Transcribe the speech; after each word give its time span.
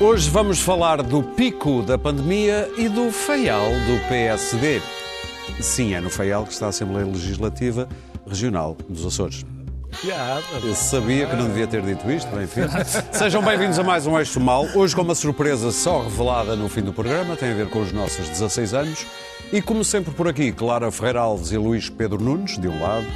Hoje 0.00 0.30
vamos 0.30 0.60
falar 0.60 1.02
do 1.02 1.24
pico 1.24 1.82
da 1.82 1.98
pandemia 1.98 2.70
e 2.78 2.88
do 2.88 3.10
feial 3.10 3.66
do 3.68 4.08
PSD. 4.08 4.80
Sim, 5.60 5.92
é 5.92 6.00
no 6.00 6.08
feial 6.08 6.46
que 6.46 6.52
está 6.52 6.66
a 6.66 6.68
Assembleia 6.68 7.04
Legislativa 7.04 7.88
Regional 8.24 8.76
dos 8.88 9.04
Açores. 9.04 9.44
Eu 10.62 10.74
sabia 10.76 11.26
que 11.26 11.34
não 11.34 11.48
devia 11.48 11.66
ter 11.66 11.82
dito 11.82 12.08
isto, 12.12 12.30
bem, 12.30 12.44
enfim. 12.44 12.60
Sejam 13.10 13.42
bem-vindos 13.42 13.76
a 13.76 13.82
mais 13.82 14.06
um 14.06 14.16
Eixo 14.16 14.38
Mal. 14.38 14.68
Hoje 14.72 14.94
com 14.94 15.02
uma 15.02 15.16
surpresa 15.16 15.72
só 15.72 16.04
revelada 16.04 16.54
no 16.54 16.68
fim 16.68 16.82
do 16.82 16.92
programa, 16.92 17.34
tem 17.34 17.50
a 17.50 17.54
ver 17.54 17.68
com 17.68 17.82
os 17.82 17.90
nossos 17.90 18.28
16 18.28 18.74
anos. 18.74 19.04
E 19.52 19.60
como 19.60 19.82
sempre 19.82 20.14
por 20.14 20.28
aqui, 20.28 20.52
Clara 20.52 20.92
Ferreira 20.92 21.22
Alves 21.22 21.50
e 21.50 21.58
Luís 21.58 21.90
Pedro 21.90 22.22
Nunes, 22.22 22.56
de 22.56 22.68
um 22.68 22.80
lado, 22.80 23.06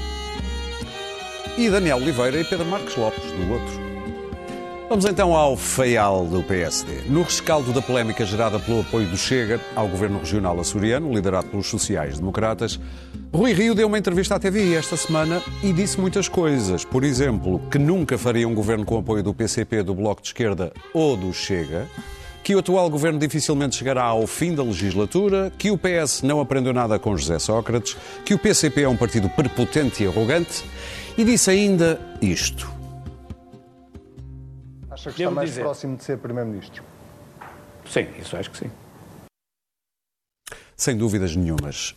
e 1.56 1.70
Daniel 1.70 1.98
Oliveira 1.98 2.41
e 2.41 2.45
Pedro 2.45 2.67
Marques 2.67 2.97
Lopes, 2.97 3.23
do 3.23 3.53
outro. 3.53 3.91
Vamos 4.92 5.06
então 5.06 5.34
ao 5.34 5.56
feial 5.56 6.27
do 6.27 6.42
PSD. 6.42 7.09
No 7.09 7.23
rescaldo 7.23 7.73
da 7.73 7.80
polémica 7.80 8.27
gerada 8.27 8.59
pelo 8.59 8.83
apoio 8.83 9.09
do 9.09 9.16
Chega 9.16 9.59
ao 9.74 9.88
governo 9.88 10.19
regional 10.19 10.60
açoriano, 10.60 11.10
liderado 11.14 11.48
pelos 11.48 11.66
sociais-democratas, 11.69 12.78
Rui 13.33 13.55
Rio 13.55 13.74
deu 13.74 13.88
uma 13.88 13.97
entrevista 13.97 14.34
à 14.34 14.38
TVI 14.38 14.74
esta 14.74 14.95
semana 14.98 15.42
e 15.62 15.73
disse 15.73 15.98
muitas 15.98 16.28
coisas. 16.28 16.84
Por 16.84 17.05
exemplo, 17.05 17.59
que 17.70 17.78
nunca 17.78 18.19
faria 18.19 18.47
um 18.47 18.55
governo 18.55 18.84
com 18.84 18.98
apoio 18.98 19.23
do 19.23 19.33
PCP, 19.33 19.83
do 19.83 19.95
Bloco 19.95 20.20
de 20.20 20.28
Esquerda 20.28 20.70
ou 20.92 21.16
do 21.16 21.33
Chega, 21.33 21.89
que 22.45 22.55
o 22.55 22.58
atual 22.58 22.91
governo 22.91 23.19
dificilmente 23.19 23.77
chegará 23.77 24.05
ao 24.05 24.27
fim 24.27 24.55
da 24.55 24.62
legislatura, 24.62 25.50
que 25.56 25.70
o 25.70 25.78
PS 25.78 26.20
não 26.20 26.39
aprendeu 26.39 26.74
nada 26.74 26.98
com 26.98 27.17
José 27.17 27.39
Sócrates, 27.39 27.97
que 28.27 28.34
o 28.34 28.39
PCP 28.39 28.83
é 28.83 28.89
um 28.91 28.97
partido 28.98 29.30
prepotente 29.30 30.05
e 30.05 30.06
arrogante, 30.06 30.62
e 31.17 31.24
disse 31.24 31.50
ainda 31.50 31.98
isto. 32.20 32.81
Acha 35.03 35.11
que 35.11 35.17
está 35.17 35.25
Devo 35.25 35.34
mais 35.34 35.48
dizer. 35.50 35.62
próximo 35.62 35.97
de 35.97 36.05
ser 36.05 36.19
Primeiro-Ministro? 36.19 36.84
Sim, 37.91 38.06
isso 38.20 38.36
acho 38.36 38.50
que 38.53 38.58
sim. 38.58 38.70
Sem 40.77 40.97
dúvidas 40.97 41.34
nenhumas. 41.34 41.95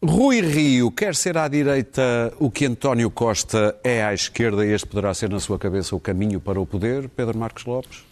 Rui 0.00 0.40
Rio 0.40 0.92
quer 0.92 1.16
ser 1.16 1.36
à 1.36 1.48
direita 1.48 2.32
o 2.38 2.50
que 2.50 2.64
António 2.66 3.10
Costa 3.10 3.76
é 3.82 4.04
à 4.04 4.14
esquerda 4.14 4.64
e 4.64 4.70
este 4.70 4.86
poderá 4.86 5.12
ser 5.14 5.30
na 5.30 5.40
sua 5.40 5.58
cabeça 5.58 5.96
o 5.96 6.00
caminho 6.00 6.40
para 6.40 6.60
o 6.60 6.66
poder, 6.66 7.08
Pedro 7.08 7.36
Marcos 7.36 7.64
Lopes? 7.64 8.04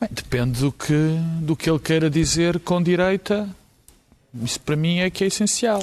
Bem, 0.00 0.08
depende 0.10 0.60
do 0.60 0.72
que, 0.72 1.18
do 1.42 1.54
que 1.54 1.68
ele 1.68 1.78
queira 1.78 2.08
dizer 2.08 2.60
com 2.60 2.82
direita. 2.82 3.48
Isso 4.42 4.60
para 4.60 4.76
mim 4.76 5.00
é 5.00 5.10
que 5.10 5.24
é 5.24 5.26
essencial. 5.26 5.82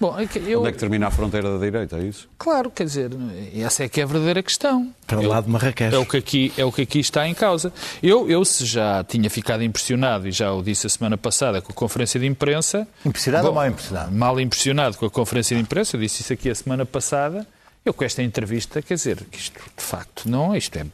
Bom, 0.00 0.18
é 0.18 0.26
que 0.26 0.38
eu, 0.38 0.60
Onde 0.60 0.68
é 0.68 0.72
que 0.72 0.78
termina 0.78 1.08
a 1.08 1.10
fronteira 1.10 1.58
da 1.58 1.64
direita, 1.64 1.96
é 1.96 2.02
isso? 2.02 2.28
claro, 2.38 2.70
quer 2.70 2.84
dizer, 2.84 3.10
essa 3.54 3.82
é 3.82 3.88
que 3.88 4.00
é 4.00 4.04
a 4.04 4.06
verdadeira 4.06 4.42
questão. 4.42 4.94
Para 5.06 5.20
lá 5.20 5.40
de 5.40 5.50
Marrakech. 5.50 5.92
É 5.92 5.98
o, 5.98 6.06
que 6.06 6.16
aqui, 6.16 6.52
é 6.56 6.64
o 6.64 6.70
que 6.70 6.82
aqui 6.82 7.00
está 7.00 7.26
em 7.26 7.34
causa. 7.34 7.72
Eu, 8.00 8.30
eu, 8.30 8.44
se 8.44 8.64
já 8.64 9.02
tinha 9.02 9.28
ficado 9.28 9.62
impressionado, 9.64 10.28
e 10.28 10.30
já 10.32 10.52
o 10.52 10.62
disse 10.62 10.86
a 10.86 10.90
semana 10.90 11.18
passada 11.18 11.60
com 11.60 11.72
a 11.72 11.74
conferência 11.74 12.20
de 12.20 12.26
imprensa. 12.26 12.86
Impressionado 13.04 13.42
Bom, 13.44 13.48
ou 13.48 13.54
mal 13.56 13.66
impressionado? 13.66 14.12
Mal 14.12 14.40
impressionado 14.40 14.96
com 14.96 15.06
a 15.06 15.10
conferência 15.10 15.56
de 15.56 15.62
imprensa, 15.62 15.96
eu 15.96 16.00
disse 16.00 16.22
isso 16.22 16.32
aqui 16.32 16.48
a 16.48 16.54
semana 16.54 16.86
passada. 16.86 17.44
Eu 17.84 17.92
com 17.92 18.04
esta 18.04 18.22
entrevista, 18.22 18.80
quer 18.80 18.94
dizer, 18.94 19.24
que 19.30 19.38
isto 19.38 19.58
de 19.76 19.82
facto 19.82 20.28
não, 20.28 20.54
isto 20.54 20.76
é. 20.76 20.86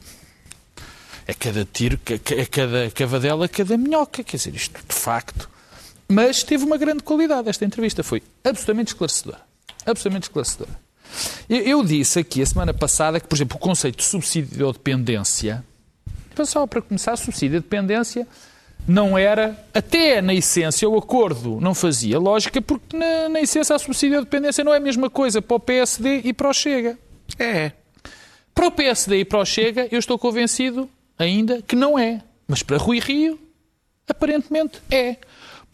É 1.27 1.33
cada 1.33 1.65
tiro, 1.65 1.99
é 2.07 2.45
cada 2.45 2.89
cavadela, 2.91 3.47
cada 3.47 3.77
minhoca, 3.77 4.23
quer 4.23 4.37
dizer, 4.37 4.55
isto 4.55 4.79
de 4.87 4.95
facto. 4.95 5.49
Mas 6.07 6.43
teve 6.43 6.63
uma 6.63 6.77
grande 6.77 7.03
qualidade 7.03 7.49
esta 7.49 7.65
entrevista, 7.65 8.03
foi 8.03 8.21
absolutamente 8.43 8.89
esclarecedora. 8.89 9.41
Absolutamente 9.85 10.23
esclarecedora. 10.23 10.85
Eu, 11.49 11.61
eu 11.61 11.83
disse 11.83 12.19
aqui 12.19 12.41
a 12.41 12.45
semana 12.45 12.73
passada 12.73 13.19
que, 13.19 13.27
por 13.27 13.35
exemplo, 13.35 13.57
o 13.57 13.59
conceito 13.59 13.97
de 13.97 14.03
subsídio 14.03 14.67
de 14.67 14.73
dependência, 14.73 15.63
só 16.43 16.67
para 16.67 16.81
começar, 16.81 17.15
subsídio 17.17 17.59
de 17.59 17.63
dependência 17.63 18.27
não 18.87 19.17
era, 19.17 19.59
até 19.73 20.21
na 20.21 20.33
essência, 20.33 20.87
o 20.87 20.97
acordo 20.97 21.59
não 21.59 21.73
fazia 21.73 22.19
lógica, 22.19 22.61
porque 22.61 22.95
na, 22.95 23.29
na 23.29 23.41
essência 23.41 23.75
a 23.75 23.79
subsídio 23.79 24.19
de 24.19 24.25
dependência 24.25 24.63
não 24.63 24.73
é 24.73 24.77
a 24.77 24.81
mesma 24.81 25.09
coisa 25.09 25.41
para 25.41 25.55
o 25.55 25.59
PSD 25.59 26.21
e 26.23 26.33
para 26.33 26.49
o 26.49 26.53
Chega. 26.53 26.97
É. 27.39 27.71
Para 28.53 28.67
o 28.67 28.71
PSD 28.71 29.19
e 29.19 29.25
para 29.25 29.39
o 29.39 29.45
Chega, 29.45 29.87
eu 29.91 29.97
estou 29.97 30.19
convencido 30.19 30.89
ainda 31.17 31.61
que 31.61 31.75
não 31.75 31.97
é. 31.97 32.21
Mas 32.47 32.61
para 32.61 32.77
Rui 32.77 32.99
Rio, 32.99 33.39
aparentemente 34.07 34.79
é. 34.91 35.17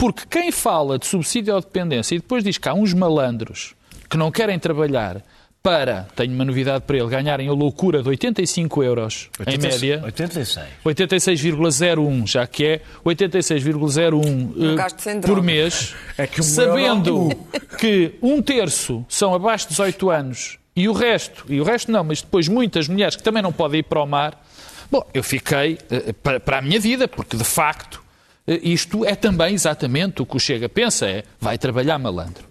Porque 0.02 0.24
quem 0.28 0.52
fala 0.52 0.98
de 0.98 1.06
subsídio 1.06 1.56
à 1.56 1.60
dependência 1.60 2.16
e 2.16 2.18
depois 2.18 2.44
diz 2.44 2.58
que 2.58 2.68
há 2.68 2.74
uns 2.74 2.92
malandros 2.92 3.76
que 4.10 4.18
não 4.18 4.32
querem 4.32 4.58
trabalhar 4.58 5.22
para, 5.62 6.08
tenho 6.16 6.34
uma 6.34 6.44
novidade 6.44 6.86
para 6.88 6.98
ele, 6.98 7.08
ganharem 7.08 7.48
a 7.48 7.52
loucura 7.52 8.02
de 8.02 8.10
85 8.10 8.82
euros 8.84 9.30
em 9.46 9.60
média. 9.60 10.02
86. 10.04 10.68
86,01, 10.84 12.26
já 12.28 12.48
que 12.48 12.66
é 12.66 12.82
86,01 13.06 14.54
eh, 14.98 15.20
por 15.28 15.44
mês, 15.44 15.94
É 16.18 16.26
que 16.26 16.40
o 16.42 16.44
sabendo 16.44 17.10
euro- 17.30 17.48
que 17.78 18.16
um 18.24 18.42
terço 18.42 19.06
são 19.08 19.36
abaixo 19.36 19.66
de 19.66 19.74
18 19.74 20.10
anos 20.10 20.58
e 20.76 20.90
o 20.90 20.94
resto, 20.94 21.46
e 21.48 21.62
o 21.62 21.64
resto 21.64 21.92
não, 21.92 22.04
mas 22.04 22.24
depois 22.24 22.48
muitas 22.48 22.88
mulheres 22.88 23.16
que 23.16 23.22
também 23.22 23.44
não 23.44 23.54
podem 23.54 23.82
ir 23.82 23.84
para 23.84 24.02
o 24.02 24.08
mar, 24.08 24.44
bom, 24.92 25.08
eu 25.14 25.24
fiquei 25.24 25.78
eh, 25.92 26.12
para, 26.24 26.40
para 26.40 26.58
a 26.58 26.62
minha 26.64 26.80
vida, 26.80 27.08
porque 27.08 27.38
de 27.38 27.44
facto 27.44 28.01
isto 28.48 29.06
é 29.06 29.16
também 29.16 29.54
exatamente 29.54 30.22
o 30.22 30.26
que 30.26 30.36
o 30.36 30.40
Chega 30.40 30.68
pensa, 30.68 31.06
é 31.08 31.24
vai 31.40 31.58
trabalhar 31.58 31.98
malandro. 32.00 32.50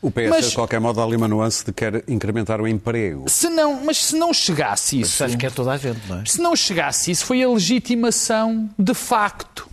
O 0.00 0.10
PS, 0.10 0.28
Mas- 0.30 0.48
de 0.50 0.54
qualquer 0.54 0.80
modo, 0.80 1.00
há 1.00 1.04
ali 1.04 1.16
uma 1.16 1.28
nuance 1.28 1.64
de 1.64 1.72
quer 1.72 2.02
incrementar 2.08 2.60
o 2.60 2.66
emprego. 2.66 3.24
Se 3.28 3.48
não, 3.48 3.84
mas 3.84 3.98
se 3.98 4.16
não 4.16 4.32
chegasse 4.32 5.00
isso, 5.00 5.12
Isso 5.14 5.24
acho 5.24 5.38
que 5.38 5.46
é 5.46 5.50
toda 5.50 5.72
a 5.72 5.76
gente, 5.76 6.00
não 6.08 6.20
é? 6.20 6.24
Se 6.24 6.40
não 6.40 6.56
chegasse 6.56 7.10
isso, 7.10 7.24
foi 7.24 7.42
a 7.42 7.48
legitimação 7.48 8.68
de 8.78 8.94
facto 8.94 9.68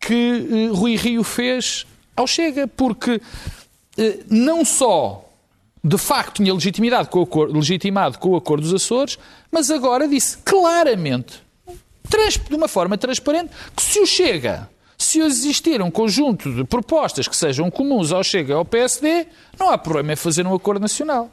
que 0.00 0.48
eh, 0.50 0.68
Rui 0.76 0.96
Rio 0.96 1.22
fez 1.24 1.86
ao 2.16 2.26
Chega, 2.26 2.66
porque 2.66 3.20
eh, 3.96 4.18
não 4.28 4.64
só 4.64 5.28
de 5.82 5.98
facto 5.98 6.36
tinha 6.36 6.52
legitimidade 6.52 7.08
com 7.08 7.20
o 7.20 7.22
acordo, 7.22 7.54
legitimado 7.54 8.18
com 8.18 8.30
o 8.30 8.36
acordo 8.36 8.62
dos 8.62 8.74
Açores, 8.74 9.18
mas 9.50 9.70
agora 9.70 10.08
disse 10.08 10.38
claramente, 10.38 11.42
de 12.48 12.54
uma 12.54 12.68
forma 12.68 12.96
transparente, 12.96 13.50
que 13.74 13.82
se 13.82 14.00
o 14.00 14.06
Chega, 14.06 14.68
se 14.96 15.20
existir 15.20 15.82
um 15.82 15.90
conjunto 15.90 16.52
de 16.52 16.64
propostas 16.64 17.28
que 17.28 17.36
sejam 17.36 17.70
comuns 17.70 18.12
ao 18.12 18.24
Chega 18.24 18.52
e 18.52 18.56
ao 18.56 18.64
PSD, 18.64 19.26
não 19.58 19.70
há 19.70 19.78
problema 19.78 20.12
em 20.12 20.16
fazer 20.16 20.46
um 20.46 20.54
acordo 20.54 20.80
nacional. 20.80 21.30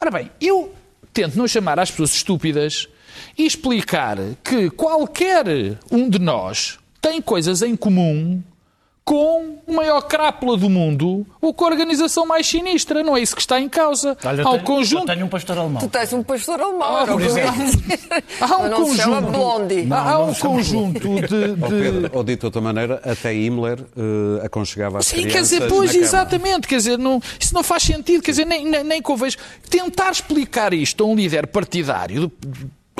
Ora 0.00 0.10
bem, 0.10 0.30
eu 0.40 0.72
tento 1.12 1.36
não 1.36 1.48
chamar 1.48 1.78
as 1.78 1.90
pessoas 1.90 2.12
estúpidas 2.12 2.88
e 3.38 3.46
explicar 3.46 4.18
que 4.44 4.68
qualquer 4.70 5.46
um 5.90 6.08
de 6.08 6.18
nós 6.18 6.78
tem 7.00 7.22
coisas 7.22 7.62
em 7.62 7.74
comum 7.74 8.42
com 9.08 9.60
o 9.64 9.72
maior 9.72 10.00
crápula 10.02 10.56
do 10.56 10.68
mundo 10.68 11.24
ou 11.40 11.54
com 11.54 11.64
a 11.64 11.68
organização 11.68 12.26
mais 12.26 12.44
sinistra. 12.44 13.04
Não 13.04 13.16
é 13.16 13.20
isso 13.20 13.36
que 13.36 13.40
está 13.40 13.60
em 13.60 13.68
causa. 13.68 14.18
Olha, 14.24 14.42
eu 14.42 14.48
Há 14.48 14.50
um 14.50 14.54
tenho, 14.54 14.64
conjunto 14.64 15.02
eu 15.02 15.14
tenho 15.14 15.26
um 15.26 15.28
pastor 15.28 15.58
alemão. 15.58 15.80
Tu 15.80 15.88
tens 15.88 16.12
um 16.12 16.22
pastor 16.24 16.60
alemão, 16.60 16.82
Ah, 16.82 17.04
o 17.04 17.06
por 17.06 17.20
ia 17.20 17.26
exemplo. 17.28 17.52
Há 18.40 18.56
um 18.58 18.68
não 18.68 18.86
se 18.88 18.96
chama 18.96 19.22
conjunto, 19.22 19.32
Blondie. 19.38 19.86
há, 19.92 20.10
há 20.10 20.18
um 20.24 20.34
conjunto 20.34 20.98
de, 20.98 21.20
de- 21.20 21.68
Pedro, 21.68 22.10
ou 22.14 22.24
dito 22.24 22.40
de 22.40 22.46
outra 22.46 22.60
maneira, 22.60 23.00
até 23.04 23.32
Himmler 23.32 23.78
eh, 23.96 24.44
aconchegava 24.44 24.98
as 24.98 25.06
Sim, 25.06 25.18
quer 25.18 25.28
crianças 25.28 25.50
dizer, 25.50 25.68
pois, 25.68 25.94
exatamente, 25.94 26.66
quer 26.66 26.76
dizer, 26.78 26.98
não, 26.98 27.22
isso 27.38 27.54
não 27.54 27.62
faz 27.62 27.84
sentido, 27.84 28.20
quer 28.22 28.32
dizer, 28.32 28.44
nem, 28.44 28.64
nem, 28.68 28.82
nem 28.82 29.00
convém. 29.00 29.30
Tentar 29.70 30.10
explicar 30.10 30.74
isto 30.74 31.04
a 31.04 31.06
um 31.06 31.14
líder 31.14 31.46
partidário, 31.46 32.30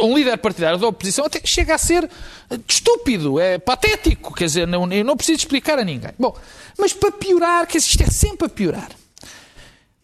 um 0.01 0.17
líder 0.17 0.37
partidário 0.39 0.79
da 0.79 0.87
oposição, 0.87 1.25
até 1.25 1.41
chega 1.45 1.75
a 1.75 1.79
ser 1.79 2.05
eh, 2.51 2.59
estúpido, 2.69 3.41
é 3.41 3.59
patético, 3.59 4.35
quer 4.35 4.45
dizer, 4.45 4.67
não, 4.67 4.91
eu 4.93 5.05
não 5.05 5.17
preciso 5.17 5.39
explicar 5.39 5.79
a 5.79 5.85
ninguém. 5.85 6.11
Bom, 6.19 6.37
mas 6.79 6.93
para 6.93 7.13
piorar, 7.13 7.67
dizer, 7.67 7.79
isto 7.79 8.03
é 8.03 8.07
sempre 8.07 8.47
a 8.47 8.51
piorar. 8.51 8.91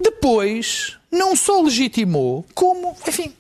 Depois, 0.01 0.97
não 1.11 1.37
só 1.37 1.61
legitimou, 1.61 2.45
como, 2.55 2.97
enfim, 3.07 3.33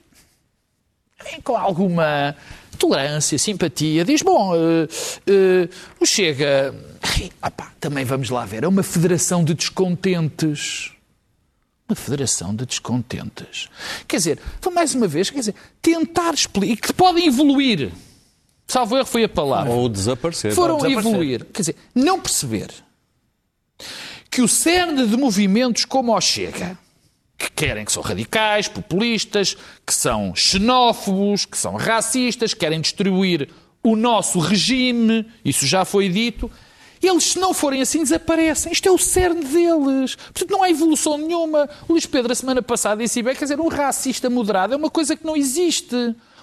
com 1.42 1.56
alguma 1.56 2.36
tolerância, 2.78 3.38
simpatia, 3.38 4.04
diz, 4.04 4.22
bom, 4.22 4.54
eh, 4.54 4.88
eh, 5.26 5.68
o 6.00 6.06
Chega, 6.06 6.74
opá, 7.42 7.72
também 7.80 8.04
vamos 8.04 8.30
lá 8.30 8.44
ver, 8.44 8.64
é 8.64 8.68
uma 8.68 8.82
federação 8.82 9.42
de 9.42 9.54
descontentes. 9.54 10.91
Uma 11.88 11.96
federação 11.96 12.54
de 12.54 12.64
descontentes. 12.64 13.68
Quer 14.08 14.16
dizer, 14.16 14.38
foi 14.60 14.72
mais 14.72 14.94
uma 14.94 15.06
vez, 15.06 15.30
quer 15.30 15.40
dizer, 15.40 15.54
tentar 15.80 16.32
explicar, 16.32 16.86
que 16.88 16.92
podem 16.92 17.26
evoluir. 17.26 17.92
Salvo 18.66 18.96
erro 18.96 19.06
foi 19.06 19.24
a 19.24 19.28
palavra 19.28 19.72
Ou 19.72 19.88
desaparecer. 19.88 20.54
foram 20.54 20.76
desaparecer. 20.78 21.10
evoluir. 21.10 21.44
Quer 21.52 21.62
dizer, 21.62 21.76
não 21.94 22.20
perceber 22.20 22.70
que 24.30 24.40
o 24.40 24.48
cerne 24.48 25.06
de 25.06 25.16
movimentos 25.16 25.84
como 25.84 26.16
o 26.16 26.20
Chega, 26.20 26.78
que 27.36 27.50
querem 27.50 27.84
que 27.84 27.92
são 27.92 28.02
radicais, 28.02 28.68
populistas, 28.68 29.56
que 29.84 29.92
são 29.92 30.34
xenófobos, 30.34 31.44
que 31.44 31.58
são 31.58 31.76
racistas, 31.76 32.54
querem 32.54 32.80
destruir 32.80 33.50
o 33.82 33.96
nosso 33.96 34.38
regime, 34.38 35.26
isso 35.44 35.66
já 35.66 35.84
foi 35.84 36.08
dito, 36.08 36.50
eles, 37.02 37.32
se 37.32 37.38
não 37.38 37.52
forem 37.52 37.82
assim, 37.82 37.98
desaparecem. 37.98 38.72
Isto 38.72 38.88
é 38.88 38.92
o 38.92 38.98
cerne 38.98 39.44
deles. 39.44 40.14
Portanto, 40.14 40.50
não 40.50 40.62
há 40.62 40.70
evolução 40.70 41.18
nenhuma. 41.18 41.68
O 41.88 41.92
Luís 41.92 42.06
Pedro, 42.06 42.32
a 42.32 42.34
semana 42.34 42.62
passada, 42.62 43.02
disse 43.02 43.22
bem, 43.22 43.34
quer 43.34 43.44
dizer, 43.44 43.60
um 43.60 43.68
racista 43.68 44.30
moderado 44.30 44.74
é 44.74 44.76
uma 44.76 44.90
coisa 44.90 45.16
que 45.16 45.24
não 45.26 45.36
existe. 45.36 45.96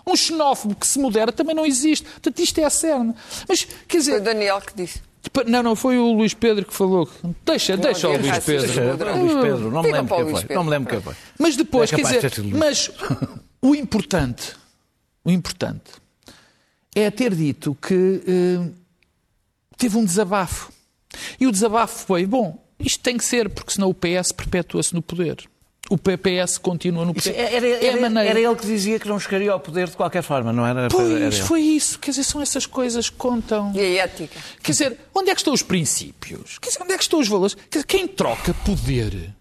Um 0.06 0.16
xenófobo 0.16 0.76
que 0.76 0.88
se 0.88 1.00
modera 1.00 1.32
também 1.32 1.56
não 1.56 1.66
existe. 1.66 2.06
Portanto, 2.06 2.40
isto 2.40 2.60
é 2.60 2.66
a 2.66 2.70
cerne. 2.70 3.14
Mas, 3.48 3.68
quer 3.88 3.98
dizer... 3.98 4.12
Foi 4.12 4.20
o 4.20 4.24
Daniel 4.24 4.62
que 4.62 4.76
disse. 4.76 5.02
Não, 5.46 5.62
não, 5.62 5.76
foi 5.76 5.98
o 5.98 6.14
Luís 6.14 6.34
Pedro 6.34 6.66
que 6.66 6.74
falou. 6.74 7.08
Deixa, 7.46 7.76
Não 7.76 7.84
deixa 7.84 8.08
o 8.08 8.18
Luís. 8.18 8.40
Pedro. 8.40 8.66
Deixa. 8.68 9.14
Luís 9.14 9.34
Pedro, 9.34 9.72
não 9.72 9.84
me 9.84 9.92
lembro 9.92 10.16
quem 10.16 10.30
foi. 10.30 10.56
Não 10.56 10.64
me 10.64 10.70
lembro 10.70 10.90
quem 10.90 11.02
foi. 11.02 11.14
Mas 11.38 11.56
depois, 11.56 11.92
É 11.92 11.96
quer 11.96 12.04
de 12.04 12.30
dizer, 12.30 12.56
mas 12.56 12.90
o 13.62 13.76
importante, 13.76 14.56
o 15.24 15.30
importante 15.30 15.92
é 16.96 17.12
ter 17.12 17.36
dito 17.36 17.78
que 17.82 18.24
eh, 18.26 18.72
teve 19.80 19.98
um 19.98 20.06
desabafo. 20.06 20.72
E 21.40 21.48
o 21.48 21.52
desabafo 21.52 22.06
foi, 22.06 22.26
bom, 22.26 22.64
isto 22.80 23.00
tem 23.02 23.18
que 23.18 23.26
ser, 23.26 23.50
porque 23.50 23.74
senão 23.74 23.90
o 23.90 23.94
PS 23.94 24.32
perpetua-se 24.32 24.94
no 24.94 25.02
poder. 25.02 25.38
O 25.90 25.98
PPS 25.98 26.60
continua 26.60 27.04
no 27.04 27.16
poder. 27.16 27.34
Era, 27.36 27.68
era- 27.68 27.86
é 27.88 28.00
maneira. 28.00 28.30
era 28.30 28.40
ele 28.40 28.56
que 28.56 28.66
dizia 28.68 29.00
que 29.00 29.08
não 29.08 29.20
chegaria 29.20 29.52
ao 29.52 29.60
poder 29.60 29.90
de 29.90 29.98
qualquer 29.98 30.22
forma, 30.22 30.54
não 30.54 30.64
era? 30.64 30.82
Era 30.82 30.90
Pois, 30.90 31.10
ele. 31.10 31.32
foi 31.32 31.62
isso. 31.62 31.98
Quer 31.98 32.12
dizer, 32.12 32.26
são 32.26 32.40
essas 32.42 32.68
coisas 32.68 33.10
que 33.10 33.16
contam. 33.16 33.72
E 33.76 33.80
a 33.80 34.04
ética? 34.04 34.40
Quer 34.62 34.72
dizer, 34.72 34.98
onde 35.16 35.32
é 35.32 35.34
que 35.34 35.42
estão 35.42 35.52
os 35.52 35.64
princípios? 35.64 36.60
Quer 36.60 36.70
dizer, 36.70 36.84
onde 36.84 36.94
é 36.94 36.98
que 36.98 37.02
estão 37.04 37.20
os 37.20 37.28
valores? 37.28 37.56
Quer 37.56 37.80
dizer, 37.80 37.86
quem 37.88 38.08
troca 38.08 38.54
poder 38.54 39.34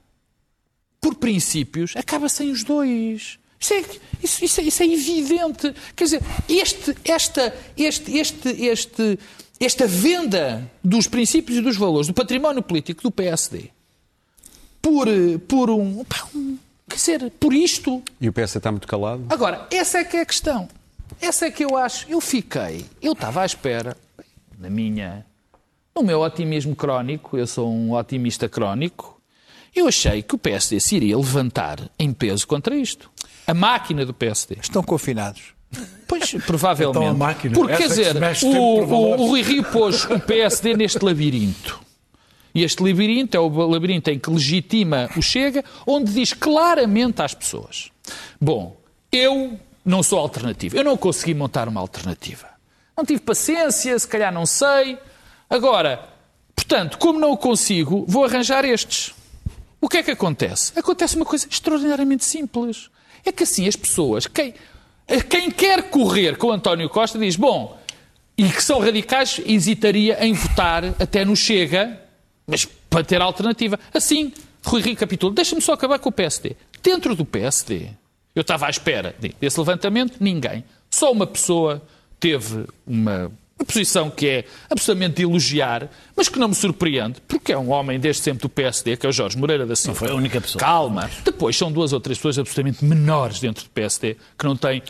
por 1.02 1.14
princípios 1.17 1.93
acaba 1.96 2.31
sem 2.31 2.50
os 2.50 2.64
dois. 2.64 3.38
Isso 3.61 3.75
é, 3.75 3.85
isso, 4.23 4.44
isso 4.44 4.61
é, 4.61 4.64
isso 4.64 4.82
é 4.82 4.87
evidente. 4.87 5.75
Quer 5.94 6.05
dizer, 6.05 6.23
este, 6.49 6.94
esta, 7.05 7.55
este, 7.76 8.17
este, 8.17 8.49
este, 8.49 9.19
esta 9.60 9.87
venda 9.87 10.70
dos 10.82 11.06
princípios 11.06 11.58
e 11.58 11.60
dos 11.60 11.76
valores 11.76 12.06
do 12.06 12.14
património 12.14 12.62
político 12.62 13.02
do 13.02 13.10
PSD 13.10 13.70
por, 14.81 15.08
eh, 15.08 15.38
por 15.49 15.70
um, 15.70 16.05
pá, 16.05 16.25
um- 16.34 16.58
Quer 16.88 16.96
dizer, 16.96 17.31
por 17.38 17.52
isto. 17.52 18.02
E 18.19 18.28
o 18.31 18.32
PS 18.32 18.56
está 18.56 18.70
muito 18.72 18.88
calado? 18.88 19.22
Agora, 19.28 19.66
essa 19.70 19.99
é 19.99 20.05
que 20.05 20.16
é 20.16 20.22
a 20.22 20.26
questão. 20.26 20.66
Essa 21.20 21.46
é 21.46 21.50
que 21.50 21.62
eu 21.62 21.76
acho. 21.76 22.06
Eu 22.08 22.19
fiquei, 22.20 22.87
eu 23.02 23.12
estava 23.12 23.43
à 23.43 23.46
espera, 23.46 23.94
na 24.58 24.70
minha, 24.70 25.26
no 25.94 26.02
meu 26.02 26.20
otimismo 26.20 26.75
crónico, 26.75 27.37
eu 27.37 27.46
sou 27.46 27.70
um 27.70 27.93
otimista 27.93 28.49
crónico, 28.49 29.20
eu 29.76 29.87
achei 29.87 30.22
que 30.22 30.34
o 30.34 30.38
PSD 30.38 30.81
se 30.81 30.96
iria 30.96 31.16
levantar 31.16 31.90
em 31.99 32.11
peso 32.12 32.46
contra 32.46 32.75
isto. 32.75 33.11
A 33.46 33.52
máquina 33.52 34.06
do 34.06 34.14
PSD. 34.14 34.56
Estão 34.61 34.82
confinados. 34.82 35.52
Pois, 36.06 36.32
provavelmente. 36.47 36.99
Então 36.99 37.09
a 37.09 37.15
máquina, 37.15 37.55
Porque, 37.55 37.76
quer 37.76 37.82
que 37.88 37.94
se 37.94 38.12
dizer, 38.12 38.47
o, 38.47 38.49
o, 38.49 39.20
o 39.20 39.26
Rui 39.29 39.43
Rio 39.43 39.65
pôs 39.65 40.05
o 40.05 40.19
PSD 40.19 40.75
neste 40.75 41.05
labirinto. 41.05 41.79
E 42.55 42.65
este 42.65 42.82
labirinto 42.82 43.37
é 43.37 43.41
o 43.41 43.49
labirinto 43.67 44.11
em 44.11 44.19
que 44.19 44.31
legitima 44.31 45.09
o 45.17 45.23
Chega, 45.23 45.65
onde 45.87 46.12
diz 46.12 46.32
claramente 46.32 47.20
às 47.20 47.35
pessoas: 47.35 47.91
Bom, 48.41 48.76
eu 49.12 49.59
não 49.85 50.03
sou 50.03 50.19
alternativa. 50.19 50.76
Eu 50.76 50.85
não 50.85 50.97
consegui 50.97 51.35
montar 51.35 51.69
uma 51.69 51.81
alternativa. 51.81 52.49
Não 52.97 53.05
tive 53.05 53.21
paciência, 53.21 53.99
se 53.99 54.09
calhar 54.09 54.32
não 54.32 54.44
sei. 54.44 54.99
Agora, 55.49 56.09
portanto, 56.55 56.99
como 56.99 57.21
não 57.21 57.32
o 57.32 57.37
consigo, 57.37 58.05
vou 58.09 58.25
arranjar 58.25 58.64
estes. 58.64 59.14
O 59.81 59.88
que 59.88 59.99
é 59.99 60.03
que 60.03 60.11
acontece? 60.11 60.73
Acontece 60.76 61.14
uma 61.17 61.25
coisa 61.25 61.47
extraordinariamente 61.49 62.25
simples. 62.25 62.91
É 63.25 63.31
que 63.31 63.44
assim 63.44 63.69
as 63.69 63.76
pessoas, 63.76 64.26
quem, 64.26 64.55
quem 65.28 65.50
quer 65.50 65.90
correr 65.90 66.37
com 66.37 66.50
António 66.50 66.88
Costa 66.88 67.19
diz, 67.19 67.37
bom, 67.37 67.78
e 68.37 68.49
que 68.49 68.62
são 68.62 68.78
radicais, 68.78 69.40
hesitaria 69.44 70.25
em 70.25 70.32
votar 70.32 70.84
até 70.84 71.25
no 71.25 71.34
Chega, 71.34 72.00
mas 72.46 72.64
para 72.64 73.02
ter 73.02 73.20
alternativa. 73.20 73.78
Assim, 73.93 74.32
Rui 74.64 74.81
Rio 74.81 74.96
capitula. 74.96 75.34
Deixa-me 75.34 75.60
só 75.60 75.72
acabar 75.72 75.99
com 75.99 76.08
o 76.08 76.12
PSD. 76.12 76.56
Dentro 76.82 77.14
do 77.14 77.25
PSD, 77.25 77.88
eu 78.34 78.43
estava 78.43 78.66
à 78.66 78.70
espera 78.70 79.14
desse 79.40 79.58
levantamento, 79.58 80.16
ninguém. 80.20 80.62
Só 80.90 81.11
uma 81.11 81.26
pessoa 81.26 81.82
teve 82.20 82.64
uma 82.87 83.31
uma 83.58 83.66
posição 83.66 84.08
que 84.08 84.26
é 84.26 84.44
absolutamente 84.70 85.16
de 85.16 85.22
elogiar, 85.25 85.90
mas 86.16 86.28
que 86.28 86.38
não 86.38 86.49
me 86.49 86.54
surpreende, 86.54 87.20
porque 87.26 87.52
é 87.52 87.58
um 87.58 87.70
homem 87.70 87.99
desde 87.99 88.22
sempre 88.22 88.43
do 88.43 88.49
PSD, 88.49 88.96
que 88.96 89.04
é 89.04 89.08
o 89.08 89.12
Jorge 89.12 89.37
Moreira 89.37 89.66
da 89.66 89.75
Silva. 89.75 90.00
Não 90.00 90.06
foi 90.06 90.11
a 90.11 90.14
única 90.14 90.40
pessoa. 90.40 90.61
Calma. 90.61 91.11
Depois 91.25 91.56
são 91.56 91.72
duas 91.72 91.93
ou 91.93 91.99
três 91.99 92.19
pessoas 92.19 92.38
absolutamente 92.38 92.84
menores 92.84 93.40
dentro 93.40 93.64
do 93.64 93.70
PSD, 93.70 94.16
que 94.38 94.44
não 94.44 94.56
têm 94.56 94.81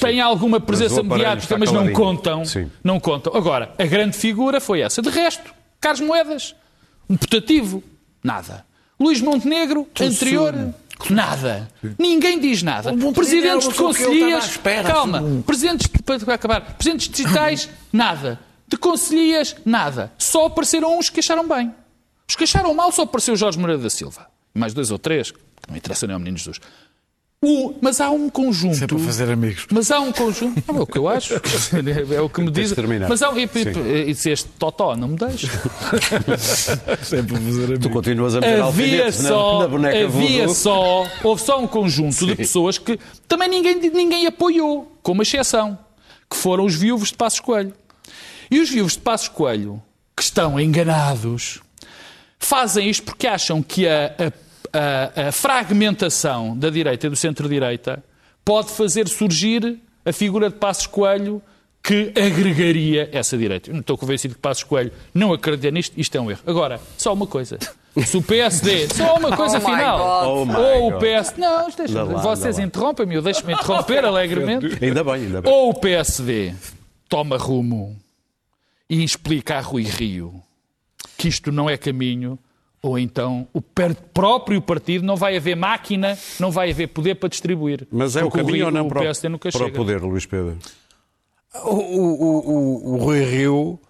têm 0.00 0.20
alguma 0.20 0.58
presença 0.60 1.02
mediática, 1.02 1.56
mas 1.58 1.70
não 1.72 1.92
contam. 1.92 2.44
Sim. 2.44 2.70
Não 2.82 2.98
contam. 3.00 3.34
Agora, 3.36 3.74
a 3.78 3.84
grande 3.84 4.16
figura 4.16 4.60
foi 4.60 4.80
essa. 4.80 5.00
De 5.02 5.10
resto, 5.10 5.52
Carlos 5.80 6.00
Moedas, 6.00 6.54
um 7.08 7.16
putativo, 7.16 7.82
nada. 8.22 8.64
Luís 8.98 9.20
Montenegro, 9.20 9.86
anterior, 10.00 10.54
nada. 11.10 11.68
Ninguém 11.98 12.38
diz 12.40 12.62
nada. 12.62 12.90
Montenegro 12.92 13.12
Presidentes 13.14 13.68
de 13.68 13.74
conselhias, 13.74 14.44
espera, 14.46 14.88
calma. 14.88 15.18
assim. 15.18 15.42
Presidentes, 15.42 15.88
de- 15.88 16.02
para 16.02 16.34
acabar, 16.34 16.60
presidentes 16.76 17.08
digitais, 17.08 17.68
nada. 17.92 18.38
De 18.66 18.76
conselhias, 18.76 19.54
nada. 19.64 20.12
Só 20.18 20.46
apareceram 20.46 20.98
uns 20.98 21.10
que 21.10 21.20
acharam 21.20 21.46
bem. 21.46 21.72
Os 22.28 22.34
que 22.34 22.44
acharam 22.44 22.72
mal 22.74 22.90
só 22.90 23.02
apareceu 23.02 23.34
o 23.34 23.36
Jorge 23.36 23.58
Moreira 23.58 23.82
da 23.82 23.90
Silva. 23.90 24.26
Mais 24.54 24.72
dois 24.72 24.90
ou 24.90 24.98
três, 24.98 25.30
que 25.32 25.38
não 25.68 25.76
interessa 25.76 26.06
nem 26.06 26.14
ao 26.14 26.20
Menino 26.20 26.38
Jesus. 26.38 26.60
O- 27.46 27.74
mas 27.80 28.00
há 28.00 28.10
um 28.10 28.30
conjunto. 28.30 28.76
Sempre 28.76 28.96
a 28.96 29.00
fazer 29.00 29.30
amigos. 29.30 29.66
Mas 29.70 29.90
há 29.90 30.00
um 30.00 30.10
conjunto. 30.12 30.62
É 30.66 30.72
o 30.80 30.86
que 30.86 30.96
eu 30.98 31.06
acho. 31.08 31.34
É 32.14 32.20
o 32.20 32.28
que 32.30 32.40
me 32.40 32.50
terminar. 32.50 33.08
Mas 33.08 33.20
há 33.22 33.30
um. 33.30 33.38
E, 33.38 33.46
Sim. 33.48 33.70
e, 33.86 34.10
e 34.10 34.14
se 34.14 34.30
este 34.30 34.48
Totó 34.58 34.96
não 34.96 35.08
me 35.08 35.16
deixa. 35.16 35.48
Sempre 37.02 37.36
a 37.36 37.40
fazer 37.40 37.64
amigos. 37.64 37.78
Tu 37.80 37.90
continuas 37.90 38.34
a 38.34 38.40
meter 38.40 38.52
Havia 38.60 38.64
alfinetes 38.64 39.20
na, 39.22 39.28
só. 39.28 39.58
na 39.60 39.68
boneca 39.68 40.04
Havia 40.04 40.38
voodoo. 40.46 40.54
só. 40.54 41.06
Houve 41.22 41.42
só 41.42 41.60
um 41.60 41.66
conjunto 41.66 42.26
de 42.26 42.34
pessoas 42.36 42.78
que 42.78 42.98
também 43.28 43.48
ninguém, 43.48 43.74
ninguém 43.90 44.26
apoiou, 44.26 44.90
com 45.02 45.12
uma 45.12 45.22
exceção, 45.22 45.78
que 46.30 46.36
foram 46.36 46.64
os 46.64 46.74
viúvos 46.74 47.08
de 47.10 47.14
Passos 47.16 47.40
Coelho. 47.40 47.72
E 48.50 48.60
os 48.60 48.70
viúvos 48.70 48.92
de 48.94 49.00
Passos 49.00 49.28
Coelho, 49.28 49.82
que 50.16 50.22
estão 50.22 50.58
enganados, 50.60 51.60
fazem 52.38 52.88
isto 52.88 53.04
porque 53.04 53.26
acham 53.26 53.62
que 53.62 53.86
a, 53.88 54.14
a- 54.18 54.32
a- 54.74 55.28
a 55.28 55.32
fragmentação 55.32 56.56
da 56.56 56.68
direita 56.70 57.06
e 57.06 57.10
do 57.10 57.16
centro-direita 57.16 58.02
pode 58.44 58.70
fazer 58.70 59.08
surgir 59.08 59.78
a 60.04 60.12
figura 60.12 60.50
de 60.50 60.56
Passos 60.56 60.86
Coelho 60.86 61.40
que 61.82 62.12
agregaria 62.16 63.08
essa 63.12 63.36
direita. 63.36 63.70
Eu 63.70 63.74
não 63.74 63.80
estou 63.80 63.96
convencido 63.98 64.34
que 64.34 64.40
Passos 64.40 64.64
Coelho 64.64 64.90
não 65.12 65.32
acredita 65.32 65.70
nisto, 65.70 65.92
isto 65.98 66.16
é 66.16 66.20
um 66.20 66.30
erro. 66.30 66.40
Agora, 66.46 66.80
só 66.96 67.12
uma 67.12 67.26
coisa. 67.26 67.58
Se 68.06 68.16
o 68.16 68.22
PSD, 68.22 68.88
só 68.92 69.16
uma 69.16 69.36
coisa 69.36 69.58
Oh 69.58 69.60
final. 69.60 70.28
Oh 70.40 70.44
my 70.46 70.54
ou 70.56 70.88
o 70.88 70.90
God. 70.92 71.00
PS, 71.00 71.34
não, 71.38 71.70
deixa, 71.70 72.04
vocês 72.04 72.58
interrompem-me, 72.58 73.14
eu 73.14 73.22
deixo-me 73.22 73.52
interromper 73.52 74.02
alegremente. 74.04 74.66
Ainda 74.84 75.04
bem, 75.04 75.14
ainda 75.14 75.40
bem. 75.42 75.52
Ou 75.52 75.70
o 75.70 75.74
PSD 75.74 76.54
toma 77.08 77.36
rumo 77.36 77.96
e 78.90 79.04
explica 79.04 79.56
a 79.58 79.60
Rui 79.60 79.84
Rio 79.84 80.42
que 81.16 81.28
isto 81.28 81.52
não 81.52 81.70
é 81.70 81.76
caminho, 81.76 82.36
ou 82.84 82.98
então 82.98 83.48
o 83.52 83.62
per- 83.62 83.96
próprio 84.12 84.60
partido 84.60 85.04
não 85.06 85.16
vai 85.16 85.36
haver 85.36 85.56
máquina, 85.56 86.18
não 86.38 86.50
vai 86.50 86.70
haver 86.70 86.88
poder 86.88 87.14
para 87.14 87.28
distribuir. 87.30 87.86
Mas 87.90 88.14
é 88.14 88.22
o 88.22 88.30
caminho 88.30 88.66
ou 88.66 88.70
não 88.72 88.86
para, 88.88 88.98
o- 89.00 89.02
PSD 89.02 89.28
nunca 89.30 89.50
para 89.50 89.66
o 89.66 89.72
poder, 89.72 90.02
Luís 90.02 90.26
Pedro? 90.26 90.58
O, 91.64 91.74
o, 91.74 92.50
o, 92.50 92.94
o- 92.94 92.96
Rui 92.98 93.24
Rio 93.24 93.80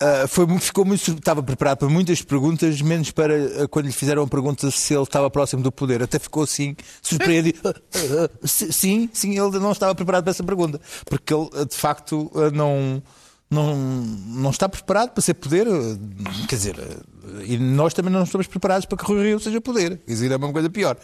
ah, 0.00 0.26
foi, 0.28 0.46
muito- 0.46 0.62
ficou 0.64 0.84
muito, 0.84 1.10
estava 1.10 1.42
preparado 1.42 1.78
para 1.78 1.88
muitas 1.88 2.22
perguntas, 2.22 2.80
menos 2.80 3.10
para 3.10 3.34
ah, 3.64 3.68
quando 3.68 3.86
lhe 3.86 3.92
fizeram 3.92 4.22
a 4.22 4.26
pergunta 4.26 4.70
se 4.70 4.94
ele 4.94 5.02
estava 5.02 5.28
próximo 5.30 5.62
do 5.62 5.70
poder. 5.72 6.02
Até 6.02 6.18
ficou 6.18 6.42
assim, 6.44 6.74
surpreendido. 7.02 7.58
Si- 8.44 8.72
sim, 8.72 9.10
sim, 9.12 9.30
ele 9.38 9.58
não 9.58 9.72
estava 9.72 9.94
preparado 9.94 10.22
para 10.24 10.30
essa 10.30 10.44
pergunta. 10.44 10.80
Porque 11.04 11.34
ele, 11.34 11.48
de 11.68 11.76
facto, 11.76 12.30
não. 12.54 13.02
Não, 13.48 13.76
não 13.76 14.50
está 14.50 14.68
preparado 14.68 15.10
para 15.10 15.22
ser 15.22 15.34
poder, 15.34 15.68
ah, 15.68 16.46
quer 16.48 16.56
dizer, 16.56 16.76
ah, 16.80 17.42
e 17.44 17.56
nós 17.56 17.94
também 17.94 18.12
não 18.12 18.24
estamos 18.24 18.48
preparados 18.48 18.86
para 18.86 18.98
que 18.98 19.04
Rui 19.04 19.22
Rio 19.22 19.38
seja 19.38 19.60
poder. 19.60 19.98
Quer 19.98 20.12
dizer, 20.12 20.32
é 20.32 20.36
uma 20.36 20.52
coisa 20.52 20.68
pior. 20.68 20.96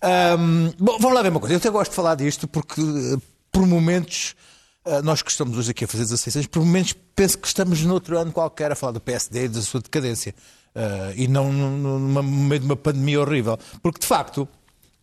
Ahm, 0.00 0.70
bom, 0.78 0.98
vamos 0.98 1.14
lá 1.14 1.22
ver 1.22 1.28
uma 1.28 1.40
coisa. 1.40 1.54
Eu 1.54 1.58
até 1.58 1.68
gosto 1.68 1.90
de 1.90 1.96
falar 1.96 2.14
disto 2.14 2.48
porque, 2.48 2.80
ah, 2.80 3.18
por 3.50 3.66
momentos, 3.66 4.34
nós 5.04 5.22
que 5.22 5.30
estamos 5.30 5.56
hoje 5.56 5.70
aqui 5.70 5.84
a 5.84 5.88
fazer 5.88 6.04
16 6.04 6.36
anos, 6.36 6.46
por 6.48 6.64
momentos 6.64 6.94
penso 7.14 7.38
que 7.38 7.46
estamos 7.46 7.82
noutro 7.82 8.18
ano 8.18 8.32
qualquer 8.32 8.72
a 8.72 8.74
falar 8.74 8.92
do 8.92 9.00
PSD 9.00 9.44
e 9.44 9.48
da 9.48 9.60
sua 9.60 9.80
decadência. 9.80 10.34
Uh, 10.74 11.12
e 11.14 11.28
não 11.28 11.52
no 11.52 12.22
meio 12.22 12.60
de 12.60 12.66
uma 12.66 12.76
pandemia 12.76 13.20
horrível. 13.20 13.58
Porque, 13.82 14.00
de 14.00 14.06
facto, 14.06 14.48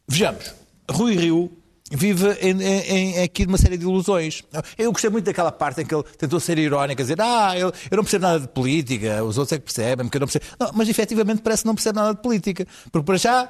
vejamos, 0.08 0.51
Rui 0.89 1.15
Rio 1.15 1.51
vive 1.89 2.31
em, 2.41 2.62
em- 2.62 3.17
em 3.17 3.24
aqui 3.24 3.43
de 3.46 3.50
uma 3.51 3.58
série 3.58 3.77
de 3.77 3.84
ilusões. 3.84 4.43
Eu 4.77 4.91
gostei 4.91 5.10
muito 5.10 5.25
daquela 5.25 5.51
parte 5.51 5.81
em 5.81 5.86
que 5.86 5.93
ele 5.93 6.03
tentou 6.17 6.39
ser 6.39 6.58
irónico, 6.58 7.01
dizer, 7.01 7.19
ah, 7.22 7.58
eu, 7.58 7.72
eu 7.89 7.98
não 7.98 8.03
percebo 8.03 8.24
nada 8.24 8.39
de 8.41 8.48
política, 8.48 9.24
os 9.24 9.38
outros 9.38 9.53
é 9.53 9.58
que 9.60 9.65
percebem, 9.65 10.05
porque 10.05 10.17
eu 10.17 10.22
não 10.22 10.27
percebo. 10.27 10.46
Não, 10.60 10.72
mas 10.74 10.89
efetivamente 10.89 11.41
parece 11.41 11.63
que 11.63 11.67
não 11.67 11.75
percebe 11.75 11.96
nada 11.98 12.13
de 12.15 12.22
política. 12.22 12.67
Porque 12.91 13.05
para 13.05 13.17
já 13.17 13.50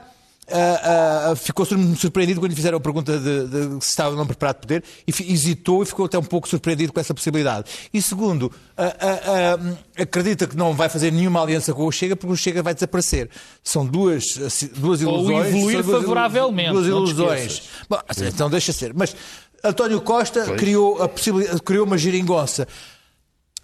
ah, 0.51 1.33
ficou 1.35 1.65
sur- 1.65 1.77
surpreendido 1.97 2.39
quando 2.39 2.49
lhe 2.51 2.55
fizeram 2.55 2.77
a 2.77 2.81
pergunta 2.81 3.17
de, 3.17 3.47
de 3.47 3.83
se 3.83 3.89
estava 3.89 4.11
ou 4.11 4.15
não 4.17 4.25
preparado 4.25 4.55
para 4.55 4.61
poder 4.61 4.83
e 5.07 5.33
hesitou 5.33 5.83
e 5.83 5.85
ficou 5.85 6.05
até 6.05 6.17
um 6.17 6.23
pouco 6.23 6.47
surpreendido 6.47 6.91
com 6.93 6.99
essa 6.99 7.13
possibilidade. 7.13 7.69
E 7.93 8.01
segundo, 8.01 8.51
ah, 8.77 9.57
acredita 9.97 10.47
que 10.47 10.55
não 10.57 10.73
vai 10.73 10.89
fazer 10.89 11.11
nenhuma 11.11 11.41
aliança 11.41 11.73
com 11.73 11.85
o 11.85 11.91
Chega 11.91 12.15
porque 12.15 12.33
o 12.33 12.37
Chega 12.37 12.61
vai 12.63 12.73
desaparecer. 12.73 13.29
São 13.63 13.85
duas, 13.85 14.23
si- 14.49 14.67
duas 14.75 15.01
Ou 15.01 15.13
ilusões. 15.15 15.47
evoluir 15.47 15.77
são 15.77 15.85
duas 15.85 16.01
favoravelmente, 16.01 16.71
Duas 16.71 16.87
ilusões. 16.87 17.61
Bom, 17.89 17.99
então 18.27 18.49
deixa 18.49 18.71
ser. 18.73 18.93
Mas 18.93 19.15
António 19.63 19.99
Costa 20.01 20.53
criou, 20.55 21.01
a 21.01 21.07
possibilidade, 21.09 21.61
criou 21.61 21.85
uma 21.85 21.97
geringonça. 21.97 22.67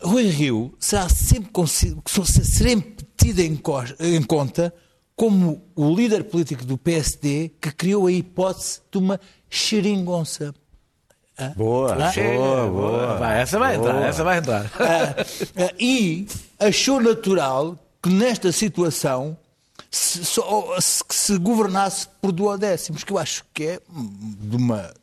Rui 0.01 0.23
Rio 0.23 0.73
será 0.77 1.07
sempre, 1.07 1.49
sempre 1.67 3.05
tido 3.17 3.39
em, 3.39 3.59
em 4.01 4.21
conta 4.23 4.73
como 5.15 5.61
o 5.75 5.93
líder 5.95 6.25
político 6.25 6.65
do 6.65 6.77
PSD 6.77 7.51
que 7.61 7.71
criou 7.71 8.07
a 8.07 8.11
hipótese 8.11 8.81
de 8.91 8.97
uma 8.97 9.19
geringonça. 9.49 10.53
Boa, 11.55 11.93
Ah, 11.93 12.11
boa, 12.15 12.67
boa. 12.67 13.15
Vai, 13.17 13.41
essa 13.41 13.59
vai 13.59 13.75
entrar, 13.75 14.01
essa 14.07 14.23
vai 14.23 14.37
entrar. 14.37 14.71
Ah, 14.79 15.15
ah, 15.65 15.73
e 15.79 16.27
achou 16.59 17.01
natural 17.01 17.77
que 18.01 18.09
nesta 18.09 18.51
situação 18.53 19.37
se, 19.91 20.23
só- 20.25 20.75
se- 20.79 21.03
que 21.03 21.13
se 21.15 21.37
governasse 21.37 22.07
por 22.21 22.31
duodécimos, 22.31 23.03
que 23.03 23.11
eu 23.11 23.17
acho 23.17 23.43
que 23.53 23.63
é 23.65 23.79
de 23.89 24.55
uma 24.55 24.93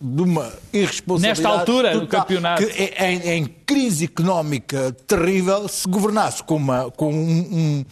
de 0.00 0.22
uma 0.22 0.52
irresponsabilidade 0.72 1.40
Nesta 1.42 1.48
altura 1.60 1.92
do 1.92 2.00
total, 2.06 2.20
campeonato. 2.20 2.64
que 2.64 2.70
é- 2.96 3.10
em, 3.12 3.28
em 3.30 3.44
crise 3.46 4.04
económica 4.04 4.92
terrível 5.08 5.66
se 5.66 5.88
governasse 5.88 6.40
com, 6.44 6.54
uma, 6.54 6.88
com 6.92 7.12
um, 7.12 7.38
um- 7.40 7.84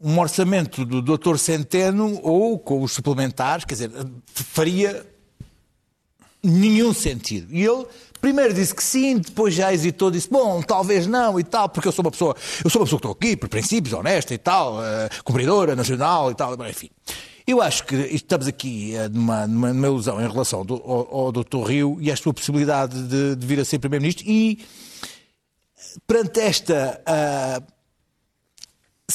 um 0.00 0.18
orçamento 0.18 0.84
do 0.84 1.02
Dr. 1.02 1.36
Centeno 1.36 2.20
ou 2.22 2.58
com 2.58 2.82
os 2.82 2.92
suplementares, 2.92 3.64
quer 3.64 3.74
dizer, 3.74 3.90
faria 4.26 5.04
nenhum 6.42 6.92
sentido. 6.92 7.52
E 7.52 7.64
ele 7.64 7.84
primeiro 8.20 8.54
disse 8.54 8.74
que 8.74 8.82
sim, 8.82 9.18
depois 9.18 9.54
já 9.54 9.72
hesitou, 9.72 10.10
disse 10.10 10.28
bom, 10.28 10.62
talvez 10.62 11.06
não 11.06 11.38
e 11.38 11.44
tal, 11.44 11.68
porque 11.68 11.88
eu 11.88 11.92
sou 11.92 12.04
uma 12.04 12.10
pessoa, 12.10 12.36
eu 12.64 12.70
sou 12.70 12.80
uma 12.80 12.86
pessoa 12.86 13.00
que 13.00 13.06
estou 13.06 13.12
aqui 13.12 13.36
por 13.36 13.48
princípios, 13.48 13.92
honesta 13.92 14.34
e 14.34 14.38
tal, 14.38 14.84
eh, 14.84 15.08
cumpridora, 15.24 15.74
nacional 15.74 16.30
e 16.30 16.34
tal, 16.34 16.54
enfim. 16.68 16.90
Eu 17.46 17.62
acho 17.62 17.84
que 17.84 17.94
estamos 17.94 18.46
aqui 18.46 18.94
eh, 18.94 19.08
numa, 19.08 19.46
numa, 19.46 19.72
numa 19.72 19.86
ilusão 19.86 20.20
em 20.20 20.28
relação 20.28 20.64
do, 20.64 20.74
ao, 20.74 21.26
ao 21.26 21.32
Dr. 21.32 21.62
Rio 21.64 21.98
e 22.00 22.10
à 22.10 22.16
sua 22.16 22.34
possibilidade 22.34 23.02
de, 23.04 23.36
de 23.36 23.46
vir 23.46 23.60
a 23.60 23.64
ser 23.64 23.78
Primeiro-Ministro 23.78 24.24
e 24.28 24.58
perante 26.06 26.40
esta 26.40 27.00
ah, 27.06 27.62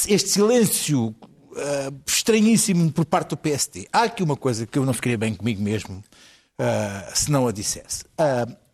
este 0.08 0.28
silêncio 0.28 1.14
ah, 1.56 1.92
estranhíssimo 2.06 2.90
por 2.92 3.04
parte 3.04 3.30
do 3.30 3.36
PSD. 3.36 3.88
Há 3.92 4.04
aqui 4.04 4.22
uma 4.22 4.36
coisa 4.36 4.66
que 4.66 4.78
eu 4.78 4.84
não 4.84 4.92
ficaria 4.92 5.18
bem 5.18 5.34
comigo 5.34 5.62
mesmo 5.62 6.02
ah, 6.58 7.10
se 7.14 7.30
não 7.30 7.46
a 7.46 7.52
dissesse. 7.52 8.04
Uh, 8.18 8.64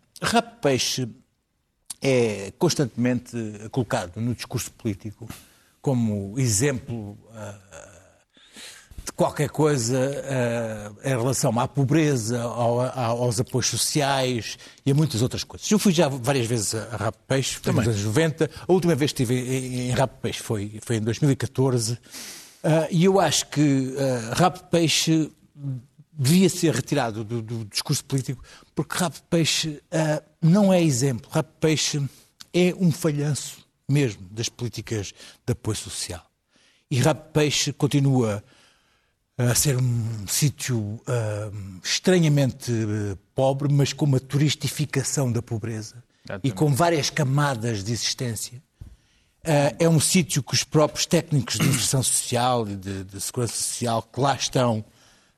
Peixe 0.61 1.07
é 2.01 2.51
constantemente 2.57 3.35
colocado 3.71 4.19
no 4.19 4.33
discurso 4.33 4.71
político 4.71 5.27
como 5.81 6.37
exemplo 6.37 7.17
de 7.33 7.90
qualquer 9.15 9.49
coisa 9.49 9.97
ah, 10.25 10.91
em 11.03 11.09
relação 11.09 11.59
à 11.59 11.67
pobreza, 11.67 12.41
ao- 12.41 12.81
ao- 12.81 13.23
aos 13.23 13.39
apoios 13.39 13.67
sociais 13.67 14.57
e 14.85 14.91
a 14.91 14.93
muitas 14.95 15.21
outras 15.21 15.43
coisas. 15.43 15.69
Eu 15.69 15.77
fui 15.79 15.91
já 15.91 16.07
várias 16.09 16.47
vezes 16.47 16.73
a 16.75 16.95
Rabo 16.97 17.17
Peixe, 17.27 17.59
foi 17.61 17.73
nos 17.73 17.87
anos 17.87 18.03
90. 18.03 18.49
A 18.67 18.71
última 18.73 18.95
vez 18.95 19.11
que 19.13 19.21
estive 19.23 19.39
em, 19.39 19.89
em 19.89 19.91
Rabo 19.91 20.13
Peixe 20.21 20.41
foi, 20.41 20.79
foi 20.83 20.95
em 20.97 21.01
2014. 21.01 21.97
Ah, 22.63 22.87
e 22.91 23.05
eu 23.05 23.19
acho 23.19 23.47
que 23.47 23.95
ah, 23.97 24.33
Rabo 24.35 24.59
Peixe 24.65 25.31
devia 26.13 26.49
ser 26.49 26.73
retirado 26.75 27.23
do, 27.23 27.41
do 27.41 27.65
discurso 27.65 28.03
político 28.05 28.43
porque 28.75 28.97
Rabo 28.97 29.15
Peixe 29.29 29.81
ah, 29.91 30.21
não 30.41 30.71
é 30.73 30.81
exemplo. 30.81 31.29
Rabo 31.31 31.49
Peixe 31.59 32.01
é 32.53 32.73
um 32.79 32.91
falhanço 32.91 33.59
mesmo 33.89 34.21
das 34.31 34.47
políticas 34.49 35.13
de 35.45 35.51
apoio 35.51 35.75
social. 35.77 36.21
E 36.89 36.99
Rabo 36.99 37.21
Peixe 37.33 37.71
continua 37.73 38.43
a 39.49 39.55
ser 39.55 39.77
um 39.77 40.27
sítio 40.27 40.99
ah, 41.07 41.49
estranhamente 41.83 42.71
ah, 42.71 43.17
pobre, 43.33 43.71
mas 43.71 43.93
com 43.93 44.05
uma 44.05 44.19
turistificação 44.19 45.31
da 45.31 45.41
pobreza 45.41 46.03
e 46.43 46.51
com 46.51 46.73
várias 46.73 47.09
camadas 47.09 47.83
de 47.83 47.91
existência. 47.91 48.61
Ah, 49.43 49.73
é 49.79 49.89
um 49.89 49.99
sítio 49.99 50.43
que 50.43 50.53
os 50.53 50.63
próprios 50.63 51.05
técnicos 51.05 51.57
de 51.57 51.67
inserção 51.67 52.03
social 52.03 52.67
e 52.67 52.75
de, 52.75 53.03
de 53.05 53.19
segurança 53.21 53.55
social 53.55 54.03
que 54.03 54.19
lá 54.19 54.35
estão 54.35 54.83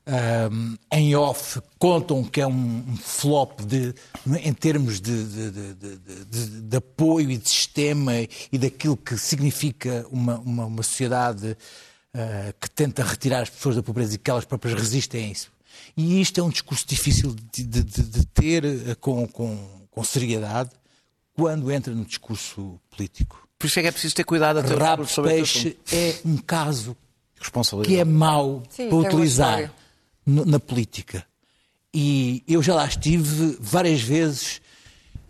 ah, 0.06 0.50
em 0.92 1.16
off 1.16 1.60
contam 1.78 2.22
que 2.22 2.40
é 2.40 2.46
um, 2.46 2.84
um 2.88 2.96
flop 2.98 3.60
de, 3.62 3.94
em 4.42 4.52
termos 4.52 5.00
de- 5.00 5.24
de- 5.24 6.60
de 6.60 6.76
apoio 6.76 7.30
e 7.30 7.38
de 7.38 7.48
sistema 7.48 8.12
e 8.52 8.58
daquilo 8.58 8.96
que 8.96 9.16
significa 9.16 10.06
uma, 10.10 10.38
uma, 10.40 10.66
uma 10.66 10.82
sociedade 10.82 11.56
ah, 12.14 12.52
que 12.60 12.70
tenta 12.70 13.02
retirar 13.02 13.42
as 13.42 13.50
pessoas 13.50 13.76
da 13.76 13.82
pobreza 13.82 14.14
e 14.14 14.18
que 14.18 14.30
elas 14.30 14.44
próprias 14.44 14.78
resistem 14.78 15.24
a 15.24 15.28
isso. 15.32 15.52
E 15.96 16.20
isto 16.20 16.38
é 16.40 16.42
um 16.42 16.48
discurso 16.50 16.86
difícil 16.86 17.34
de, 17.52 17.64
de- 17.64 17.82
de- 17.82 18.02
de 18.02 18.26
ter 18.26 18.64
ah, 18.64 18.94
com, 18.96 19.26
com, 19.26 19.86
com 19.90 20.04
seriedade 20.04 20.70
quando 21.34 21.70
entra 21.72 21.92
no 21.94 22.04
discurso 22.04 22.78
político. 22.90 23.46
Por 23.58 23.66
isso 23.66 23.78
é 23.78 23.82
que 23.82 23.88
é 23.88 23.92
preciso 23.92 24.14
ter 24.14 24.24
cuidado 24.24 24.58
a 24.58 24.62
ter 24.62 24.78
Rabo 24.78 25.04
peixe 25.22 25.76
é 25.92 26.16
um 26.24 26.36
caso 26.36 26.96
que 27.84 27.96
é 27.98 28.04
mau 28.04 28.62
Sim, 28.70 28.88
para 28.88 28.96
uma 28.96 29.06
utilizar 29.08 29.72
na 30.26 30.58
política. 30.60 31.26
E 31.92 32.42
eu 32.48 32.62
já 32.62 32.74
lá 32.74 32.86
estive 32.86 33.56
várias 33.60 34.00
vezes 34.00 34.60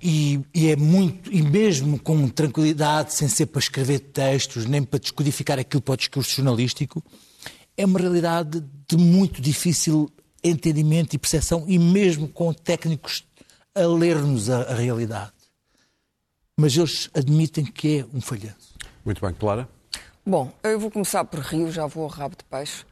e, 0.05 0.39
e 0.55 0.69
é 0.69 0.77
muito, 0.77 1.33
e 1.33 1.41
mesmo 1.41 1.99
com 1.99 2.29
tranquilidade, 2.29 3.15
sem 3.15 3.27
ser 3.27 3.47
para 3.47 3.59
escrever 3.59 4.01
textos, 4.01 4.67
nem 4.67 4.83
para 4.83 4.99
descodificar 4.99 5.59
aquilo 5.59 5.81
para 5.81 5.95
o 5.95 5.97
discurso 5.97 6.37
jornalístico, 6.37 7.03
é 7.75 7.87
uma 7.87 7.99
realidade 7.99 8.63
de 8.87 8.99
muito 8.99 9.41
difícil 9.41 10.11
entendimento 10.43 11.17
e 11.17 11.19
percepção, 11.19 11.65
e 11.67 11.79
mesmo 11.79 12.29
com 12.29 12.53
técnicos 12.53 13.25
a 13.75 13.87
ler-nos 13.87 14.51
a, 14.51 14.65
a 14.65 14.75
realidade. 14.75 15.33
Mas 16.55 16.77
eles 16.77 17.09
admitem 17.15 17.65
que 17.65 18.01
é 18.01 18.07
um 18.15 18.21
falhanço. 18.21 18.75
Muito 19.07 19.25
bem, 19.25 19.33
Clara. 19.33 19.67
Bom, 20.25 20.53
eu 20.63 20.79
vou 20.79 20.91
começar 20.91 21.25
por 21.25 21.41
Rio, 21.41 21.73
já 21.73 21.87
vou 21.87 22.05
ao 22.05 22.11
rabo 22.11 22.37
de 22.37 22.45
peixe. 22.45 22.85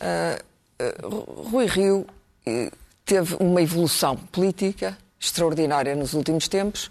Ah, 0.00 0.42
ah, 0.78 1.06
Rui 1.50 1.66
Rio 1.66 2.06
eh, 2.46 2.72
teve 3.04 3.36
uma 3.38 3.60
evolução 3.60 4.16
política 4.16 4.96
extraordinária 5.24 5.94
nos 5.94 6.14
últimos 6.14 6.48
tempos 6.48 6.90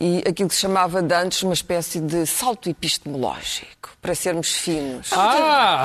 e 0.00 0.24
aquilo 0.26 0.48
que 0.48 0.54
se 0.54 0.62
chamava 0.62 1.02
de 1.02 1.14
antes 1.14 1.42
uma 1.42 1.52
espécie 1.52 2.00
de 2.00 2.24
salto 2.26 2.66
epistemológico, 2.70 3.90
para 4.00 4.14
sermos 4.14 4.50
finos. 4.52 5.10
Ah! 5.12 5.84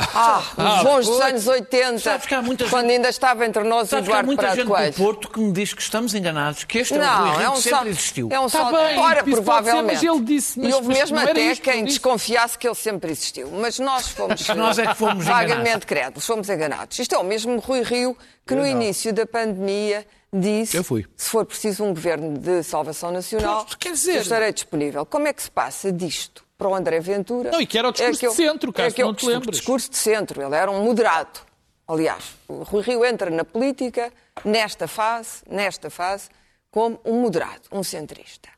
Ah, 0.58 0.78
os 0.78 0.84
bons 0.84 1.06
dos 1.08 1.20
anos 1.20 1.46
80, 1.46 2.00
Sabes 2.00 2.26
que 2.26 2.34
há 2.34 2.42
muita 2.42 2.70
quando 2.70 2.84
gente- 2.86 2.94
ainda 2.96 3.10
estava 3.10 3.46
entre 3.46 3.64
nós 3.66 3.88
o 3.88 3.90
Sabes 3.90 4.06
que 4.06 4.12
há 4.12 4.20
Eduardo 4.20 4.26
muita 4.28 4.42
Prado 4.44 4.56
gente 4.56 4.68
Coelho. 4.68 4.92
do 4.94 4.96
Porto 4.96 5.30
que 5.30 5.40
me 5.42 5.52
diz 5.52 5.74
que 5.74 5.82
estamos 5.82 6.14
enganados, 6.16 6.64
que 6.64 6.78
este 6.80 6.94
é 6.94 6.98
Não, 7.00 7.42
é 7.42 7.50
um 7.50 7.54
que 7.56 7.58
sempre 7.64 7.70
salto. 7.72 7.88
existiu. 7.90 8.30
É 8.32 8.40
um 8.40 8.44
Tá 8.44 8.50
salto. 8.60 8.76
bem, 8.78 8.98
Ora, 8.98 9.16
pode 9.16 9.30
ser, 9.30 9.32
provavelmente. 9.36 9.94
mas 9.96 10.04
ele 10.04 10.22
disse, 10.22 10.58
mas- 10.60 10.70
e 10.70 10.74
houve 10.74 10.88
mesmo 10.88 11.16
não 11.18 11.24
até 11.24 11.56
quem 11.58 11.78
não 11.80 11.84
desconfiasse 11.84 12.58
que 12.58 12.66
ele 12.66 12.76
sempre 12.76 13.12
existiu. 13.12 13.52
Mas 13.52 13.78
nós 13.78 14.08
fomos. 14.16 14.48
Nós 14.56 14.80
é 14.80 14.88
que 14.88 14.96
fomos 14.96 15.26
Vagamente 15.26 15.60
enganados. 15.60 15.86
crédulos, 15.86 16.26
fomos 16.26 16.48
enganados. 16.50 16.98
Isto 16.98 17.14
é 17.14 17.18
o 17.18 17.26
mesmo 17.26 17.60
Rui 17.60 17.82
Rio 17.84 18.18
que 18.48 18.56
no 18.56 18.66
início 18.66 19.12
da 19.12 19.26
pandemia 19.26 20.08
disse 20.34 20.76
Eu 20.78 20.84
fui. 20.84 21.06
se 21.16 21.30
for 21.30 21.46
preciso 21.46 21.84
um 21.84 21.90
governo 21.94 22.38
de 22.38 22.64
salvação 22.64 23.12
nacional, 23.12 23.58
Pronto, 23.66 23.78
quer 23.78 23.94
dizer- 23.94 24.16
eu 24.16 24.22
estarei 24.22 24.52
disponível. 24.52 25.06
Como 25.06 25.28
é 25.28 25.34
que 25.34 25.42
se 25.42 25.52
passa 25.52 25.92
disto 25.92 26.44
para 26.58 26.68
o 26.68 26.76
André 26.76 27.00
Ventura? 27.00 27.52
Não, 27.52 27.62
e 27.62 27.66
que 27.68 27.78
era 27.78 27.90
o 27.90 27.92
discurso 27.92 28.18
aquele- 28.26 28.32
de 28.32 28.36
centro, 28.38 28.74
caso 28.74 28.88
aquele 28.90 29.08
não 29.08 29.16
te 29.16 29.26
lembres. 29.26 29.58
discurso 29.58 29.90
de 29.90 29.98
centro. 29.98 30.42
Ele 30.42 30.56
era 30.56 30.70
um 30.72 30.84
moderado. 30.84 31.40
Aliás, 31.88 32.36
o 32.48 32.64
Rui 32.64 32.82
Rio 32.84 33.06
entra 33.06 33.30
na 33.30 33.46
política 33.46 34.12
nesta 34.44 34.88
fase, 34.88 35.42
nesta 35.50 35.90
fase, 35.90 36.30
como 36.70 37.00
um 37.06 37.22
moderado, 37.22 37.62
um 37.72 37.82
centrista. 37.84 38.50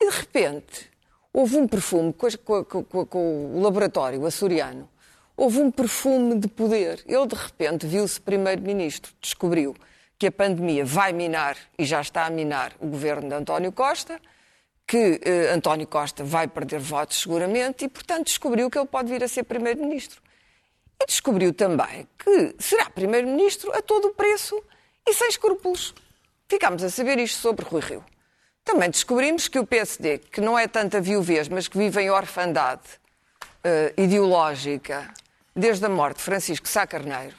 E 0.00 0.08
de 0.08 0.16
repente 0.16 0.88
houve 1.32 1.56
um 1.56 1.66
perfume 1.66 2.12
com, 2.12 2.28
com- 2.64 2.84
com- 2.84 3.04
com 3.06 3.56
o 3.56 3.60
laboratório 3.60 4.24
açoriano. 4.24 4.88
Houve 5.36 5.58
um 5.60 5.70
perfume 5.70 6.36
de 6.38 6.46
poder. 6.48 7.02
Ele 7.06 7.26
de 7.26 7.34
repente 7.34 7.86
viu-se 7.86 8.20
primeiro-ministro, 8.20 9.12
descobriu 9.20 9.74
que 10.18 10.26
a 10.26 10.32
pandemia 10.32 10.84
vai 10.84 11.12
minar 11.12 11.56
e 11.78 11.84
já 11.84 12.00
está 12.00 12.26
a 12.26 12.30
minar 12.30 12.72
o 12.80 12.86
governo 12.86 13.28
de 13.28 13.34
António 13.34 13.72
Costa 13.72 14.20
que 14.88 15.20
eh, 15.22 15.50
António 15.52 15.86
Costa 15.86 16.24
vai 16.24 16.48
perder 16.48 16.80
votos 16.80 17.20
seguramente 17.20 17.84
e, 17.84 17.88
portanto, 17.88 18.24
descobriu 18.24 18.70
que 18.70 18.78
ele 18.78 18.86
pode 18.86 19.12
vir 19.12 19.22
a 19.22 19.28
ser 19.28 19.42
Primeiro-Ministro. 19.42 20.22
E 21.00 21.04
descobriu 21.04 21.52
também 21.52 22.08
que 22.18 22.56
será 22.58 22.88
Primeiro-Ministro 22.88 23.70
a 23.76 23.82
todo 23.82 24.08
o 24.08 24.14
preço 24.14 24.58
e 25.06 25.12
sem 25.12 25.28
escrúpulos. 25.28 25.94
Ficámos 26.48 26.82
a 26.82 26.88
saber 26.88 27.18
isto 27.18 27.38
sobre 27.38 27.66
Rui 27.66 27.82
Rio. 27.82 28.04
Também 28.64 28.88
descobrimos 28.88 29.46
que 29.46 29.58
o 29.58 29.66
PSD, 29.66 30.18
que 30.18 30.40
não 30.40 30.58
é 30.58 30.66
tanta 30.66 31.02
viuvez, 31.02 31.48
mas 31.48 31.68
que 31.68 31.76
vive 31.76 32.00
em 32.00 32.10
orfandade 32.10 32.82
eh, 33.62 33.92
ideológica 33.98 35.12
desde 35.54 35.84
a 35.84 35.88
morte 35.90 36.16
de 36.16 36.22
Francisco 36.22 36.66
Sá 36.66 36.86
Carneiro, 36.86 37.36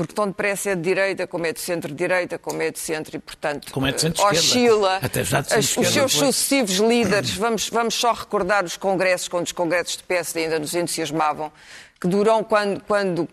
porque 0.00 0.14
tão 0.14 0.28
depressa 0.28 0.70
é 0.70 0.74
de 0.74 0.80
direita, 0.80 1.26
como 1.26 1.44
é 1.44 1.52
de 1.52 1.60
centro-direita, 1.60 2.38
como 2.38 2.62
é 2.62 2.70
de 2.70 2.78
centro, 2.78 3.14
e, 3.14 3.18
portanto, 3.18 3.70
Como 3.70 3.86
é 3.86 3.90
de 3.90 3.96
eh, 3.96 3.98
centro-esquerda. 4.00 4.38
oscila. 4.38 4.98
Até 5.02 5.22
já 5.22 5.42
de 5.42 5.52
As- 5.52 5.76
os 5.76 5.88
seus 5.88 6.12
foi. 6.14 6.26
sucessivos 6.32 6.76
líderes, 6.76 7.32
vamos, 7.34 7.68
vamos 7.68 7.94
só 7.94 8.12
recordar 8.12 8.64
os 8.64 8.78
congressos, 8.78 9.28
quando 9.28 9.44
os 9.44 9.52
congressos 9.52 9.98
de 9.98 10.02
PSD 10.04 10.44
ainda 10.44 10.58
nos 10.58 10.74
entusiasmavam, 10.74 11.52
que 12.00 12.08
duram 12.08 12.42
quando, 12.42 12.80
quando, 12.84 13.28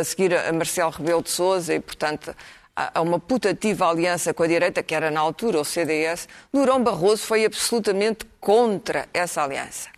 a 0.00 0.02
seguir 0.02 0.34
a 0.36 0.52
Marcelo 0.52 0.90
Rebelo 0.90 1.22
de 1.22 1.30
Sousa 1.30 1.72
e, 1.72 1.78
portanto, 1.78 2.34
a 2.74 3.00
uma 3.00 3.20
putativa 3.20 3.88
aliança 3.88 4.34
com 4.34 4.42
a 4.42 4.46
direita, 4.48 4.82
que 4.82 4.96
era 4.96 5.12
na 5.12 5.20
altura 5.20 5.60
o 5.60 5.64
CDS, 5.64 6.26
Durão 6.52 6.82
Barroso 6.82 7.22
foi 7.22 7.44
absolutamente 7.44 8.24
contra 8.40 9.08
essa 9.14 9.40
aliança. 9.44 9.88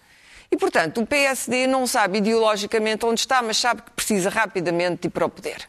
E, 0.52 0.56
portanto, 0.58 1.00
o 1.00 1.06
PSD 1.06 1.66
não 1.66 1.86
sabe 1.86 2.18
ideologicamente 2.18 3.06
onde 3.06 3.20
está, 3.20 3.40
mas 3.40 3.56
sabe 3.56 3.80
que 3.80 3.90
precisa 3.92 4.28
rapidamente 4.28 5.06
ir 5.06 5.10
para 5.10 5.24
o 5.24 5.30
poder. 5.30 5.66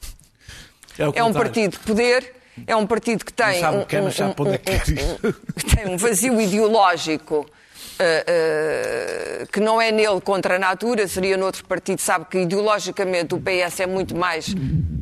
O 1.00 1.14
É 1.16 1.24
um 1.24 1.34
partido 1.34 1.72
de 1.72 1.80
poder, 1.80 2.36
é 2.68 2.76
um 2.76 2.88
partido 2.88 3.26
que 3.26 3.34
tem, 3.34 3.66
um, 3.66 3.80
é, 3.80 3.82
é 3.82 3.86
quer 3.86 4.90
ir. 4.90 5.18
que 5.56 5.76
tem 5.76 5.88
um 5.88 5.98
vazio 5.98 6.40
ideológico 6.40 7.46
eh, 8.06 9.46
que 9.52 9.60
não 9.60 9.82
é 9.82 9.92
nele 9.92 10.22
contra 10.22 10.56
a 10.56 10.60
natura, 10.60 11.08
seria 11.08 11.38
noutro 11.38 11.64
partido. 11.66 12.00
Sabe 12.02 12.26
que 12.26 12.40
ideologicamente 12.40 13.34
o 13.36 13.40
PS 13.40 13.80
é 13.82 13.88
muito 13.88 14.16
mais 14.16 14.48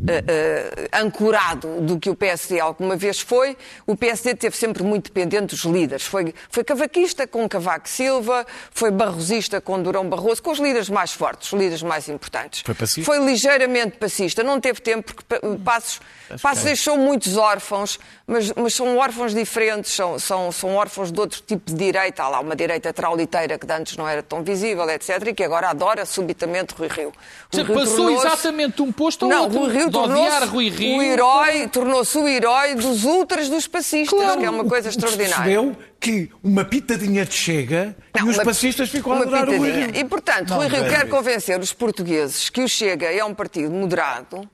eh, 0.08 0.89
ancorado 0.94 1.82
do 1.82 2.00
que 2.00 2.10
o 2.10 2.15
PSD 2.15 2.60
alguma 2.60 2.96
vez 2.96 3.20
foi. 3.20 3.58
O 3.86 3.96
PSD 3.96 4.36
teve 4.36 4.56
sempre 4.58 4.84
muito 4.84 5.06
dependente 5.12 5.56
dos 5.56 5.63
líderes. 5.65 6.03
Foi, 6.06 6.34
foi 6.50 6.63
cavaquista 6.63 7.27
com 7.27 7.48
Cavaco 7.48 7.88
Silva, 7.89 8.46
foi 8.72 8.91
barrosista 8.91 9.62
com 9.62 9.82
Durão 9.82 10.08
Barroso, 10.10 10.41
com 10.41 10.51
os 10.51 10.60
líderes 10.60 10.89
mais 10.89 11.12
fortes, 11.13 11.51
os 11.53 11.60
líderes 11.60 11.84
mais 11.84 12.08
importantes. 12.10 12.62
Foi? 13.03 13.03
Foi 13.20 13.25
ligeiramente 13.25 13.98
passista. 13.98 14.44
Não 14.44 14.60
teve 14.60 14.82
tempo 14.82 15.13
porque 15.13 15.24
pa- 15.24 15.39
Passos, 15.63 16.00
Passos 16.41 16.63
deixou 16.63 16.98
muitos 16.98 17.38
órfãos, 17.38 18.00
mas, 18.29 18.53
mas 18.55 18.74
são 18.75 18.95
órfãos 18.98 19.33
diferentes, 19.33 19.91
são, 19.91 20.19
são, 20.19 20.51
são 20.51 20.75
órfãos 20.75 21.12
de 21.12 21.19
outro 21.19 21.41
tipo 21.45 21.71
de 21.71 21.75
direita. 21.75 22.24
Há 22.24 22.29
lá 22.29 22.39
uma 22.39 22.55
direita 22.55 22.93
trauliteira 22.93 23.57
que 23.57 23.65
de 23.65 23.74
antes 23.74 23.98
não 23.98 24.07
era 24.07 24.21
tão 24.21 24.43
visível, 24.43 24.88
etc., 24.89 25.27
e 25.27 25.33
que 25.33 25.43
agora 25.43 25.69
adora 25.69 26.05
subitamente 26.05 26.75
Rui 26.77 26.88
Rio. 26.88 27.12
Rui 27.51 27.63
Rio 27.63 27.74
Passou 27.75 28.09
exatamente 28.12 28.75
de 28.75 28.81
um 28.83 28.91
posto 28.91 29.25
ao 29.25 29.31
não, 29.31 29.43
outro. 29.43 29.59
Rui 29.59 29.74
Rio 29.74 29.89
de 29.89 29.98
odiar 29.98 30.17
tornou-se 30.17 30.45
Rui 30.45 30.69
Rio. 30.69 30.98
o 30.98 31.01
herói, 31.01 31.67
tornou-se 31.67 32.17
o 32.17 32.27
herói 32.27 32.75
dos 32.75 33.03
ultras 33.03 33.50
dos 33.50 33.67
passistas, 33.67 34.36
que 34.36 34.45
é 34.45 34.50
uma 34.50 34.65
coisa 34.65 34.89
extraordinária. 34.89 35.36
Percebeu 35.36 35.75
que 36.00 36.29
uma 36.43 36.63
pitadinha 36.63 37.25
de 37.25 37.33
chega 37.33 37.95
Não, 38.15 38.27
e 38.27 38.29
os 38.29 38.38
uma- 38.38 38.45
passistas 38.45 38.89
ficam 38.89 39.12
a 39.12 39.15
uma 39.15 39.24
adorar 39.24 39.50
o 39.50 39.57
Rui 39.57 39.59
pitadinha. 39.71 39.86
Rio. 39.88 39.95
E, 40.05 40.05
portanto, 40.05 40.53
Rui 40.53 40.67
Rio 40.67 40.88
quer 40.88 41.09
convencer 41.09 41.59
os 41.59 41.74
portugueses 41.74 42.50
que 42.50 42.62
o 42.62 42.67
Chega 42.69 43.07
é 43.12 43.24
um 43.25 43.33
partido 43.33 43.71
moderado 43.71 44.48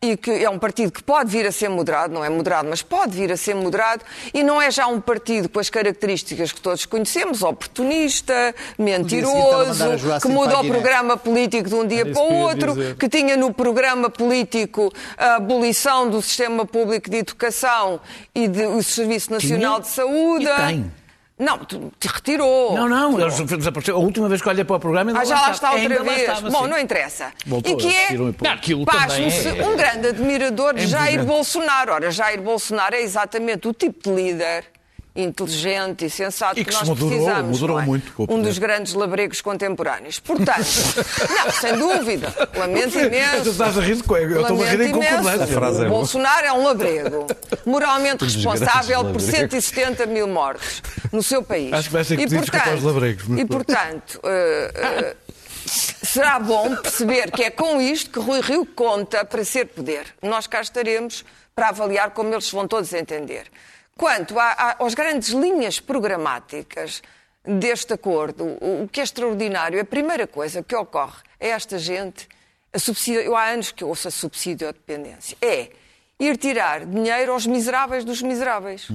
e 0.00 0.16
que 0.16 0.30
é 0.30 0.48
um 0.48 0.58
partido 0.58 0.92
que 0.92 1.02
pode 1.02 1.28
vir 1.30 1.44
a 1.44 1.50
ser 1.50 1.68
moderado, 1.68 2.14
não 2.14 2.24
é 2.24 2.28
moderado, 2.28 2.68
mas 2.68 2.82
pode 2.82 3.16
vir 3.16 3.32
a 3.32 3.36
ser 3.36 3.54
moderado, 3.54 4.04
e 4.32 4.44
não 4.44 4.62
é 4.62 4.70
já 4.70 4.86
um 4.86 5.00
partido 5.00 5.48
com 5.48 5.58
as 5.58 5.68
características 5.68 6.52
que 6.52 6.60
todos 6.60 6.86
conhecemos, 6.86 7.42
oportunista, 7.42 8.54
mentiroso, 8.78 9.84
que 10.22 10.28
muda 10.28 10.60
o 10.60 10.66
programa 10.66 11.16
político 11.16 11.68
de 11.68 11.74
um 11.74 11.86
dia 11.86 12.06
para 12.06 12.22
o 12.22 12.32
outro, 12.32 12.76
que 12.94 13.08
tinha 13.08 13.36
no 13.36 13.52
programa 13.52 14.08
político 14.08 14.92
a 15.16 15.36
abolição 15.36 16.08
do 16.08 16.22
sistema 16.22 16.64
público 16.64 17.10
de 17.10 17.16
educação 17.16 18.00
e 18.32 18.46
do 18.46 18.80
Serviço 18.82 19.32
Nacional 19.32 19.80
de 19.80 19.88
Saúde. 19.88 20.44
e 20.44 20.56
tem. 20.66 20.92
Não, 21.38 21.58
te 21.64 21.78
te 22.00 22.08
retirou. 22.08 22.74
Não, 22.74 22.88
não, 22.88 23.20
eles 23.20 23.38
desapareceram. 23.40 23.98
A 23.98 24.02
última 24.02 24.28
vez 24.28 24.42
que 24.42 24.48
olhei 24.48 24.64
para 24.64 24.76
o 24.76 24.80
programa 24.80 25.10
ainda 25.10 25.20
Ah, 25.20 25.24
já 25.24 25.34
lá 25.36 25.40
está 25.42 25.52
estava. 25.52 25.74
outra 25.76 25.88
Ainda 25.94 26.02
lá 26.10 26.16
vez. 26.16 26.28
estava, 26.28 26.50
Bom, 26.50 26.64
sim. 26.64 26.70
não 26.70 26.78
interessa. 26.78 27.32
Voltou, 27.46 27.72
e 27.72 27.76
que 27.76 27.94
é, 27.94 28.84
pasmo-se 28.84 29.48
é- 29.48 29.66
um 29.66 29.76
grande 29.76 30.08
admirador 30.08 30.74
de 30.74 30.82
É 30.82 30.86
Jair. 30.86 31.24
Bolsonaro. 31.24 31.92
Ora, 31.92 32.10
Jair 32.10 32.40
Bolsonaro 32.42 32.94
é 32.96 33.00
exatamente 33.02 33.68
o 33.68 33.72
tipo 33.72 34.10
de 34.10 34.14
líder 34.22 34.64
inteligente 35.22 36.04
e 36.04 36.10
sensato 36.10 36.58
E 36.60 36.64
que, 36.64 36.70
que 36.70 36.76
nós 36.76 36.88
moderou, 36.88 37.08
precisamos. 37.10 37.60
moderou 37.60 37.76
não 37.76 37.82
é? 37.82 37.86
muito 37.86 38.12
com 38.12 38.22
Um 38.22 38.26
poder. 38.26 38.42
dos 38.42 38.58
grandes 38.58 38.94
labregos 38.94 39.40
contemporâneos. 39.40 40.20
Portanto, 40.20 40.66
não, 41.28 41.50
sem 41.52 41.76
dúvida, 41.76 42.32
lamento 42.56 42.92
Tu 42.92 42.98
imenso. 43.00 43.50
estás 43.50 43.76
a 43.78 43.80
rir 43.80 44.02
com 44.02 44.16
eu 44.16 44.40
estou 44.40 44.62
a 44.62 44.66
rir 44.66 44.80
em 44.80 44.90
imenso. 44.90 45.16
concordância. 45.16 45.84
É. 45.84 45.88
Bolsonaro 45.88 46.46
é 46.46 46.52
um 46.52 46.62
labrego, 46.64 47.26
moralmente 47.66 48.24
responsável 48.24 49.00
por 49.00 49.20
labregos. 49.20 49.24
170 49.24 50.06
mil 50.06 50.26
mortes 50.28 50.82
no 51.12 51.22
seu 51.22 51.42
país. 51.42 51.72
Acho 51.72 51.88
que 51.88 51.92
vai 51.94 52.04
ser 52.04 52.16
que 52.16 52.22
e, 52.22 52.26
pedires 52.26 52.50
desculpa 52.50 52.70
aos 52.70 52.82
labregos, 52.82 53.24
mas 53.28 53.40
e, 53.40 53.44
portanto, 53.44 54.20
eh, 54.24 54.72
eh, 54.74 55.16
será 55.66 56.38
bom 56.38 56.74
perceber 56.76 57.30
que 57.30 57.42
é 57.44 57.50
com 57.50 57.80
isto 57.80 58.10
que 58.10 58.18
Rui 58.20 58.40
Rio 58.40 58.64
conta 58.66 59.24
para 59.24 59.44
ser 59.44 59.66
poder. 59.66 60.04
Nós 60.22 60.46
cá 60.46 60.60
estaremos 60.60 61.24
para 61.54 61.68
avaliar 61.70 62.10
como 62.10 62.32
eles 62.32 62.48
vão 62.50 62.68
todos 62.68 62.92
entender. 62.92 63.44
Quanto 63.98 64.38
a- 64.38 64.52
a- 64.52 64.76
às 64.86 64.94
grandes 64.94 65.30
linhas 65.30 65.80
programáticas 65.80 67.02
deste 67.44 67.92
acordo, 67.92 68.44
o 68.60 68.84
o 68.84 68.88
que 68.88 69.00
é 69.00 69.02
extraordinário, 69.02 69.80
a 69.80 69.84
primeira 69.84 70.26
coisa 70.26 70.62
que 70.62 70.74
ocorre 70.76 71.20
a 71.40 71.46
esta 71.46 71.76
gente, 71.78 72.28
a 72.72 72.78
subsídio, 72.78 73.20
eu 73.22 73.36
há 73.36 73.46
anos 73.48 73.72
que 73.72 73.84
ouço 73.84 74.06
a 74.08 74.10
subsídio 74.10 74.68
à 74.68 74.72
dependência, 74.72 75.36
é 75.42 75.70
ir 76.18 76.36
tirar 76.36 76.86
dinheiro 76.86 77.32
aos 77.32 77.46
miseráveis 77.46 78.04
dos 78.04 78.22
miseráveis. 78.22 78.88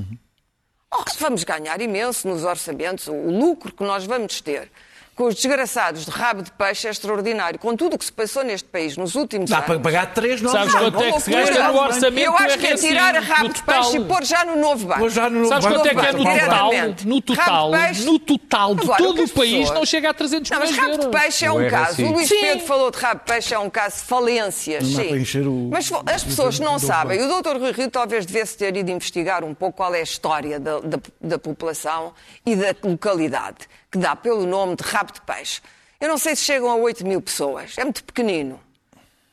Oh, 0.89 1.04
vamos 1.20 1.44
ganhar 1.44 1.82
imenso 1.82 2.28
nos 2.28 2.44
orçamentos. 2.44 3.08
O 3.08 3.30
lucro 3.30 3.74
que 3.74 3.84
nós 3.84 4.06
vamos 4.06 4.39
ter 4.42 4.72
com 5.15 5.26
os 5.26 5.36
desgraçados 5.36 6.06
de 6.06 6.12
rabo 6.12 6.41
de 6.41 6.52
peixe 6.52 6.88
é 6.88 6.91
extraordinário. 6.91 7.60
Com 7.60 7.76
tudo 7.76 7.95
o 7.95 7.99
que 7.99 8.06
se 8.06 8.12
passou 8.12 8.43
neste 8.43 8.67
país 8.67 8.97
nos 8.97 9.15
últimos 9.15 9.49
Dá 9.49 9.58
anos. 9.58 9.67
para 9.67 9.80
pagar 9.80 10.13
três 10.13 10.41
novos 10.41 10.60
Sabes 10.60 10.73
quanto 10.73 11.04
é 11.04 11.12
que 11.12 11.19
se 11.21 11.32
gasta 11.32 11.67
no 11.71 11.78
orçamento 11.80 12.26
Eu 12.26 12.36
acho 12.38 12.58
que 12.58 12.67
é 12.67 12.76
tirar 12.76 13.15
a 13.15 13.19
rabo 13.19 13.49
de 13.49 13.62
peixe 13.63 13.97
e 13.97 14.06
pôr 14.06 14.23
já 14.23 14.43
no 14.45 14.56
novo 14.56 14.88
banco. 14.88 15.10
Já 15.10 15.30
no 15.30 15.47
Sabes 15.47 15.65
banco 15.65 15.76
quanto 15.78 15.88
é 15.88 15.93
que 15.95 16.06
é 16.06 16.12
no 16.12 16.23
total? 16.23 16.71
No 17.06 17.21
total, 17.21 17.71
no 18.06 18.19
total 18.19 18.76
de 18.76 18.88
todo 18.97 19.23
o 19.23 19.30
país 19.30 19.69
não 19.71 19.86
chega 19.86 20.10
a 20.10 20.13
300 20.13 20.49
Não, 20.49 20.60
mas 20.60 20.71
milhões 20.71 20.91
rabo 20.97 21.04
de 21.04 21.10
peixe 21.19 21.45
é 21.45 21.52
um 21.52 21.69
caso. 21.69 22.04
O 22.04 22.12
Luís. 22.12 22.30
Pedro 22.30 22.65
falou 22.65 22.91
de 22.91 22.97
rabo 22.97 23.19
de 23.19 23.26
peixe, 23.32 23.54
é 23.54 23.60
um 23.60 23.69
caso 23.69 23.97
de 23.97 24.02
dá 24.04 25.47
o- 25.47 25.69
Mas 25.71 25.89
as 26.08 26.23
pessoas 26.23 26.60
não 26.60 26.80
sabem. 26.80 27.21
O 27.23 27.28
doutor 27.28 27.58
Rui 27.58 27.71
Rio 27.71 27.89
talvez 27.91 28.26
devesse 28.26 28.58
ter 28.58 28.76
ido 28.76 28.89
investigar 28.91 29.43
um 29.43 29.54
pouco 29.54 29.78
qual 29.78 29.93
é 29.93 29.99
a 29.99 30.04
história 30.04 30.60
da, 30.60 30.80
da, 30.80 30.97
da 31.21 31.38
população 31.39 32.13
e 32.45 32.56
da 32.56 32.73
localidade, 32.84 33.67
que 33.91 33.97
dá 33.97 34.15
pelo 34.15 34.45
nome 34.45 34.76
de 34.76 34.84
rabo 34.84 35.03
de 35.12 35.22
peixe. 35.22 35.62
Eu 36.00 36.08
não 36.08 36.18
sei 36.18 36.36
se 36.36 36.44
chegam 36.44 36.70
a 36.70 36.76
8 36.76 37.06
mil 37.06 37.22
pessoas. 37.22 37.78
É 37.78 37.84
muito 37.84 38.04
pequenino. 38.04 38.60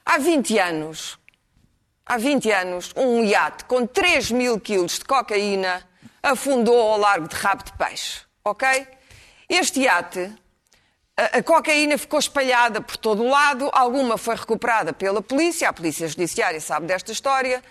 Há 0.04 0.18
20 0.18 0.59
anos, 0.59 1.18
há 2.04 2.16
20 2.16 2.50
anos, 2.50 2.92
um 2.96 3.22
iate 3.24 3.64
com 3.66 3.87
3 3.87 4.30
mil 4.33 4.59
quilos 4.59 4.98
de 4.98 5.04
cocaína 5.04 5.87
afundou 6.22 6.80
ao 6.80 6.98
largo 6.98 7.28
de 7.28 7.37
rabo 7.37 7.62
de 7.62 7.72
peixe. 7.74 8.22
Ok? 8.44 8.66
Este 9.48 9.80
iate, 9.80 10.33
a, 11.16 11.38
a 11.38 11.42
cocaína 11.42 11.98
ficou 11.98 12.18
espalhada 12.18 12.80
por 12.80 12.96
todo 12.96 13.22
o 13.22 13.28
lado, 13.28 13.70
alguma 13.72 14.16
foi 14.16 14.35
recuperada 14.35 14.92
pela 14.92 15.20
polícia, 15.22 15.68
a 15.68 15.72
polícia 15.72 16.09
judiciária 16.09 16.61
sabe 16.61 16.87
desta 16.87 17.12
história, 17.12 17.62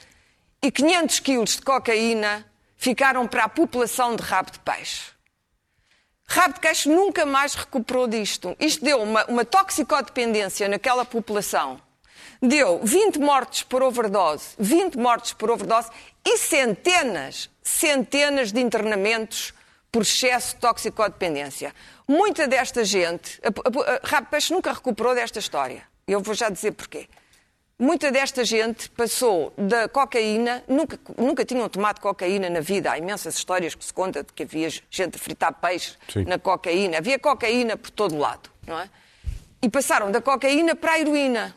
e 0.62 0.72
500 0.72 1.20
quilos 1.20 1.56
de 1.56 1.62
cocaína 1.62 2.46
ficaram 2.76 3.28
para 3.28 3.46
a 3.46 3.50
população 3.50 4.16
de 4.16 4.24
rabo 4.24 4.52
de 4.52 4.60
peixe. 4.60 5.19
Rabo 6.32 6.54
de 6.54 6.60
Queixo 6.60 6.90
nunca 6.90 7.26
mais 7.26 7.56
recuperou 7.56 8.08
disto. 8.08 8.56
Isto 8.60 8.86
deu 8.86 9.02
uma, 9.02 9.26
uma 9.26 9.44
toxicodependência 9.44 10.70
naquela 10.70 11.04
população. 11.04 11.82
Deu 12.40 12.80
20 12.84 13.18
mortes 13.20 13.64
por 13.64 13.82
overdose, 13.82 14.50
20 14.60 14.96
mortes 14.96 15.34
por 15.34 15.50
overdose 15.50 15.90
e 16.24 16.38
centenas, 16.38 17.50
centenas 17.64 18.52
de 18.52 18.62
internamentos 18.62 19.56
por 19.92 20.04
excesso 20.04 20.54
de 20.54 20.62
toxicodependência. 20.62 21.74
Muita 22.08 22.48
desta 22.48 22.86
gente, 22.86 23.42
a, 23.44 23.48
a, 23.48 23.96
a 23.96 24.00
Rabo 24.08 24.26
de 24.26 24.32
Peixe 24.32 24.54
nunca 24.54 24.72
recuperou 24.72 25.16
desta 25.16 25.40
história. 25.40 25.84
Eu 26.08 26.22
vou 26.22 26.36
já 26.36 26.50
dizer 26.50 26.74
porquê. 26.74 27.10
Muita 27.82 28.12
desta 28.12 28.44
gente 28.44 28.90
passou 28.90 29.54
da 29.58 29.88
cocaína, 29.88 30.62
nunca, 30.68 31.00
nunca 31.18 31.46
tinham 31.46 31.70
tomado 31.70 32.02
cocaína 32.02 32.50
na 32.50 32.60
vida. 32.60 32.92
Há 32.92 32.98
imensas 32.98 33.36
histórias 33.36 33.74
que 33.74 33.86
se 33.86 33.94
conta 33.94 34.22
de 34.22 34.34
que 34.34 34.44
havia 34.44 34.70
gente 34.90 35.16
a 35.16 35.18
fritar 35.18 35.54
peixe 35.54 35.96
Sim. 36.12 36.26
na 36.26 36.38
cocaína. 36.38 36.98
Havia 36.98 37.18
cocaína 37.18 37.78
por 37.78 37.90
todo 37.90 38.18
lado, 38.18 38.50
não 38.68 38.78
é? 38.78 38.90
E 39.62 39.70
passaram 39.70 40.12
da 40.12 40.20
cocaína 40.20 40.76
para 40.76 40.92
a 40.92 41.00
heroína. 41.00 41.56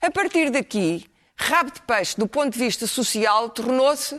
A 0.00 0.10
partir 0.10 0.48
daqui, 0.48 1.06
rabo 1.36 1.70
de 1.70 1.82
peixe, 1.82 2.16
do 2.16 2.26
ponto 2.26 2.50
de 2.50 2.58
vista 2.58 2.86
social, 2.86 3.50
tornou-se 3.50 4.18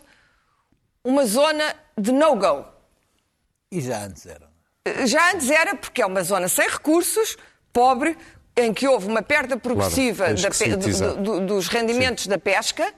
uma 1.03 1.25
zona 1.25 1.75
de 1.97 2.11
no-go. 2.11 2.63
E 3.71 3.81
já 3.81 4.03
antes 4.03 4.23
era. 4.27 4.47
Já 5.07 5.31
antes 5.33 5.49
era, 5.49 5.75
porque 5.75 6.03
é 6.03 6.05
uma 6.05 6.21
zona 6.21 6.47
sem 6.47 6.69
recursos, 6.69 7.37
pobre, 7.73 8.15
em 8.55 8.73
que 8.73 8.87
houve 8.87 9.07
uma 9.07 9.21
perda 9.21 9.55
progressiva 9.57 10.25
tens 10.25 10.41
da 10.41 10.49
do- 11.13 11.39
do- 11.39 11.45
dos 11.45 11.67
rendimentos 11.67 12.27
da 12.27 12.37
pesca. 12.37 12.93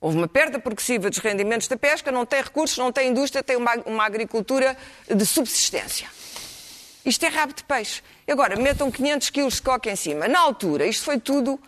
Houve 0.00 0.16
uma 0.18 0.28
perda 0.28 0.58
progressiva 0.60 1.08
dos 1.10 1.18
rendimentos 1.18 1.66
da 1.66 1.76
pesca, 1.76 2.12
não 2.12 2.24
tem 2.24 2.40
recursos, 2.42 2.76
não 2.78 2.92
tem 2.92 3.08
indústria, 3.10 3.42
tem 3.42 3.56
uma, 3.56 3.74
uma 3.86 4.04
agricultura 4.04 4.76
de 5.12 5.26
subsistência. 5.26 6.08
Isto 7.04 7.24
é 7.24 7.28
rabo 7.28 7.52
de 7.54 7.64
peixe. 7.64 8.02
Agora, 8.30 8.54
metam 8.56 8.90
500 8.90 9.30
quilos 9.30 9.54
de 9.54 9.62
coca 9.62 9.90
em 9.90 9.96
cima. 9.96 10.28
Na 10.28 10.40
altura, 10.40 10.86
isto 10.86 11.04
foi 11.04 11.18
tudo 11.18 11.58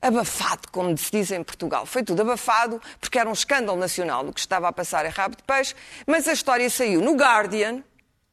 abafado, 0.00 0.68
como 0.70 0.96
se 0.96 1.10
diz 1.10 1.30
em 1.30 1.42
Portugal. 1.42 1.84
Foi 1.86 2.02
tudo 2.02 2.20
abafado, 2.22 2.80
porque 3.00 3.18
era 3.18 3.28
um 3.28 3.32
escândalo 3.32 3.78
nacional 3.78 4.24
o 4.26 4.32
que 4.32 4.40
estava 4.40 4.68
a 4.68 4.72
passar 4.72 5.04
em 5.06 5.08
rabo 5.10 5.36
de 5.36 5.42
peixe, 5.42 5.74
mas 6.06 6.28
a 6.28 6.32
história 6.32 6.68
saiu 6.70 7.00
no 7.00 7.14
Guardian, 7.16 7.82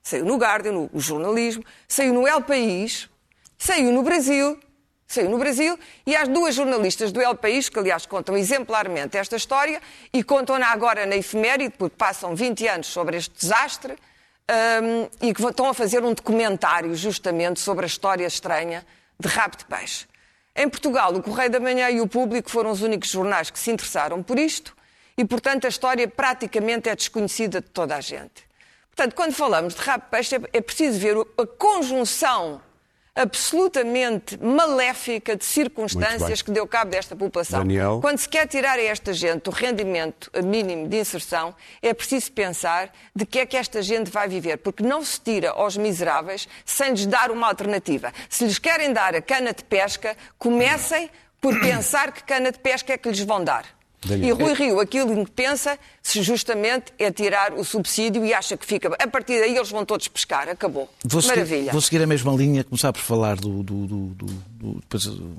saiu 0.03 0.23
no 0.25 0.37
Guardian, 0.37 0.71
no, 0.73 0.89
o 0.93 0.99
jornalismo, 0.99 1.63
saiu 1.87 2.13
no 2.13 2.27
El 2.27 2.41
País, 2.41 3.09
saiu 3.57 3.91
no 3.91 4.03
Brasil, 4.03 4.59
Saiu 5.09 5.29
no 5.29 5.37
Brasil 5.37 5.79
e 6.05 6.13
há 6.17 6.25
duas 6.25 6.53
jornalistas 6.53 7.13
do 7.13 7.21
El 7.21 7.35
País 7.35 7.69
que, 7.69 7.79
aliás, 7.79 8.05
contam 8.05 8.35
exemplarmente 8.35 9.17
esta 9.17 9.37
história 9.37 9.81
e 10.11 10.21
contam-na 10.21 10.67
agora 10.67 11.05
na 11.05 11.15
efeméride, 11.15 11.73
porque 11.77 11.95
passam 11.95 12.35
20 12.35 12.67
anos 12.67 12.87
sobre 12.87 13.15
este 13.15 13.33
desastre 13.33 13.93
hum, 13.93 15.07
e 15.21 15.33
que 15.33 15.41
estão 15.41 15.69
a 15.69 15.73
fazer 15.73 16.03
um 16.03 16.13
documentário 16.13 16.93
justamente 16.93 17.61
sobre 17.61 17.85
a 17.85 17.87
história 17.87 18.27
estranha 18.27 18.85
de 19.17 19.29
rabo 19.29 19.55
de 19.55 19.63
peixe. 19.63 20.05
Em 20.53 20.67
Portugal, 20.67 21.13
o 21.15 21.23
Correio 21.23 21.51
da 21.51 21.59
Manhã 21.59 21.89
e 21.89 22.01
o 22.01 22.07
Público 22.07 22.49
foram 22.49 22.69
os 22.69 22.81
únicos 22.81 23.09
jornais 23.09 23.49
que 23.49 23.59
se 23.59 23.71
interessaram 23.71 24.21
por 24.21 24.37
isto 24.37 24.75
e, 25.17 25.23
portanto, 25.23 25.63
a 25.65 25.69
história 25.69 26.05
praticamente 26.05 26.89
é 26.89 26.95
desconhecida 26.95 27.61
de 27.61 27.69
toda 27.69 27.95
a 27.95 28.01
gente. 28.01 28.45
Portanto, 28.93 29.15
quando 29.15 29.31
falamos 29.31 29.73
de 29.73 29.81
rabo 29.81 30.03
de 30.03 30.09
peixe, 30.09 30.35
é- 30.35 30.57
é 30.57 30.61
preciso 30.61 30.99
ver 30.99 31.15
a 31.15 31.47
conjunção 31.57 32.61
absolutamente 33.17 34.37
maléfica 34.37 35.35
de 35.35 35.43
circunstâncias 35.43 36.41
que 36.41 36.51
deu 36.51 36.67
cabo 36.67 36.91
desta 36.91 37.15
população. 37.15 37.59
Daniel? 37.59 37.99
Quando 37.99 38.19
se 38.19 38.29
quer 38.29 38.47
tirar 38.47 38.77
a 38.77 38.83
esta 38.83 39.11
gente 39.11 39.49
o 39.49 39.51
rendimento 39.51 40.31
mínimo 40.43 40.87
de 40.87 40.99
inserção, 40.99 41.55
é 41.81 41.93
preciso 41.93 42.31
pensar 42.31 42.93
de 43.15 43.25
que 43.25 43.39
é 43.39 43.45
que 43.45 43.57
esta 43.57 43.81
gente 43.81 44.11
vai 44.11 44.27
viver, 44.27 44.57
porque 44.57 44.83
não 44.83 45.03
se 45.03 45.19
tira 45.19 45.49
aos 45.51 45.75
miseráveis 45.75 46.47
sem 46.63 46.91
lhes 46.91 47.07
dar 47.07 47.31
uma 47.31 47.47
alternativa. 47.47 48.13
Se 48.29 48.45
lhes 48.45 48.59
querem 48.59 48.93
dar 48.93 49.15
a 49.15 49.21
cana 49.21 49.51
de 49.51 49.63
pesca, 49.63 50.15
comecem 50.37 51.09
por 51.41 51.57
pensar 51.61 52.11
que 52.11 52.23
cana 52.23 52.51
de 52.51 52.59
pesca 52.59 52.93
é 52.93 52.97
que 52.97 53.09
lhes 53.09 53.21
vão 53.21 53.43
dar. 53.43 53.76
Daniel. 54.05 54.39
E 54.39 54.43
Rui 54.43 54.53
Rio, 54.53 54.79
aquilo 54.79 55.11
em 55.13 55.25
que 55.25 55.31
pensa, 55.31 55.77
se 56.03 56.21
justamente 56.21 56.93
é 56.99 57.11
tirar 57.11 57.53
o 57.53 57.63
subsídio 57.63 58.23
e 58.23 58.33
acha 58.33 58.55
que 58.55 58.65
fica. 58.65 58.89
A 59.01 59.07
partir 59.07 59.39
daí 59.39 59.55
eles 59.55 59.69
vão 59.71 59.83
todos 59.85 60.07
pescar. 60.07 60.47
Acabou. 60.47 60.89
Vou 61.03 61.21
seguir, 61.21 61.35
Maravilha. 61.37 61.71
vou 61.71 61.81
seguir 61.81 62.01
a 62.03 62.07
mesma 62.07 62.31
linha, 62.33 62.63
começar 62.63 62.93
por 62.93 63.01
falar 63.01 63.35
do, 63.37 63.63
do, 63.63 63.87
do, 63.87 63.97
do, 64.07 64.25
do- 64.59 65.37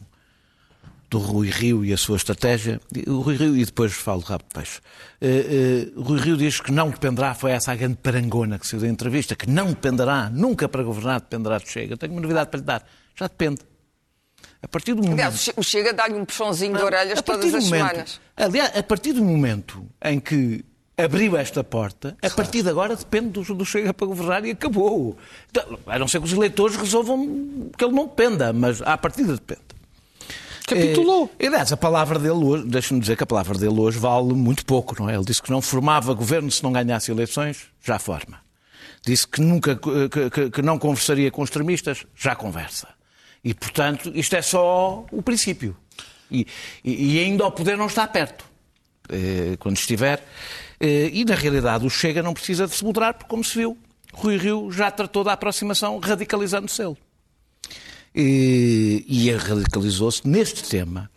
do- 1.11 1.19
Rui 1.19 1.49
Rio 1.51 1.85
e 1.85 1.93
a 1.93 1.97
sua 1.97 2.17
estratégia. 2.17 2.81
O 3.07 3.21
Rui 3.21 3.37
Rio, 3.37 3.57
e 3.57 3.65
depois 3.65 3.93
falo 3.93 4.21
do 4.21 4.27
rabo 4.27 4.45
de 4.49 4.55
peixe. 4.55 4.81
Eh, 5.21 5.89
o 5.97 6.03
Rui 6.03 6.21
Rio 6.21 6.37
diz 6.37 6.61
que 6.61 6.71
não 6.71 6.91
dependerá, 6.91 7.35
foi 7.35 7.53
essa 7.53 7.73
a 7.73 7.77
grande 7.77 7.97
parangona 8.03 8.59
que 8.59 8.67
saiu 8.67 8.81
da 8.83 8.89
entrevista, 8.89 9.35
que 9.35 9.49
não 9.49 9.69
dependerá, 9.69 10.29
nunca 10.31 10.69
para 10.69 10.83
governar 10.83 11.21
dependerá 11.21 11.59
de 11.59 11.69
Chega. 11.71 11.95
Eu 11.95 11.97
tenho 11.99 12.13
uma 12.13 12.21
novidade 12.21 12.51
para 12.51 12.59
lhe 12.61 12.67
dar. 12.67 12.87
Já 13.17 13.27
depende. 13.27 13.61
A 14.63 14.67
partir 14.69 14.95
do 14.95 15.03
momento... 15.03 15.15
Aliás, 15.15 15.35
o 15.35 15.39
Che- 15.39 15.55
o 15.57 15.63
Chega 15.63 15.93
dá-lhe 15.93 16.15
um 16.15 16.25
puxãozinho 16.25 16.77
de 16.77 16.83
orelhas 16.83 17.19
A 17.19 17.23
partir 17.23 17.43
todas 17.43 17.53
do 17.53 17.57
as 17.59 17.65
momento- 17.65 17.89
semanas. 17.91 18.21
Aliás, 18.37 18.77
a 18.77 18.83
partir 18.83 19.13
do 19.13 19.23
momento 19.25 19.87
em 20.05 20.19
que 20.19 20.65
abriu 20.97 21.37
esta 21.37 21.63
porta, 21.63 22.17
a 22.21 22.31
partir 22.31 22.63
de 22.65 22.69
agora 22.69 22.97
depende 22.97 23.29
do, 23.41 23.55
do 23.55 23.65
Chega 23.65 23.95
para 23.95 24.07
governar 24.09 24.45
e 24.45 24.51
acabou. 24.51 25.17
Então, 25.49 25.79
A 25.87 25.97
não 25.99 26.09
ser 26.09 26.19
que 26.19 26.27
os 26.27 26.33
eleitores 26.33 26.75
resolvam 26.77 27.71
que 27.77 27.85
ele 27.85 27.93
não 27.95 28.07
dependa, 28.07 28.53
mas 28.53 28.83
à 28.83 28.99
partida 28.99 29.33
depende. 29.35 29.61
Capitulou. 30.67 31.31
Eh, 31.39 31.47
aliás, 31.47 31.73
a 31.73 31.77
palavra 31.77 32.19
dele 32.19 32.45
hoje, 32.45 32.65
deixa-me 32.67 33.01
dizer 33.01 33.17
que 33.17 33.23
a 33.23 33.27
palavra 33.27 33.57
dele 33.57 33.79
hoje 33.81 33.99
vale 33.99 34.35
muito 34.35 34.67
pouco, 34.67 34.95
não 35.01 35.09
é? 35.09 35.15
Ele 35.15 35.25
disse 35.25 35.41
que 35.43 35.51
não 35.51 35.63
formava 35.63 36.13
governo 36.13 36.51
se 36.51 36.63
não 36.63 36.73
ganhasse 36.73 37.11
eleições, 37.11 37.69
já 37.83 37.99
forma. 37.99 38.39
Disse 39.07 39.27
que 39.27 39.41
nunca 39.41 39.77
que, 39.77 40.29
que- 40.31 40.51
que 40.51 40.63
não 40.63 40.79
conversaria 40.79 41.31
com 41.31 41.43
extremistas, 41.43 42.05
já 42.15 42.35
conversa. 42.37 42.89
E, 43.49 43.55
portanto, 43.55 44.13
isto 44.15 44.37
é 44.37 44.43
só 44.43 45.07
o 45.11 45.23
princípio. 45.23 45.75
E, 46.31 46.47
e- 46.85 47.19
ainda 47.21 47.47
o 47.47 47.51
poder 47.51 47.77
não 47.79 47.87
está 47.87 48.07
perto. 48.07 48.45
eh, 49.11 49.57
quando 49.59 49.77
estiver. 49.79 50.23
Eh, 50.79 51.09
e, 51.15 51.25
na 51.25 51.35
realidade, 51.35 51.87
o 51.87 51.89
Chega 51.89 52.23
não 52.23 52.35
precisa 52.35 52.67
de 52.67 52.75
se 52.75 52.85
moderar, 52.85 53.15
porque, 53.15 53.31
como 53.31 53.43
se 53.43 53.57
viu, 53.57 53.79
Rui 54.13 54.37
Rio 54.37 54.71
já 54.71 54.91
tratou 54.91 55.25
da 55.25 55.33
aproximação 55.33 55.99
radicalizando-se 55.99 56.83
ele. 56.83 56.97
E, 58.15 59.05
e 59.09 59.31
radicalizou-se 59.33 60.27
neste 60.29 60.63
tema, 60.69 61.11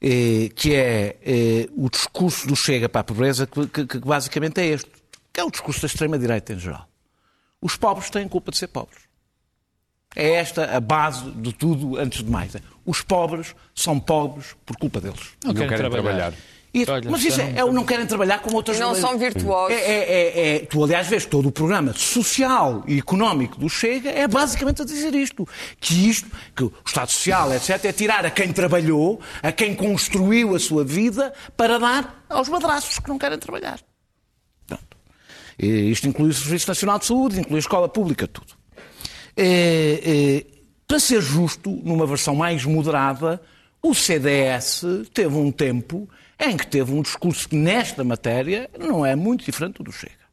eh, 0.00 0.50
que 0.54 0.74
é 0.76 1.68
o 1.76 1.90
discurso 1.90 2.46
do 2.46 2.54
Chega 2.54 2.88
para 2.88 3.00
a 3.00 3.04
pobreza, 3.04 3.48
que, 3.48 3.66
que- 3.66 3.86
que 3.86 3.98
basicamente 3.98 4.60
é 4.60 4.66
este, 4.66 4.88
que 5.32 5.40
é 5.40 5.44
o 5.44 5.50
discurso 5.50 5.80
da 5.80 5.86
extrema-direita 5.86 6.52
em 6.52 6.58
geral. 6.60 6.88
Os 7.60 7.74
pobres 7.76 8.10
têm 8.10 8.28
culpa 8.28 8.52
de 8.52 8.58
ser 8.58 8.68
pobres. 8.68 9.07
É 10.20 10.32
esta 10.32 10.76
a 10.76 10.80
base 10.80 11.30
de 11.30 11.52
tudo, 11.52 11.96
antes 11.96 12.24
de 12.24 12.30
mais. 12.30 12.52
Os 12.84 13.00
pobres 13.02 13.54
são 13.74 14.00
pobres 14.00 14.56
por 14.66 14.76
culpa 14.76 15.00
deles. 15.00 15.20
Não, 15.44 15.54
querem, 15.54 15.68
querem 15.68 15.88
trabalhar. 15.90 16.02
trabalhar. 16.02 16.34
E- 16.74 16.84
Olha, 16.90 17.10
mas 17.10 17.24
isso 17.24 17.40
é, 17.40 17.50
não- 17.52 17.58
é 17.60 17.64
o 17.64 17.72
não 17.72 17.84
querem 17.84 18.04
trabalhar 18.04 18.40
como 18.40 18.56
outras 18.56 18.78
não 18.78 18.94
são 18.94 19.16
virtuosos. 19.16 19.74
É, 19.74 19.80
é- 19.80 20.10
é- 20.10 20.56
é- 20.56 20.58
tu, 20.66 20.82
aliás, 20.84 21.06
vês 21.06 21.24
todo 21.24 21.48
o 21.48 21.52
programa 21.52 21.94
social 21.94 22.84
e 22.86 22.98
económico 22.98 23.58
do 23.58 23.68
Chega 23.70 24.10
é 24.10 24.26
basicamente 24.28 24.82
a 24.82 24.84
dizer 24.84 25.14
isto. 25.14 25.48
Que 25.80 26.10
isto, 26.10 26.28
que 26.54 26.64
o 26.64 26.72
Estado 26.84 27.10
Social, 27.10 27.54
etc., 27.54 27.84
é 27.86 27.92
tirar 27.92 28.26
a 28.26 28.30
quem 28.30 28.52
trabalhou, 28.52 29.18
a 29.42 29.50
quem 29.52 29.74
construiu 29.74 30.54
a 30.54 30.58
sua 30.58 30.84
vida, 30.84 31.32
para 31.56 31.78
dar 31.78 32.24
aos 32.28 32.48
madraços 32.48 32.98
que 32.98 33.08
não 33.08 33.16
querem 33.18 33.38
trabalhar. 33.38 33.78
Pronto. 34.66 34.84
E 35.58 35.66
Isto 35.90 36.06
inclui 36.08 36.28
o 36.30 36.34
Serviço 36.34 36.68
Nacional 36.68 36.98
de 36.98 37.06
Saúde, 37.06 37.40
inclui 37.40 37.56
a 37.56 37.60
escola 37.60 37.88
pública, 37.88 38.26
tudo. 38.28 38.57
É, 39.40 40.00
é, 40.04 40.44
para 40.86 40.98
ser 40.98 41.22
justo, 41.22 41.70
numa 41.84 42.04
versão 42.04 42.34
mais 42.34 42.64
moderada, 42.64 43.40
o 43.80 43.94
CDS 43.94 44.82
teve 45.14 45.36
um 45.36 45.52
tempo 45.52 46.08
em 46.40 46.56
que 46.56 46.66
teve 46.66 46.92
um 46.92 47.02
discurso 47.02 47.48
que, 47.48 47.54
nesta 47.54 48.02
matéria, 48.02 48.68
não 48.76 49.06
é 49.06 49.14
muito 49.14 49.44
diferente 49.44 49.76
do 49.76 49.84
do 49.84 49.92
Chega. 49.92 50.27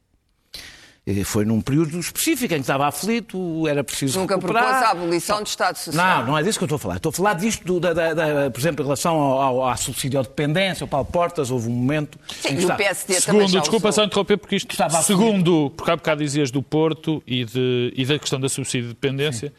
E 1.08 1.22
Foi 1.22 1.44
num 1.44 1.60
período 1.60 2.00
específico 2.00 2.52
em 2.52 2.56
que 2.56 2.62
estava 2.62 2.84
aflito, 2.88 3.68
era 3.68 3.84
preciso 3.84 4.18
Nunca 4.18 4.34
recuperar. 4.34 4.64
propôs 4.64 4.82
a 4.82 4.90
abolição 4.90 5.40
do 5.40 5.46
Estado 5.46 5.76
Social. 5.76 6.18
Não, 6.18 6.26
não 6.32 6.38
é 6.38 6.42
disso 6.42 6.58
que 6.58 6.64
eu 6.64 6.66
estou 6.66 6.74
a 6.76 6.78
falar. 6.80 6.96
Estou 6.96 7.10
a 7.10 7.12
falar 7.12 7.34
disto, 7.34 7.64
do- 7.64 7.78
da, 7.78 7.92
da- 7.92 8.12
da- 8.12 8.50
por 8.50 8.58
exemplo, 8.58 8.82
em 8.82 8.86
relação 8.86 9.14
ao, 9.14 9.40
ao, 9.60 9.68
à 9.68 9.76
subsídio 9.76 10.20
de 10.20 10.28
dependência, 10.28 10.82
ao 10.82 10.88
Paulo 10.88 11.06
Portas, 11.06 11.48
houve 11.52 11.68
um 11.68 11.72
momento... 11.72 12.18
Sim, 12.40 12.48
em 12.48 12.50
que 12.50 12.54
e 12.54 12.56
o 12.56 12.60
está- 12.62 12.74
PSD 12.74 13.06
também 13.20 13.20
Segundo, 13.20 13.48
já 13.52 13.60
desculpa 13.60 13.88
usou. 13.90 14.02
só 14.02 14.04
interromper, 14.06 14.36
porque 14.36 14.56
isto, 14.56 14.72
Estava 14.72 14.98
a 14.98 15.02
segundo, 15.02 15.70
porque 15.76 15.90
há 15.92 15.96
bocado 15.96 16.24
dizias 16.24 16.50
do 16.50 16.60
Porto 16.60 17.22
e, 17.24 17.44
de, 17.44 17.92
e 17.96 18.04
da 18.04 18.18
questão 18.18 18.40
da 18.40 18.48
subsídio 18.48 18.88
de 18.88 18.94
dependência, 18.94 19.52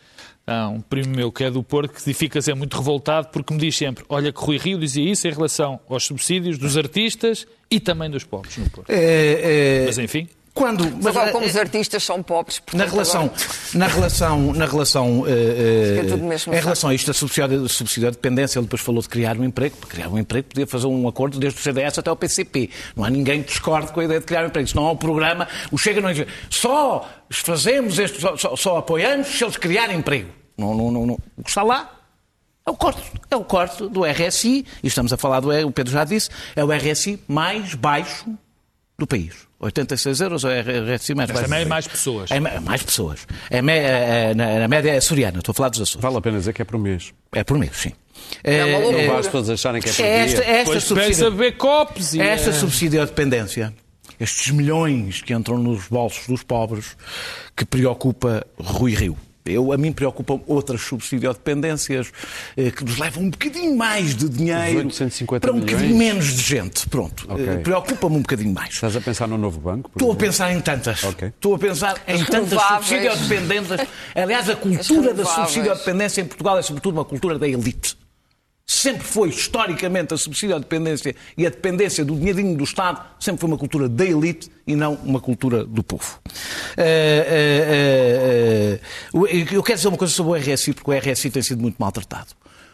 há 0.45 0.67
um 0.67 0.81
primo 0.81 1.15
meu 1.15 1.31
que 1.31 1.45
é 1.45 1.49
do 1.49 1.63
Porto 1.63 1.93
que 1.93 2.13
fica 2.13 2.41
sempre 2.41 2.59
muito 2.59 2.75
revoltado 2.77 3.29
porque 3.29 3.53
me 3.53 3.59
diz 3.61 3.77
sempre: 3.77 4.03
olha, 4.09 4.33
que 4.33 4.39
Rui 4.41 4.57
Rio 4.57 4.77
dizia 4.77 5.09
isso 5.09 5.25
em 5.25 5.31
relação 5.31 5.79
aos 5.89 6.03
subsídios 6.03 6.57
dos 6.57 6.75
artistas 6.77 7.47
e 7.71 7.79
também 7.79 8.09
dos 8.09 8.25
pobres 8.25 8.57
no 8.57 8.69
Porto. 8.69 8.89
É, 8.89 9.81
é, 9.81 9.85
Mas 9.85 9.97
enfim. 9.97 10.27
Quando, 10.57 10.83
Mas 11.01 11.05
agora, 11.07 11.31
como 11.31 11.45
é- 11.45 11.47
os 11.47 11.55
artistas 11.55 12.03
são 12.03 12.21
pobres, 12.23 12.59
portanto, 12.59 12.79
Na 12.79 12.85
relação, 12.91 13.21
agora- 13.25 13.37
na 13.73 13.87
relação, 13.87 14.53
na 14.53 14.65
relação, 14.65 15.23
eh, 15.27 15.31
eh, 16.11 16.15
mesmo 16.17 16.53
em 16.53 16.59
relação 16.59 16.89
a 16.89 16.93
isto 16.95 17.07
da 17.07 17.13
subsídio, 17.13 17.69
subsídio 17.69 18.09
de 18.09 18.17
dependência, 18.17 18.57
ele 18.59 18.65
depois 18.65 18.81
falou 18.81 19.01
de 19.01 19.07
criar 19.09 19.37
um 19.37 19.43
emprego. 19.43 19.77
Para 19.77 19.89
criar 19.89 20.09
um 20.09 20.17
emprego 20.17 20.47
podia 20.47 20.65
fazer 20.67 20.87
um 20.87 21.07
acordo 21.07 21.39
desde 21.39 21.59
o 21.59 21.63
CDS 21.63 21.99
até 21.99 22.11
o 22.11 22.15
PCP. 22.15 22.69
Não 22.95 23.03
há 23.03 23.09
ninguém 23.09 23.41
que 23.43 23.49
discorde 23.49 23.91
com 23.91 23.99
a 23.99 24.03
ideia 24.05 24.19
de 24.19 24.25
criar 24.25 24.43
um 24.43 24.47
emprego. 24.47 24.67
Se 24.67 24.75
não 24.75 24.85
há 24.87 24.91
um 24.91 24.97
programa, 24.97 25.47
o 25.71 25.77
Chega 25.77 26.01
não 26.01 26.11
diz 26.11 26.25
só 26.49 27.07
fazemos 27.29 27.99
este, 27.99 28.19
só, 28.19 28.35
só- 28.35 28.55
só 28.55 28.77
apoiamos 28.77 29.27
se 29.27 29.43
eles 29.43 29.57
criarem 29.57 29.97
emprego. 29.97 30.29
Não, 30.57 30.73
não, 30.75 30.91
não, 30.91 31.05
não. 31.05 31.19
O 31.37 31.43
que 31.43 31.49
está 31.49 31.61
lá 31.63 31.91
é 32.65 32.71
o 32.71 32.75
corte. 32.75 33.01
É 33.29 33.35
o 33.35 33.43
corte 33.43 33.87
do 33.87 34.03
RSI, 34.05 34.65
e 34.83 34.87
estamos 34.87 35.13
a 35.13 35.17
falar 35.17 35.39
do, 35.39 35.49
o 35.67 35.71
Pedro 35.71 35.93
já 35.93 36.03
disse, 36.03 36.29
é 36.55 36.63
o 36.63 36.71
RSI 36.71 37.19
mais 37.27 37.75
baixo 37.75 38.25
do 38.97 39.05
país. 39.07 39.46
86 39.59 40.21
euros 40.21 40.43
é 40.43 40.61
o 40.61 40.95
RSI 40.95 41.15
mais 41.15 41.31
baixo. 41.31 41.43
também 41.49 41.61
é 41.63 41.65
mais 41.65 41.87
pessoas. 41.87 42.29
É 42.31 42.39
ma- 42.39 42.61
mais 42.61 42.83
pessoas. 42.83 43.25
É 43.49 43.61
me- 43.61 43.73
é- 43.73 44.29
é- 44.31 44.35
na, 44.35 44.59
na 44.59 44.67
média 44.67 44.91
é 44.91 44.97
açoriana, 44.97 45.39
estou 45.39 45.51
a 45.51 45.55
falar 45.55 45.69
dos 45.69 45.81
Açores. 45.81 46.01
Vale 46.01 46.17
a 46.17 46.21
pena 46.21 46.37
dizer 46.37 46.53
que 46.53 46.61
é 46.61 46.65
por 46.65 46.77
mês. 46.79 47.11
É 47.33 47.43
por 47.43 47.57
mês, 47.57 47.71
sim. 47.75 47.91
É 48.43 48.63
uma 48.65 48.77
loucura. 48.79 49.03
Não 49.07 49.13
basta 49.15 49.31
todos 49.31 49.49
acharem 49.49 49.81
que 49.81 49.89
é 49.89 49.93
por 49.93 50.05
É 50.05 50.19
esta, 50.25 50.41
dia. 50.41 50.45
é 50.51 50.51
esta 50.59 50.73
Depois 50.73 50.83
pensa 51.07 51.25
subsídio, 51.25 51.57
copos 51.57 52.13
e. 52.13 52.21
esta 52.21 52.49
eh, 52.49 52.53
subsídio 52.53 52.99
de 53.01 53.05
dependência, 53.07 53.73
estes 54.19 54.51
milhões 54.51 55.21
que 55.21 55.33
entram 55.33 55.57
nos 55.57 55.87
bolsos 55.87 56.27
dos 56.27 56.43
pobres, 56.43 56.95
que 57.55 57.65
preocupa 57.65 58.45
Rui 58.59 58.93
Rio. 58.93 59.17
Eu, 59.49 59.71
a 59.71 59.77
mim 59.77 59.91
preocupam 59.91 60.39
outras 60.47 60.81
subsidiodependências 60.81 62.11
eh, 62.55 62.71
que 62.71 62.83
nos 62.83 62.97
levam 62.97 63.23
um 63.23 63.29
bocadinho 63.29 63.75
mais 63.75 64.15
de 64.15 64.27
dinheiro 64.29 64.77
850 64.79 65.39
para 65.47 65.55
um 65.55 65.59
bocadinho 65.59 65.95
milhões? 65.95 66.13
menos 66.13 66.25
de 66.33 66.41
gente. 66.41 66.89
Pronto. 66.89 67.25
Ok. 67.29 67.47
Eh, 67.47 67.57
Preocupa-me 67.57 68.15
um 68.17 68.21
bocadinho 68.21 68.53
mais. 68.53 68.73
Estás 68.73 68.95
a 68.95 69.01
pensar 69.01 69.27
no 69.27 69.37
novo 69.37 69.59
banco? 69.59 69.91
Estou 69.93 70.11
a 70.11 70.15
pensar 70.15 70.51
em 70.53 70.61
tantas. 70.61 71.03
Ok. 71.03 71.27
Estou 71.29 71.55
a 71.55 71.59
pensar 71.59 72.01
em 72.07 72.23
tantas 72.25 72.49
renováveis. 72.51 72.87
subsidiodependências. 72.87 73.87
Aliás, 74.15 74.49
a 74.49 74.55
cultura 74.55 75.13
da 75.13 75.25
subsidiodependência 75.25 76.21
em 76.21 76.25
Portugal 76.25 76.57
é 76.57 76.61
sobretudo 76.61 76.95
uma 76.95 77.05
cultura 77.05 77.37
da 77.39 77.47
elite. 77.47 77.97
Sempre 78.69 79.03
foi, 79.03 79.29
historicamente, 79.29 80.13
a 80.13 80.17
subsidiodependência 80.17 81.15
e 81.37 81.47
a 81.47 81.49
dependência 81.49 82.03
do 82.03 82.13
dinheirinho 82.17 82.57
do 82.57 82.65
Estado 82.65 83.01
sempre 83.17 83.39
foi 83.39 83.49
uma 83.49 83.57
cultura 83.57 83.87
da 83.87 84.03
elite 84.03 84.51
e 84.67 84.75
não 84.75 84.95
uma 84.95 85.21
cultura 85.21 85.63
do 85.63 85.81
povo. 85.81 86.19
Eh, 86.75 87.25
eh, 87.29 88.79
eh, 89.13 89.47
eu 89.53 89.63
quero 89.63 89.77
dizer 89.77 89.87
uma 89.87 89.97
coisa 89.97 90.13
sobre 90.13 90.33
o 90.33 90.35
RSI, 90.35 90.73
porque 90.73 90.91
o 90.91 90.93
RSI 90.93 91.29
tem 91.31 91.41
sido 91.41 91.61
muito 91.61 91.77
maltratado. 91.79 92.33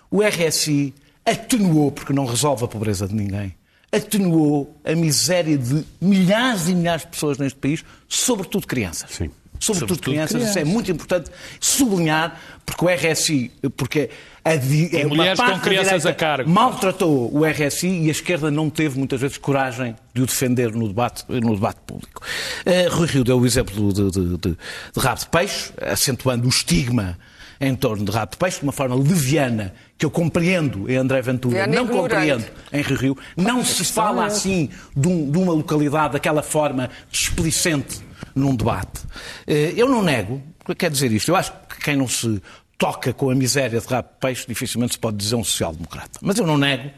O 0.09 0.23
RSI 0.23 0.95
atenuou, 1.23 1.91
porque 1.91 2.11
não 2.11 2.25
resolve 2.25 2.65
a 2.65 2.67
pobreza 2.67 3.07
de 3.07 3.13
ninguém, 3.13 3.53
atenuou 3.91 4.75
a 4.83 4.95
miséria 4.95 5.59
de 5.59 5.85
milhares 6.01 6.69
e 6.69 6.73
milhares 6.73 7.03
de 7.03 7.09
pessoas 7.09 7.37
neste 7.37 7.59
país, 7.59 7.85
sobretudo 8.09 8.65
crianças. 8.65 9.11
Sim. 9.11 9.29
Sobretudo, 9.59 9.89
Sobretudo 9.89 10.01
crianças. 10.01 10.41
Isso 10.41 10.49
é 10.49 10.53
crianças. 10.53 10.73
muito 10.73 10.91
importante 10.91 11.31
sublinhar, 11.59 12.41
porque 12.65 12.83
o 12.83 12.89
RSI, 12.89 13.51
porque 13.77 14.09
a 14.45 14.55
di- 14.55 14.89
é 14.95 15.05
mulheres 15.05 15.39
com 15.39 15.59
crianças 15.59 16.05
a 16.05 16.13
cargo. 16.13 16.49
maltratou 16.49 17.33
o 17.33 17.45
RSI 17.45 18.03
e 18.03 18.07
a 18.09 18.11
esquerda 18.11 18.51
não 18.51 18.69
teve 18.69 18.97
muitas 18.97 19.19
vezes 19.21 19.37
coragem 19.37 19.95
de 20.13 20.21
o 20.21 20.25
defender 20.25 20.71
no 20.73 20.87
debate, 20.87 21.23
no 21.29 21.55
debate 21.55 21.79
público. 21.87 22.21
Eh, 22.65 22.87
Rui 22.89 23.07
Rio 23.07 23.23
deu 23.23 23.39
o 23.39 23.45
exemplo 23.45 23.93
de, 23.93 24.11
de, 24.11 24.37
de, 24.37 24.37
de 24.37 24.99
rabo 24.99 25.19
de 25.21 25.27
peixe, 25.27 25.71
acentuando 25.81 26.45
o 26.45 26.49
estigma 26.49 27.17
em 27.61 27.73
torno 27.75 28.03
de 28.03 28.11
rabo 28.11 28.31
de 28.31 28.37
peixe, 28.37 28.57
de 28.57 28.63
uma 28.63 28.73
forma 28.73 28.95
leviana, 28.95 29.73
que 29.97 30.05
eu 30.05 30.11
compreendo 30.11 30.91
em 30.91 30.97
André 30.97 31.21
Ventura, 31.21 31.59
Leviana 31.65 31.73
e 31.73 31.75
não 31.77 31.87
compreendo 31.87 32.45
em 32.73 32.81
Rio 32.81 32.97
Rio. 32.97 33.17
Não 33.37 33.63
se 33.63 33.85
fala 33.85 34.25
assim 34.25 34.69
de, 34.95 35.07
um- 35.07 35.31
de 35.31 35.37
uma 35.37 35.53
localidade 35.53 36.13
daquela 36.13 36.41
forma 36.43 36.89
displicente 37.09 38.01
num 38.35 38.53
debate. 38.55 39.01
Eh, 39.47 39.73
Eu 39.77 39.87
não 39.87 40.01
nego, 40.03 40.41
quer 40.77 40.89
dizer 40.91 41.11
isto, 41.13 41.29
eu 41.29 41.35
acho 41.37 41.53
que 41.69 41.79
quem 41.81 41.95
não 41.95 42.07
se 42.07 42.41
toca 42.83 43.13
com 43.13 43.29
a 43.29 43.35
miséria 43.35 43.79
de 43.79 43.87
rabo 43.87 44.09
de 44.09 44.19
peixe 44.19 44.45
dificilmente 44.45 44.93
se 44.95 44.99
pode 44.99 45.15
dizer 45.15 45.35
um 45.35 45.43
social-democrata. 45.43 46.19
Mas 46.21 46.37
eu 46.37 46.45
não 46.45 46.57
nego 46.57 46.89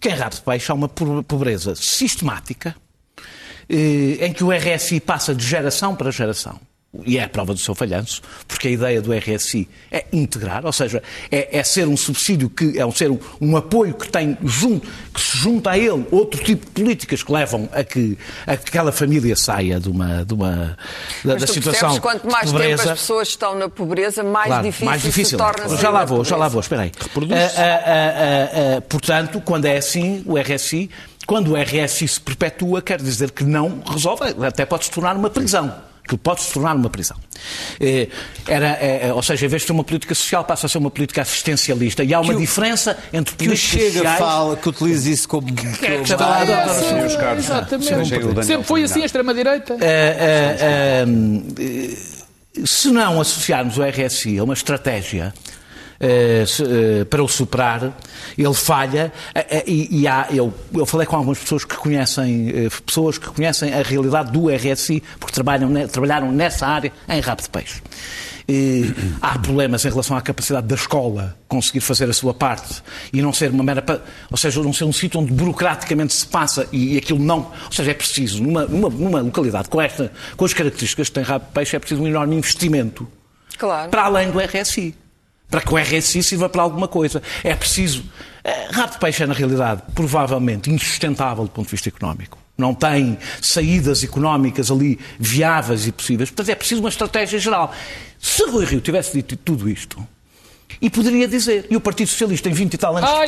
que 0.00 0.08
em 0.08 0.12
rabo 0.14 0.34
de 0.34 0.40
peixe 0.40 0.70
há 0.70 0.74
uma 0.74 0.88
po- 0.88 1.22
pobreza 1.24 1.74
sistemática 1.74 2.74
eh, 3.68 4.24
em 4.26 4.32
que 4.32 4.42
o 4.42 4.50
RSI 4.50 4.98
passa 5.00 5.34
de 5.34 5.44
geração 5.44 5.94
para 5.94 6.10
geração. 6.10 6.58
E 7.04 7.18
é 7.18 7.24
a 7.24 7.28
prova 7.28 7.52
do 7.52 7.60
seu 7.60 7.74
falhanço, 7.74 8.22
porque 8.48 8.68
a 8.68 8.70
ideia 8.70 9.02
do 9.02 9.12
RSI 9.12 9.68
é 9.92 10.06
integrar, 10.12 10.64
ou 10.64 10.72
seja, 10.72 11.02
é, 11.30 11.58
é 11.58 11.62
ser 11.62 11.86
um 11.86 11.96
subsídio 11.96 12.48
que 12.48 12.78
é 12.78 12.86
um, 12.86 12.92
ser 12.92 13.10
um, 13.10 13.18
um 13.38 13.54
apoio 13.54 13.92
que 13.92 14.08
tem 14.08 14.38
junto, 14.42 14.88
que 15.12 15.20
se 15.20 15.36
junta 15.36 15.72
a 15.72 15.78
ele 15.78 16.06
outro 16.10 16.42
tipo 16.42 16.64
de 16.64 16.70
políticas 16.72 17.22
que 17.22 17.30
levam 17.30 17.68
a 17.72 17.84
que, 17.84 18.16
a 18.46 18.56
que 18.56 18.68
aquela 18.70 18.92
família 18.92 19.36
saia 19.36 19.78
de 19.78 19.90
uma, 19.90 20.24
de 20.24 20.32
uma 20.32 20.76
da, 21.22 21.34
Mas 21.34 21.40
da 21.42 21.46
tu 21.46 21.52
situação 21.52 21.90
percebes, 21.90 21.98
quanto 21.98 22.32
mais 22.32 22.46
de 22.46 22.52
tempo 22.52 22.62
pobreza. 22.62 22.92
as 22.92 22.98
pessoas 23.00 23.28
estão 23.28 23.54
na 23.58 23.68
pobreza, 23.68 24.22
mais 24.22 24.46
Claro, 24.46 24.62
difícil, 24.64 24.86
mais 24.86 25.02
difícil. 25.02 25.38
se 25.38 25.44
torna 25.44 25.76
já 25.76 25.90
lá 25.90 26.04
vou, 26.06 26.24
já 26.24 26.36
lá 26.36 26.48
pobreza. 26.48 26.52
vou, 26.52 26.60
espera 26.60 26.82
aí. 26.82 26.92
Ah, 27.56 27.60
ah, 27.84 28.76
ah, 28.78 28.80
portanto, 28.88 29.42
quando 29.44 29.66
é 29.66 29.76
assim, 29.76 30.22
o 30.24 30.38
RSI, 30.38 30.88
quando 31.26 31.52
o 31.52 31.56
RSI 31.56 32.08
se 32.08 32.20
perpetua, 32.20 32.80
quer 32.80 33.02
dizer 33.02 33.32
que 33.32 33.44
não 33.44 33.82
resolve, 33.86 34.22
até 34.46 34.64
pode 34.64 34.86
se 34.86 34.90
tornar 34.90 35.14
uma 35.14 35.28
prisão. 35.28 35.74
Que 36.06 36.16
pode 36.16 36.42
se 36.42 36.52
tornar 36.52 36.76
uma 36.76 36.88
prisão. 36.90 37.16
Eh, 37.80 38.08
Era, 38.46 38.78
eh, 38.80 39.12
ou 39.12 39.22
seja, 39.22 39.44
em 39.44 39.48
vez 39.48 39.62
de 39.62 39.66
ser 39.66 39.72
uma 39.72 39.82
política 39.82 40.14
social, 40.14 40.44
passa 40.44 40.66
a 40.66 40.68
ser 40.68 40.78
uma 40.78 40.90
política 40.90 41.22
assistencialista. 41.22 42.04
E 42.04 42.14
há 42.14 42.20
uma 42.20 42.30
Que 42.30 42.36
o- 42.36 42.40
diferença 42.40 42.96
entre 43.12 43.34
Que 43.34 43.44
o 43.44 43.48
políticas 43.48 43.58
Chega 43.80 43.92
sociais... 43.92 44.18
fala, 44.18 44.56
que 44.56 44.68
utiliza 44.68 45.10
isso 45.10 45.28
como. 45.28 45.48
é 45.48 45.52
que 45.98 46.12
está 46.12 46.26
lá? 46.26 46.44
Meus 46.94 47.16
caros, 47.16 47.44
Exatamente. 47.44 47.92
o 47.92 48.18
Daniel 48.28 48.42
Sempre 48.44 48.64
foi 48.64 48.82
assim 48.84 49.02
a 49.02 49.06
extrema-direita. 49.06 49.76
Eh, 49.80 50.16
eh, 50.60 51.04
eh, 51.58 51.96
se 52.64 52.88
não 52.88 53.20
associarmos 53.20 53.76
o 53.78 53.82
RSI 53.82 54.38
a 54.38 54.44
uma 54.44 54.54
estratégia 54.54 55.34
eh, 55.34 55.46
eh, 55.50 55.55
para 57.08 57.22
o 57.22 57.28
superar, 57.28 57.96
ele 58.36 58.54
falha 58.54 59.12
eh, 59.34 59.46
eh, 59.50 59.64
e, 59.66 60.00
e 60.02 60.08
há, 60.08 60.26
eu, 60.30 60.52
eu 60.74 60.86
falei 60.86 61.06
com 61.06 61.16
algumas 61.16 61.38
pessoas 61.38 61.64
que 61.64 61.76
conhecem, 61.76 62.48
eh, 62.50 62.68
pessoas 62.84 63.18
que 63.18 63.28
conhecem 63.28 63.72
a 63.72 63.82
realidade 63.82 64.30
do 64.32 64.48
RSI, 64.48 65.02
porque 65.18 65.34
trabalham, 65.34 65.70
trabalharam 65.88 66.30
nessa 66.30 66.66
área 66.66 66.92
em 67.08 67.20
rabo 67.20 67.42
de 67.42 67.48
peixe. 67.48 67.82
Eh, 68.48 68.92
há 69.20 69.36
problemas 69.38 69.84
em 69.84 69.88
relação 69.88 70.16
à 70.16 70.20
capacidade 70.20 70.68
da 70.68 70.76
escola 70.76 71.36
conseguir 71.48 71.80
fazer 71.80 72.08
a 72.08 72.12
sua 72.12 72.32
parte 72.32 72.80
e 73.12 73.20
não 73.20 73.32
ser 73.32 73.50
uma 73.50 73.64
mera. 73.64 73.84
Ou 74.30 74.36
seja, 74.36 74.62
não 74.62 74.72
ser 74.72 74.84
um 74.84 74.92
sítio 74.92 75.20
onde 75.20 75.32
burocraticamente 75.32 76.14
se 76.14 76.26
passa 76.26 76.66
e, 76.70 76.94
e 76.94 76.98
aquilo 76.98 77.18
não. 77.18 77.50
Ou 77.64 77.72
seja, 77.72 77.90
é 77.90 77.94
preciso, 77.94 78.42
numa, 78.42 78.64
numa, 78.66 78.88
numa 78.88 79.20
localidade 79.20 79.68
com, 79.68 79.80
esta, 79.80 80.12
com 80.36 80.44
as 80.44 80.54
características 80.54 81.08
que 81.08 81.14
tem 81.14 81.24
rabo 81.24 81.46
de 81.46 81.52
peixe, 81.52 81.74
é 81.74 81.78
preciso 81.78 82.02
um 82.02 82.06
enorme 82.06 82.36
investimento 82.36 83.08
Claro. 83.58 83.90
para 83.90 84.04
além 84.04 84.30
do 84.30 84.38
RSI. 84.38 84.94
Para 85.50 85.60
que 85.60 85.72
o 85.72 85.76
RSI 85.76 86.22
sirva 86.22 86.48
para 86.48 86.62
alguma 86.62 86.88
coisa. 86.88 87.22
É 87.44 87.54
preciso. 87.54 88.04
Rabo 88.70 88.92
de 88.92 88.98
peixe 88.98 89.22
é, 89.22 89.26
na 89.26 89.34
realidade, 89.34 89.82
provavelmente 89.94 90.70
insustentável 90.70 91.44
do 91.44 91.50
ponto 91.50 91.66
de 91.66 91.72
vista 91.72 91.88
económico. 91.88 92.38
Não 92.56 92.74
tem 92.74 93.18
saídas 93.40 94.02
económicas 94.02 94.70
ali 94.70 94.98
viáveis 95.18 95.86
e 95.86 95.92
possíveis. 95.92 96.30
Portanto, 96.30 96.50
é 96.50 96.54
preciso 96.54 96.80
uma 96.80 96.88
estratégia 96.88 97.38
geral. 97.38 97.72
Se 98.18 98.44
Rui 98.48 98.64
Rio 98.64 98.80
tivesse 98.80 99.12
dito 99.12 99.36
tudo 99.36 99.68
isto, 99.68 100.06
e 100.80 100.90
poderia 100.90 101.26
dizer, 101.26 101.66
e 101.70 101.76
o 101.76 101.80
Partido 101.80 102.08
Socialista, 102.08 102.48
em 102.48 102.52
20 102.52 102.74
e 102.74 102.78
tal 102.78 102.96
anos 102.96 103.08
Ah, 103.08 103.24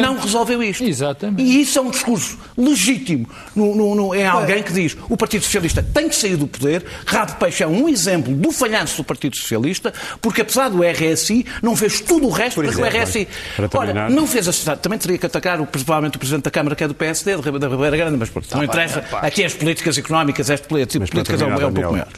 não 0.00 0.18
resolveu 0.18 0.62
isto. 0.62 0.84
Exatamente. 0.84 1.42
E 1.42 1.62
isso 1.62 1.78
é 1.78 1.82
um 1.82 1.90
discurso 1.90 2.38
legítimo 2.56 3.28
no, 3.56 3.74
no, 3.74 3.94
no, 3.94 4.14
em 4.14 4.26
alguém 4.26 4.62
que 4.62 4.72
diz 4.72 4.96
o 5.08 5.16
Partido 5.16 5.42
Socialista 5.42 5.82
tem 5.82 6.08
que 6.08 6.14
sair 6.14 6.36
do 6.36 6.46
poder. 6.46 6.84
Rabo 7.06 7.36
Peixe 7.36 7.62
é 7.62 7.66
um 7.66 7.88
exemplo 7.88 8.34
do 8.34 8.52
falhanço 8.52 8.98
do 8.98 9.04
Partido 9.04 9.36
Socialista, 9.36 9.92
porque 10.20 10.42
apesar 10.42 10.68
do 10.68 10.82
RSI, 10.82 11.46
não 11.62 11.74
fez 11.76 12.00
tudo 12.00 12.26
o 12.26 12.30
resto 12.30 12.60
para 12.60 12.72
que 12.72 12.80
o 12.80 12.84
RSI. 12.84 13.28
Olha, 13.74 14.08
não 14.08 14.26
fez 14.26 14.48
a 14.48 14.52
cidade. 14.52 14.80
Também 14.80 14.98
teria 14.98 15.18
que 15.18 15.26
atacar 15.26 15.60
o, 15.60 15.66
provavelmente 15.66 16.16
o 16.16 16.18
Presidente 16.18 16.44
da 16.44 16.50
Câmara, 16.50 16.76
que 16.76 16.84
é 16.84 16.88
do 16.88 16.94
PSD, 16.94 17.36
da 17.36 17.68
Ribeira 17.68 17.96
Grande, 17.96 18.16
mas 18.16 18.28
pronto, 18.28 18.54
não 18.54 18.64
interessa. 18.64 19.04
Aqui 19.12 19.44
as 19.44 19.54
políticas 19.54 19.96
económicas, 19.96 20.50
este 20.50 20.64
tipo 20.64 20.74
Mas 20.74 21.10
para 21.10 21.22
políticas 21.24 21.42
é 21.42 21.46
um, 21.46 21.50
é 21.50 21.54
um 21.54 21.58
pouco 21.58 21.72
Daniel. 21.72 21.92
maior. 21.92 22.08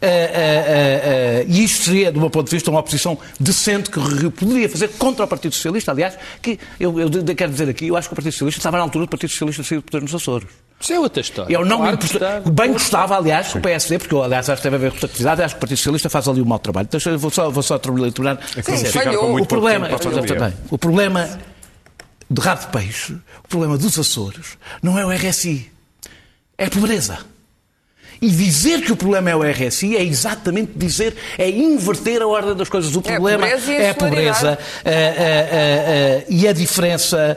Ah, 0.00 0.06
ah, 0.06 0.06
ah, 0.06 1.40
ah, 1.40 1.44
e 1.46 1.64
isto 1.64 1.84
seria, 1.84 2.12
do 2.12 2.20
meu 2.20 2.30
ponto 2.30 2.46
de 2.48 2.56
vista, 2.56 2.70
uma 2.70 2.80
oposição 2.80 3.18
decente 3.40 3.90
que 3.90 3.98
poderia 4.30 4.68
fazer 4.68 4.88
contra 4.98 5.24
o 5.24 5.28
Partido 5.28 5.54
Socialista. 5.54 5.92
Aliás, 5.92 6.18
que 6.40 6.58
eu, 6.78 6.98
eu 6.98 7.10
quero 7.34 7.52
dizer 7.52 7.68
aqui, 7.68 7.88
eu 7.88 7.96
acho 7.96 8.08
que 8.08 8.14
o 8.14 8.16
Partido 8.16 8.32
Socialista 8.32 8.58
estava 8.58 8.76
na 8.78 8.84
altura 8.84 9.06
do 9.06 9.08
Partido 9.08 9.30
Socialista 9.30 9.62
sair 9.62 9.78
do 9.78 9.82
poder 9.82 10.02
nos 10.02 10.14
Açores. 10.14 10.48
Isso 10.80 10.92
é 10.92 10.98
outra 10.98 11.20
história. 11.20 11.54
Eu 11.54 11.64
não 11.64 11.78
Claro 11.78 11.96
me 11.96 12.04
está. 12.04 12.40
Bem 12.40 12.72
gostava, 12.72 13.16
aliás, 13.16 13.54
o 13.54 13.60
PSD, 13.60 13.98
porque 13.98 14.14
eu, 14.14 14.22
aliás, 14.22 14.50
acho 14.50 14.60
que 14.60 14.68
deve 14.68 14.76
haver 14.76 14.92
rotatividade, 14.92 15.42
acho 15.42 15.54
que 15.54 15.58
o 15.58 15.60
Partido 15.60 15.78
Socialista 15.78 16.10
faz 16.10 16.26
ali 16.26 16.42
um 16.42 16.44
mau 16.44 16.58
trabalho. 16.58 16.88
Então, 16.92 17.12
eu 17.12 17.18
vou 17.18 17.30
só, 17.30 17.50
vou 17.50 17.62
só 17.62 17.78
terminar. 17.78 18.08
É 18.56 18.62
com 18.62 18.76
falhou. 18.76 19.30
muito 19.30 19.44
o 19.44 19.48
problema, 19.48 19.86
a 19.86 19.98
também, 19.98 20.52
o 20.70 20.78
problema 20.78 21.38
de 22.28 22.40
rabo 22.40 22.62
de 22.62 22.66
peixe, 22.68 23.12
o 23.44 23.48
problema 23.48 23.78
dos 23.78 23.98
Açores, 23.98 24.58
não 24.82 24.98
é 24.98 25.06
o 25.06 25.10
RSI, 25.12 25.70
é 26.58 26.66
a 26.66 26.70
pobreza. 26.70 27.31
E 28.22 28.30
dizer 28.30 28.82
que 28.82 28.92
o 28.92 28.96
problema 28.96 29.30
é 29.30 29.34
o 29.34 29.42
RSI 29.42 29.96
é 29.96 30.02
exatamente 30.04 30.70
dizer, 30.76 31.16
é 31.36 31.50
inverter 31.50 32.22
a 32.22 32.26
ordem 32.28 32.54
das 32.54 32.68
coisas. 32.68 32.94
O 32.94 33.02
É 33.04 33.08
a 33.08 33.12
problema 33.14 33.46
pobreza 33.48 33.72
e 33.72 33.76
a 33.76 33.82
é 33.82 33.90
a 33.90 33.94
pobreza 33.94 34.38
solidariedade. 34.38 34.62
ah, 34.84 34.90
ah, 34.90 35.48
ah, 35.50 36.22
ah, 36.22 36.24
e 36.28 36.46
a 36.46 36.52
diferença, 36.52 37.36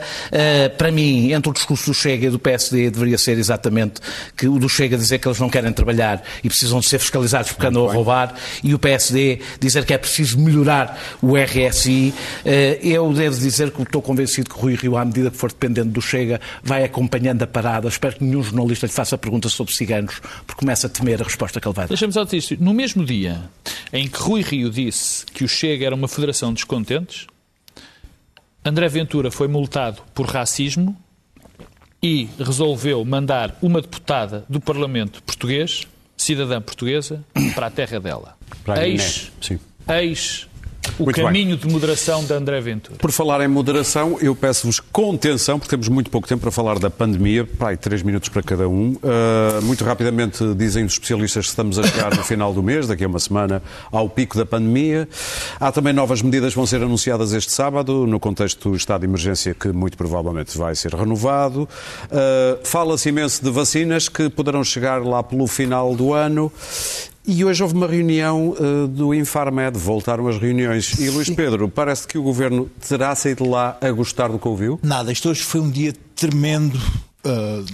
para 0.77 0.91
mim, 0.91 1.31
entre 1.31 1.49
o 1.49 1.53
discurso 1.53 1.87
do 1.87 1.93
Chega 1.95 2.27
e 2.27 2.29
do 2.29 2.37
PSD 2.37 2.91
deveria 2.91 3.17
ser 3.17 3.35
exatamente 3.39 3.99
que 4.37 4.47
o 4.47 4.59
do 4.59 4.69
Chega 4.69 4.95
dizer 4.95 5.17
que 5.17 5.27
eles 5.27 5.39
não 5.39 5.49
querem 5.49 5.73
trabalhar 5.73 6.23
e 6.43 6.49
precisam 6.49 6.79
de 6.79 6.87
ser 6.87 6.99
fiscalizados 6.99 7.51
porque 7.51 7.65
andam 7.65 7.89
a 7.89 7.91
roubar, 7.91 8.35
e 8.63 8.75
o 8.75 8.77
PSD 8.77 9.39
dizer 9.59 9.85
que 9.85 9.93
é 9.93 9.97
preciso 9.97 10.37
melhorar 10.39 10.99
o 11.19 11.35
RSI. 11.35 12.13
Eu 12.83 13.11
devo 13.11 13.35
dizer 13.35 13.71
que 13.71 13.81
estou 13.81 14.03
convencido 14.03 14.53
que 14.53 14.59
Rui 14.59 14.75
Rio, 14.75 14.97
à 14.97 15.03
medida 15.03 15.31
que 15.31 15.37
for 15.37 15.49
dependendo 15.49 15.89
do 15.89 16.01
Chega, 16.01 16.39
vai 16.63 16.83
acompanhando 16.83 17.41
a 17.41 17.47
parada. 17.47 17.87
Espero 17.87 18.17
que 18.17 18.23
nenhum 18.23 18.43
jornalista 18.43 18.85
lhe 18.85 18.91
faça 18.91 19.17
perguntas 19.17 19.51
sobre 19.51 19.73
ciganos, 19.73 20.21
porque 20.45 20.59
começa 20.59 20.74
a 20.83 20.89
temer 20.89 21.21
a 21.21 21.23
resposta 21.23 21.61
que 21.61 21.67
ele 21.67 21.75
vai 21.75 21.85
dar. 21.85 21.89
Deixa-me 21.89 22.11
só 22.11 22.23
dizer 22.23 22.37
isto. 22.37 22.57
No 22.63 22.73
mesmo 22.73 23.05
dia 23.05 23.49
em 23.93 24.07
que 24.07 24.17
Rui 24.19 24.41
Rio 24.41 24.69
disse 24.69 25.25
que 25.27 25.43
o 25.43 25.47
Chega 25.47 25.85
era 25.85 25.95
uma 25.95 26.07
federação 26.07 26.49
de 26.49 26.55
descontentes, 26.55 27.27
André 28.63 28.87
Ventura 28.87 29.29
foi 29.29 29.47
multado 29.47 30.01
por 30.13 30.25
racismo 30.25 30.97
e 32.01 32.27
resolveu 32.39 33.05
mandar 33.05 33.55
uma 33.61 33.81
deputada 33.81 34.43
do 34.49 34.59
Parlamento 34.59 35.21
português, 35.23 35.83
cidadã 36.17 36.61
portuguesa, 36.61 37.23
para 37.53 37.67
a 37.67 37.71
terra 37.71 37.99
dela. 37.99 38.37
Para 38.63 38.81
a 38.81 38.87
Sim. 39.41 39.59
eis 39.87 40.47
o 40.97 41.03
Muito 41.03 41.21
caminho 41.21 41.57
de 41.57 41.67
moderação 41.67 42.23
de 42.23 42.33
André 42.33 42.61
Ventura. 42.61 42.97
Por 42.97 43.11
falar 43.11 43.41
em 43.41 43.47
moderação, 43.47 44.17
eu 44.21 44.35
peço-vos 44.35 44.79
contenção, 44.79 45.59
porque 45.59 45.69
temos 45.69 45.89
muito 45.89 46.09
pouco 46.09 46.27
tempo 46.27 46.41
para 46.41 46.51
falar 46.51 46.79
da 46.79 46.89
pandemia, 46.89 47.45
pai, 47.45 47.75
três 47.75 48.01
minutos 48.01 48.29
para 48.29 48.41
cada 48.41 48.67
um. 48.69 48.93
Uh, 48.93 49.61
muito 49.63 49.83
rapidamente, 49.83 50.43
dizem 50.55 50.85
os 50.85 50.93
especialistas 50.93 51.45
que 51.45 51.49
estamos 51.49 51.77
a 51.77 51.83
chegar 51.83 52.15
no 52.15 52.23
final 52.23 52.53
do 52.53 52.63
mês, 52.63 52.87
daqui 52.87 53.03
a 53.03 53.07
uma 53.07 53.19
semana, 53.19 53.61
ao 53.91 54.09
pico 54.09 54.37
da 54.37 54.45
pandemia. 54.45 55.07
Há 55.59 55.71
também 55.71 55.91
novas 55.91 56.21
medidas 56.21 56.53
que 56.53 56.57
vão 56.57 56.65
ser 56.65 56.81
anunciadas 56.81 57.33
este 57.33 57.51
sábado, 57.51 58.07
no 58.07 58.19
contexto 58.19 58.69
do 58.69 58.75
estado 58.75 59.01
de 59.01 59.07
emergência, 59.07 59.53
que 59.53 59.69
muito 59.69 59.97
provavelmente 59.97 60.57
vai 60.57 60.75
ser 60.75 60.93
renovado. 60.93 61.63
Uh, 62.05 62.59
Fala-se 62.63 63.09
imenso 63.09 63.43
de 63.43 63.49
vacinas 63.49 64.07
que 64.07 64.29
poderão 64.29 64.63
chegar 64.63 65.03
lá 65.03 65.21
pelo 65.21 65.47
final 65.47 65.93
do 65.95 66.13
ano. 66.13 66.51
E 67.27 67.43
hoje 67.43 67.63
houve 67.63 67.73
uma 67.75 67.87
reunião 67.87 68.49
uh, 68.51 68.87
do 68.87 69.13
Infarmed, 69.13 69.77
voltaram 69.79 70.27
as 70.27 70.37
reuniões. 70.37 70.99
E 70.99 71.09
Luís 71.09 71.29
Pedro, 71.29 71.67
parece 71.69 72.07
que 72.07 72.17
o 72.17 72.23
governo 72.23 72.69
terá 72.87 73.15
saído 73.15 73.49
lá 73.49 73.77
a 73.81 73.91
gostar 73.91 74.27
do 74.27 74.37
que 74.37 74.47
ouviu? 74.47 74.79
Nada, 74.83 75.11
isto 75.11 75.29
hoje 75.29 75.41
foi 75.41 75.59
um 75.61 75.69
dia 75.71 75.93
tremendo, 76.15 76.79
ah, 77.23 77.65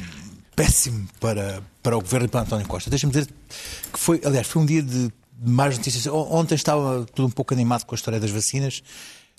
péssimo 0.55 1.05
para, 1.19 1.61
para 1.83 1.97
o 1.97 2.01
governo 2.01 2.27
e 2.27 2.29
para 2.29 2.41
António 2.41 2.65
Costa. 2.65 2.89
Deixa-me 2.89 3.11
dizer 3.11 3.27
que 3.91 3.99
foi, 3.99 4.21
aliás, 4.23 4.47
foi 4.47 4.61
um 4.61 4.65
dia 4.65 4.81
de 4.81 5.11
mais 5.45 5.77
notícias. 5.77 6.07
Ontem 6.07 6.55
estava 6.55 7.05
tudo 7.13 7.27
um 7.27 7.31
pouco 7.31 7.53
animado 7.53 7.83
com 7.85 7.93
a 7.93 7.97
história 7.97 8.19
das 8.21 8.31
vacinas, 8.31 8.81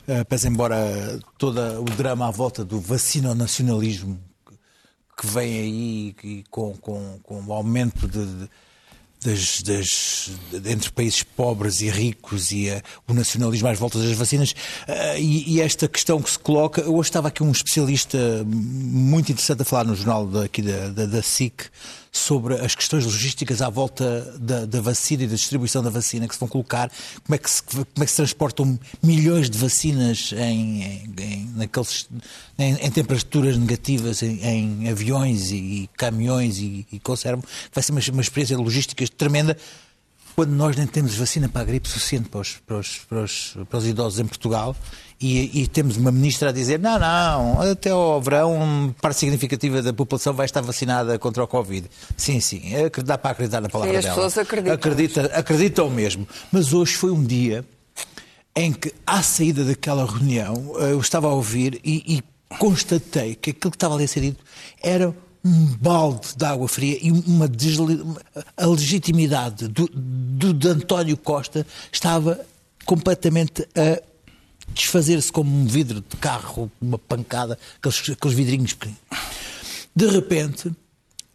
ah, 0.06 0.24
pese 0.26 0.46
embora 0.46 1.18
todo 1.38 1.58
o 1.80 1.84
drama 1.96 2.28
à 2.28 2.30
volta 2.30 2.62
do 2.64 2.78
vacino-nacionalismo 2.78 4.20
que 5.16 5.26
vem 5.26 5.58
aí 5.58 6.14
e 6.24 6.44
com, 6.50 6.74
com, 6.76 7.18
com 7.22 7.42
o 7.46 7.52
aumento 7.52 8.06
de, 8.08 8.26
de- 8.26 8.50
das, 9.24 9.62
das- 9.62 10.30
entre 10.66 10.90
países 10.90 11.22
pobres 11.22 11.80
e 11.80 11.88
ricos 11.88 12.50
e 12.52 12.68
eh, 12.68 12.82
o 13.08 13.14
nacionalismo 13.14 13.68
às 13.68 13.78
voltas 13.78 14.02
das 14.02 14.16
vacinas. 14.16 14.54
eh, 14.86 15.20
e, 15.20 15.54
e 15.56 15.60
esta 15.60 15.88
questão 15.88 16.20
que 16.20 16.30
se 16.30 16.38
coloca. 16.38 16.88
Hoje 16.88 17.08
estava 17.08 17.28
aqui 17.28 17.42
um 17.42 17.50
especialista 17.52 18.18
muito 18.46 19.30
interessante 19.32 19.62
a 19.62 19.64
falar 19.64 19.84
no 19.84 19.94
jornal 19.94 20.26
da- 20.26 20.44
aqui 20.44 20.62
da, 20.62 20.88
da, 20.88 21.06
da 21.06 21.22
SIC 21.22 21.64
sobre 22.12 22.54
as 22.56 22.74
questões 22.74 23.06
logísticas 23.06 23.62
à 23.62 23.70
volta 23.70 24.20
da, 24.38 24.66
da 24.66 24.80
vacina 24.82 25.22
e 25.22 25.26
da 25.26 25.34
distribuição 25.34 25.82
da 25.82 25.88
vacina 25.88 26.28
que 26.28 26.34
se 26.34 26.40
vão 26.40 26.48
colocar, 26.48 26.92
como 27.24 27.34
é 27.34 27.38
que 27.38 27.50
se, 27.50 27.62
como 27.62 27.84
é 27.96 28.04
que 28.04 28.10
se 28.10 28.16
transportam 28.16 28.78
milhões 29.02 29.48
de 29.48 29.56
vacinas 29.56 30.32
em, 30.36 31.10
em, 31.18 31.52
naqueles, 31.56 32.06
em, 32.58 32.74
em 32.74 32.90
temperaturas 32.90 33.56
negativas 33.56 34.22
em, 34.22 34.90
aviões 34.90 35.50
e, 35.50 35.88
caminhões 35.96 36.58
e, 36.58 36.86
e 36.92 37.00
conservam. 37.00 37.42
Vai 37.72 37.82
ser 37.82 37.92
uma, 37.92 38.00
uma 38.12 38.22
experiência 38.22 38.58
logística 38.58 39.02
tremenda 39.08 39.56
quando 40.34 40.50
nós 40.50 40.76
nem 40.76 40.86
temos 40.86 41.14
vacina 41.14 41.48
para 41.48 41.62
a 41.62 41.64
gripe 41.64 41.88
suficiente 41.88 42.28
para 42.28 42.40
os, 42.40 42.56
para 42.66 42.78
os, 42.78 42.98
para 43.08 43.22
os, 43.22 43.56
para 43.68 43.78
os 43.78 43.86
idosos 43.86 44.18
em 44.18 44.26
Portugal 44.26 44.76
e, 45.20 45.62
e 45.62 45.66
temos 45.66 45.96
uma 45.96 46.10
ministra 46.10 46.48
a 46.48 46.52
dizer 46.52 46.78
não, 46.78 46.98
não, 46.98 47.60
até 47.60 47.90
ao 47.90 48.20
verão 48.20 48.94
parte 49.00 49.18
significativa 49.18 49.80
da 49.82 49.92
população 49.92 50.32
vai 50.32 50.46
estar 50.46 50.60
vacinada 50.60 51.18
contra 51.18 51.44
o 51.44 51.46
Covid. 51.46 51.88
Sim, 52.16 52.40
sim, 52.40 52.74
é 52.74 52.90
dá 53.02 53.16
para 53.16 53.30
acreditar 53.30 53.60
na 53.60 53.68
palavra 53.68 53.92
Sim, 53.92 53.98
as 53.98 54.04
dela. 54.04 54.14
pessoas 54.16 54.38
acreditam. 54.38 54.74
Acredita, 54.74 55.26
acreditam 55.34 55.90
mesmo. 55.90 56.26
Mas 56.50 56.72
hoje 56.72 56.94
foi 56.94 57.10
um 57.10 57.22
dia 57.22 57.64
em 58.54 58.72
que, 58.72 58.92
à 59.06 59.22
saída 59.22 59.64
daquela 59.64 60.04
reunião, 60.04 60.74
eh, 60.78 60.92
eu 60.92 61.00
estava 61.00 61.28
a 61.28 61.32
ouvir 61.32 61.80
e, 61.84 62.16
e 62.16 62.22
constatei 62.58 63.34
que 63.34 63.50
aquilo 63.50 63.70
que 63.70 63.76
estava 63.76 63.94
ali 63.94 64.04
a 64.04 64.08
ser 64.08 64.20
dito 64.20 64.44
era 64.82 65.14
um 65.44 65.66
balde 65.76 66.36
de 66.36 66.44
água 66.44 66.68
fria 66.68 66.98
e 67.00 67.10
uma 67.10 67.48
desle... 67.48 68.00
a 68.56 68.66
legitimidade 68.66 69.68
do, 69.68 69.88
do, 69.92 70.54
de 70.54 70.68
António 70.68 71.16
Costa 71.16 71.66
estava 71.90 72.40
completamente 72.84 73.66
a 73.74 74.00
desfazer-se 74.72 75.30
como 75.30 75.54
um 75.54 75.66
vidro 75.66 76.00
de 76.00 76.16
carro, 76.16 76.70
uma 76.80 76.98
pancada, 76.98 77.58
aqueles, 77.76 78.10
aqueles 78.10 78.36
vidrinhos. 78.36 78.76
De 79.94 80.06
repente, 80.06 80.72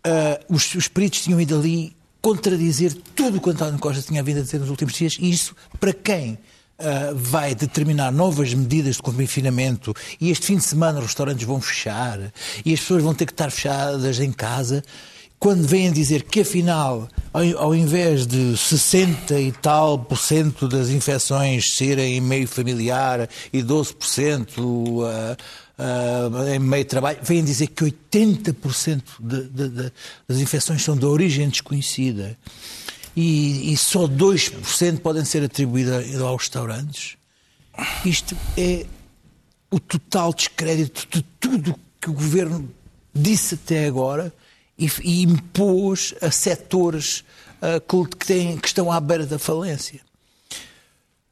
ah, 0.03 0.39
os, 0.49 0.73
os 0.73 0.87
peritos 0.87 1.21
tinham 1.21 1.39
ido 1.39 1.55
ali 1.55 1.95
contradizer 2.21 2.93
tudo 3.15 3.37
o 3.37 3.41
que 3.41 3.49
António 3.49 3.79
Costa 3.79 4.01
tinha 4.01 4.23
vindo 4.23 4.39
a 4.39 4.41
dizer 4.41 4.59
nos 4.59 4.69
últimos 4.69 4.93
dias, 4.93 5.17
e 5.19 5.29
isso 5.29 5.55
para 5.79 5.93
quem 5.93 6.37
ah, 6.79 7.11
vai 7.15 7.55
determinar 7.55 8.11
novas 8.11 8.53
medidas 8.53 8.97
de 8.97 9.01
confinamento 9.01 9.95
e 10.21 10.29
este 10.29 10.45
fim 10.45 10.57
de 10.57 10.63
semana 10.63 10.99
os 10.99 11.05
restaurantes 11.05 11.43
vão 11.43 11.59
fechar 11.59 12.19
e 12.63 12.71
as 12.71 12.79
pessoas 12.79 13.01
vão 13.01 13.15
ter 13.15 13.25
que 13.25 13.31
estar 13.31 13.49
fechadas 13.49 14.19
em 14.19 14.31
casa. 14.31 14.83
Quando 15.39 15.67
vêm 15.67 15.91
dizer 15.91 16.23
que 16.23 16.41
afinal, 16.41 17.07
ao, 17.57 17.75
invés 17.75 18.27
de 18.27 18.55
60 18.55 19.39
e 19.39 19.51
tal 19.51 19.97
por 19.97 20.19
cento 20.19 20.67
das 20.67 20.89
infecções 20.89 21.73
serem 21.73 22.17
em 22.17 22.21
meio 22.21 22.47
familiar 22.47 23.27
e 23.51 23.63
12% 23.63 25.03
ah, 25.03 25.37
ah, 25.79 26.55
em 26.55 26.59
meio 26.59 26.83
de 26.83 26.89
trabalho, 26.89 27.17
vêm 27.23 27.43
dizer 27.43 27.67
que 27.67 27.85
80% 27.85 29.01
de, 29.19 29.43
de, 29.49 29.69
de, 29.69 29.91
das 30.27 30.37
infecções 30.37 30.83
são 30.83 30.95
de 30.95 31.05
origem 31.05 31.49
desconhecida 31.49 32.37
e, 33.19 33.73
e 33.73 33.77
só 33.77 34.07
2% 34.07 34.99
podem 34.99 35.25
ser 35.25 35.43
atribuídas 35.43 36.21
aos 36.21 36.43
restaurantes. 36.43 37.17
Isto 38.05 38.37
é 38.55 38.85
o 39.71 39.79
total 39.79 40.31
descrédito 40.31 41.07
de 41.09 41.23
tudo 41.39 41.75
que 41.99 42.11
o 42.11 42.13
governo 42.13 42.69
disse 43.13 43.55
até 43.55 43.87
agora 43.87 44.31
e, 44.77 44.87
e 45.03 45.23
impôs 45.23 46.13
a 46.21 46.29
setores 46.29 47.23
ah, 47.59 47.79
que, 47.79 48.25
têm- 48.25 48.57
que 48.59 48.67
estão 48.67 48.91
à 48.91 48.99
beira 48.99 49.25
da 49.25 49.39
falência. 49.39 49.99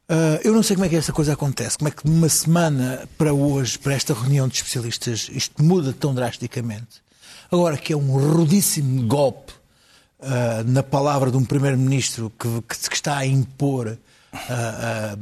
Ah, 0.08 0.40
eu 0.42 0.52
não 0.52 0.64
sei 0.64 0.74
como 0.74 0.86
é 0.86 0.88
que 0.88 0.96
esta 0.96 1.12
coisa 1.12 1.34
acontece, 1.34 1.78
como 1.78 1.86
é 1.86 1.92
que 1.92 2.02
de 2.02 2.10
uma 2.10 2.28
semana 2.28 3.08
para 3.16 3.32
hoje, 3.32 3.78
para 3.78 3.94
esta 3.94 4.12
reunião 4.12 4.48
de 4.48 4.56
especialistas, 4.56 5.28
isto 5.32 5.62
muda 5.62 5.92
tão 5.92 6.12
drasticamente. 6.12 7.00
Agora 7.48 7.76
que 7.76 7.92
é 7.92 7.96
um 7.96 8.10
rudíssimo 8.10 9.06
golpe 9.06 9.52
ah, 10.26 10.62
na 10.66 10.82
palavra 10.82 11.30
de 11.30 11.36
um 11.36 11.44
primeiro-ministro 11.44 12.30
que, 12.38 12.48
que- 12.62 12.88
que 12.90 12.94
está 12.96 13.16
a 13.18 13.26
impor 13.26 13.96
ah, 14.32 15.16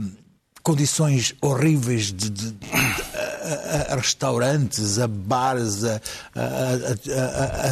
condições 0.63 1.35
horríveis 1.43 2.07
de, 2.13 2.31
de- 2.31 2.53
de- 2.53 2.67
a, 2.73 3.93
a- 3.93 3.97
restaurantes, 3.97 4.99
a 4.99 5.07
bares, 5.07 5.85
a, 5.85 6.01
a, 6.35 7.71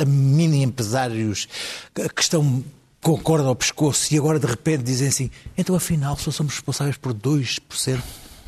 a- 0.00 0.04
mini 0.06 0.62
empresários 0.62 1.48
que 1.94 2.22
estão 2.22 2.64
com 3.02 3.18
corda 3.18 3.48
ao 3.48 3.56
pescoço 3.56 4.14
e 4.14 4.18
agora 4.18 4.38
de 4.38 4.46
repente 4.46 4.82
dizem 4.82 5.08
assim, 5.08 5.30
então 5.58 5.74
afinal 5.74 6.16
só 6.16 6.30
somos 6.30 6.54
responsáveis 6.54 6.96
por 6.96 7.12
2% 7.12 8.00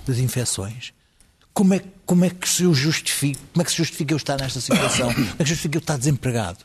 das 0.07 0.19
infecções. 0.19 0.93
Como 1.53 1.75
é, 1.75 1.81
como 2.07 2.25
é 2.25 2.31
que 2.31 2.49
se 2.49 2.63
eu 2.65 2.73
justifico, 2.75 3.41
como 3.53 3.63
é 3.63 3.65
que 3.65 3.71
se 3.71 3.77
justifica 3.79 4.13
eu 4.15 4.17
estar 4.17 4.39
nesta 4.39 4.61
situação? 4.61 5.13
Como 5.13 5.27
é 5.27 5.33
que 5.33 5.45
se 5.45 5.49
justifica 5.51 5.77
eu 5.79 5.81
estar 5.81 5.99
desempregado? 5.99 6.59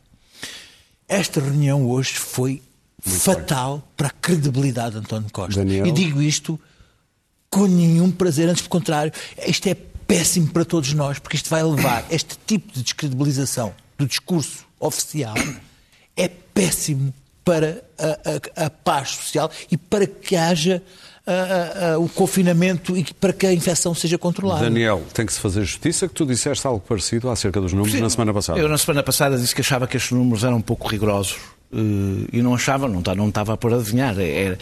Esta 1.12 1.42
reunião 1.42 1.90
hoje 1.90 2.14
foi 2.14 2.62
fatal 3.02 3.86
para 3.98 4.08
a 4.08 4.12
credibilidade 4.12 4.92
de 4.94 5.00
António 5.00 5.30
Costa. 5.30 5.60
Daniel? 5.60 5.86
E 5.86 5.92
digo 5.92 6.22
isto 6.22 6.58
com 7.50 7.68
nenhum 7.68 8.10
prazer, 8.10 8.48
antes 8.48 8.62
pelo 8.62 8.70
contrário, 8.70 9.12
isto 9.46 9.68
é 9.68 9.74
péssimo 10.08 10.48
para 10.48 10.64
todos 10.64 10.94
nós, 10.94 11.20
porque 11.20 11.36
isto 11.36 11.50
vai 11.50 11.62
levar 11.64 12.06
este 12.10 12.38
tipo 12.48 12.72
de 12.72 12.82
descredibilização 12.82 13.74
do 13.98 14.08
discurso 14.08 14.66
oficial 14.80 15.36
é 16.16 16.30
péssimo 16.30 17.14
para 17.44 17.84
a, 18.00 18.62
a- 18.64 18.66
a 18.68 18.70
paz 18.70 19.10
social 19.10 19.52
e 19.70 19.76
para 19.76 20.08
que 20.08 20.38
haja 20.38 20.82
o 22.00 22.10
confinamento 22.10 22.98
e 22.98 23.06
para 23.20 23.34
que 23.34 23.46
a 23.46 23.54
infecção 23.54 23.94
seja 23.94 24.18
controlada. 24.18 24.64
Daniel, 24.64 25.02
tem 25.14 25.26
que 25.26 25.34
se 25.34 25.40
fazer 25.40 25.62
justiça 25.62 26.08
que 26.08 26.14
tu 26.14 26.26
disseste 26.26 26.66
algo 26.66 26.80
parecido 26.80 27.30
acerca 27.30 27.60
dos 27.60 27.74
números 27.74 28.00
na 28.00 28.10
semana 28.10 28.34
passada. 28.34 28.60
Eu 28.60 28.68
na 28.68 28.78
semana 28.78 29.04
passada 29.04 29.38
disse 29.38 29.54
que 29.54 29.62
achava 29.62 29.88
que 29.88 29.98
estes 29.98 30.12
números 30.12 30.44
eram 30.44 30.58
um 30.58 30.62
pouco 30.62 30.88
rigorosos. 30.88 31.38
Eh, 31.74 32.28
E 32.34 32.42
não 32.42 32.54
achava, 32.56 32.88
não 32.88 33.00
estava, 33.00 33.18
não 33.18 33.30
estava 33.30 33.58
por 33.58 33.74
adivinhar. 33.74 34.18
Era, 34.20 34.58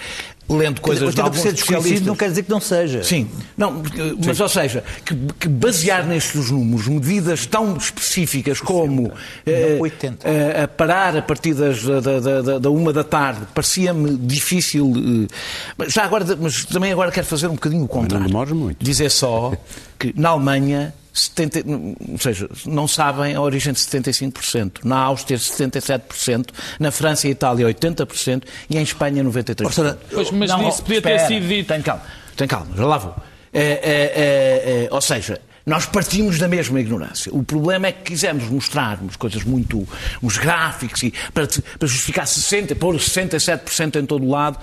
lendo 0.51 0.81
coisas 0.81 1.13
de 1.13 1.21
80% 1.21 1.23
alguns 1.23 1.35
desconhecido 1.43 1.59
especialistas. 1.59 2.07
não 2.07 2.15
quer 2.15 2.29
dizer 2.29 2.43
que 2.43 2.49
não 2.49 2.59
seja. 2.59 3.03
Sim, 3.03 3.27
não, 3.55 3.81
porque- 3.81 4.15
mas 4.25 4.39
ou 4.39 4.49
seja, 4.49 4.83
que, 5.05 5.15
que 5.39 5.47
basear 5.47 6.07
nestes 6.07 6.49
números 6.49 6.87
medidas 6.87 7.45
tão 7.45 7.77
específicas 7.77 8.59
como 8.59 9.11
eh, 9.45 9.77
80. 9.79 10.27
eh, 10.27 10.63
a 10.63 10.67
parar 10.67 11.15
a 11.15 11.21
partir 11.21 11.53
das, 11.53 11.83
da, 11.83 11.99
da, 12.01 12.41
da- 12.41 12.57
da 12.59 12.69
uma 12.71 12.91
da 12.91 13.03
tarde 13.03 13.41
parecia-me 13.53 14.17
difícil. 14.17 14.91
eh, 15.29 15.33
mas 15.77 15.93
já 15.93 16.03
agora, 16.03 16.25
mas 16.39 16.65
também 16.65 16.91
agora 16.91 17.11
quero 17.11 17.27
fazer 17.27 17.45
um 17.47 17.53
bocadinho 17.53 17.83
o 17.83 17.87
contrário. 17.87 18.25
demores 18.25 18.51
muito. 18.51 18.83
Dizer 18.83 19.11
só 19.11 19.53
que 19.99 20.13
na 20.19 20.29
Alemanha 20.29 20.93
70, 21.19 21.63
ou 22.11 22.17
seja, 22.17 22.49
não 22.65 22.87
sabem 22.87 23.35
a 23.35 23.41
origem 23.41 23.73
de 23.73 23.79
75%, 23.79 24.83
na 24.83 24.97
Áustria 24.97 25.37
77%, 25.37 26.47
na 26.79 26.91
França 26.91 27.27
e 27.27 27.31
Itália 27.31 27.67
80% 27.67 28.43
e 28.69 28.77
em 28.77 28.81
Espanha 28.81 29.23
93%. 29.23 29.79
Ora, 29.79 29.99
Pois, 30.11 30.31
mas 30.31 30.49
Não, 30.49 30.67
isso 30.67 30.81
podia 30.81 31.01
ter 31.01 31.15
espera, 31.15 31.27
sido 31.27 31.47
dito. 31.47 31.67
Tem 31.67 31.81
calma, 31.81 32.03
tem 32.35 32.47
calma, 32.47 32.67
já 32.75 32.85
lá 32.85 32.97
vou. 32.97 33.15
É, 33.51 33.61
é, 33.61 33.71
é, 33.71 34.85
é, 34.85 34.87
ou 34.91 35.01
seja, 35.01 35.41
nós 35.65 35.85
partimos 35.85 36.37
da 36.37 36.47
mesma 36.47 36.79
ignorância. 36.79 37.31
O 37.33 37.43
problema 37.43 37.87
é 37.87 37.91
que 37.91 38.03
quisemos 38.11 38.45
mostrar 38.45 38.99
umas 39.01 39.15
coisas 39.15 39.43
muito. 39.43 39.87
uns 40.21 40.37
gráficos 40.37 41.03
e 41.03 41.13
para, 41.33 41.47
para 41.47 41.87
justificar 41.87 42.25
60%, 42.25 42.75
pôr 42.75 42.95
67% 42.95 44.01
em 44.01 44.05
todo 44.05 44.25
o 44.25 44.29
lado, 44.29 44.57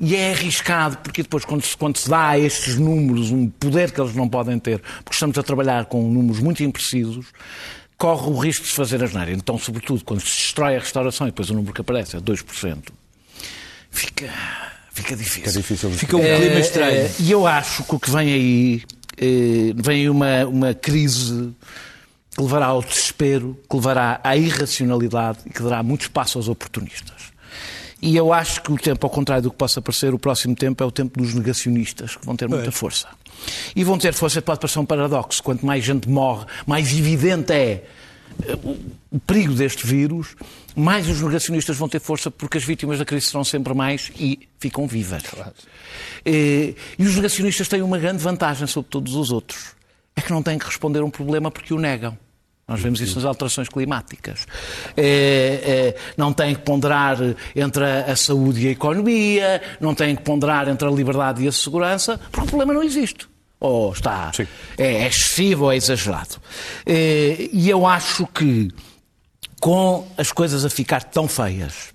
e 0.00 0.14
é 0.14 0.32
arriscado, 0.32 0.98
porque 0.98 1.22
depois, 1.22 1.44
quando 1.44 1.62
se, 1.62 1.76
quando 1.76 1.96
se 1.96 2.08
dá 2.08 2.28
a 2.28 2.38
estes 2.38 2.76
números 2.76 3.30
um 3.30 3.48
poder 3.48 3.90
que 3.90 4.00
eles 4.00 4.14
não 4.14 4.28
podem 4.28 4.58
ter, 4.58 4.80
porque 5.04 5.14
estamos 5.14 5.36
a 5.38 5.42
trabalhar 5.42 5.86
com 5.86 6.02
números 6.08 6.40
muito 6.40 6.62
imprecisos, 6.62 7.26
corre 7.96 8.28
o 8.30 8.36
risco 8.38 8.64
de 8.64 8.70
se 8.70 8.76
fazer 8.76 9.02
asneira. 9.02 9.30
Então, 9.32 9.58
sobretudo, 9.58 10.04
quando 10.04 10.20
se 10.20 10.26
destrói 10.26 10.76
a 10.76 10.80
restauração 10.80 11.26
e 11.26 11.30
depois 11.30 11.50
o 11.50 11.54
número 11.54 11.72
que 11.72 11.80
aparece 11.80 12.16
é 12.16 12.20
2%, 12.20 12.78
fica, 13.90 14.28
fica 14.92 15.16
difícil. 15.16 15.50
É 15.50 15.52
difícil 15.52 15.90
Fica 15.90 16.16
um 16.16 16.20
clima 16.20 16.58
estranho. 16.60 16.96
Eh, 17.06 17.10
E 17.20 17.30
eu 17.30 17.46
acho 17.46 17.84
que 17.84 17.94
o 17.94 18.00
que 18.00 18.10
vem 18.10 18.32
aí, 18.32 18.82
vem 19.76 20.02
aí 20.02 20.10
uma, 20.10 20.46
uma 20.46 20.74
crise 20.74 21.54
que 22.34 22.42
levará 22.42 22.66
ao 22.66 22.82
desespero, 22.82 23.58
que 23.68 23.76
levará 23.76 24.20
à 24.24 24.36
irracionalidade 24.36 25.38
e 25.46 25.50
que 25.50 25.62
dará 25.62 25.82
muito 25.82 26.02
espaço 26.02 26.38
aos 26.38 26.48
oportunistas. 26.48 27.32
E 28.00 28.16
eu 28.16 28.32
acho 28.32 28.60
que 28.62 28.72
o 28.72 28.76
tempo, 28.76 29.06
ao 29.06 29.10
contrário 29.10 29.44
do 29.44 29.50
que 29.50 29.56
possa 29.56 29.80
parecer, 29.80 30.12
o 30.12 30.18
próximo 30.18 30.56
tempo 30.56 30.82
é 30.82 30.86
o 30.86 30.90
tempo 30.90 31.20
dos 31.20 31.34
negacionistas, 31.34 32.16
que 32.16 32.26
vão 32.26 32.34
ter 32.34 32.48
muita 32.48 32.72
força. 32.72 33.06
E 33.76 33.84
vão 33.84 33.96
ter 33.96 34.12
força, 34.12 34.42
pode 34.42 34.58
parecer 34.58 34.80
um 34.80 34.84
paradoxo, 34.84 35.40
quanto 35.42 35.64
mais 35.64 35.84
gente 35.84 36.08
morre, 36.08 36.44
mais 36.66 36.92
evidente 36.92 37.52
é 37.52 37.70
eh, 37.70 37.84
o- 38.64 39.18
perigo 39.20 39.52
deste 39.54 39.86
vírus, 39.86 40.34
mais 40.74 41.08
os 41.08 41.20
negacionistas 41.20 41.76
vão 41.76 41.88
ter 41.88 42.00
força 42.00 42.30
porque 42.30 42.58
as 42.58 42.64
vítimas 42.64 42.98
da 42.98 43.04
crise 43.04 43.26
serão 43.26 43.44
sempre 43.44 43.74
mais 43.74 44.10
e 44.18 44.48
ficam 44.58 44.86
vivas. 44.86 45.22
Eh, 46.24 46.74
E 46.98 47.04
os 47.06 47.14
negacionistas 47.16 47.68
têm 47.68 47.82
uma 47.82 47.98
grande 47.98 48.22
vantagem 48.22 48.66
sobre 48.66 48.90
todos 48.90 49.14
os 49.14 49.30
outros. 49.30 49.72
É 50.16 50.20
que 50.20 50.30
não 50.30 50.42
têm 50.42 50.58
que 50.58 50.66
responder 50.66 51.00
a 51.00 51.04
um 51.04 51.10
problema 51.10 51.50
porque 51.50 51.72
o 51.74 51.78
negam. 51.78 52.16
Nós 52.68 52.80
vemos 52.80 53.00
isso 53.00 53.16
nas 53.16 53.24
alterações 53.24 53.68
climáticas. 53.68 54.46
É, 54.96 55.94
é, 55.96 55.96
não 56.16 56.32
tem 56.32 56.54
que 56.54 56.62
ponderar 56.62 57.18
entre 57.56 57.84
a, 57.84 58.12
a 58.12 58.16
saúde 58.16 58.64
e 58.64 58.68
a 58.68 58.70
economia, 58.70 59.60
não 59.80 59.94
tem 59.94 60.14
que 60.14 60.22
ponderar 60.22 60.68
entre 60.68 60.86
a 60.86 60.90
liberdade 60.90 61.42
e 61.42 61.48
a 61.48 61.52
segurança, 61.52 62.18
porque 62.30 62.46
o 62.46 62.48
problema 62.48 62.72
não 62.72 62.82
existe. 62.82 63.26
Ou 63.64 63.92
está. 63.92 64.32
Sim. 64.32 64.46
É, 64.76 65.04
é 65.04 65.06
excessivo 65.06 65.66
ou 65.66 65.72
é 65.72 65.76
exagerado. 65.76 66.36
É, 66.84 67.48
e 67.52 67.70
eu 67.70 67.86
acho 67.86 68.26
que 68.26 68.68
com 69.60 70.04
as 70.18 70.32
coisas 70.32 70.64
a 70.64 70.70
ficar 70.70 71.04
tão 71.04 71.28
feias, 71.28 71.94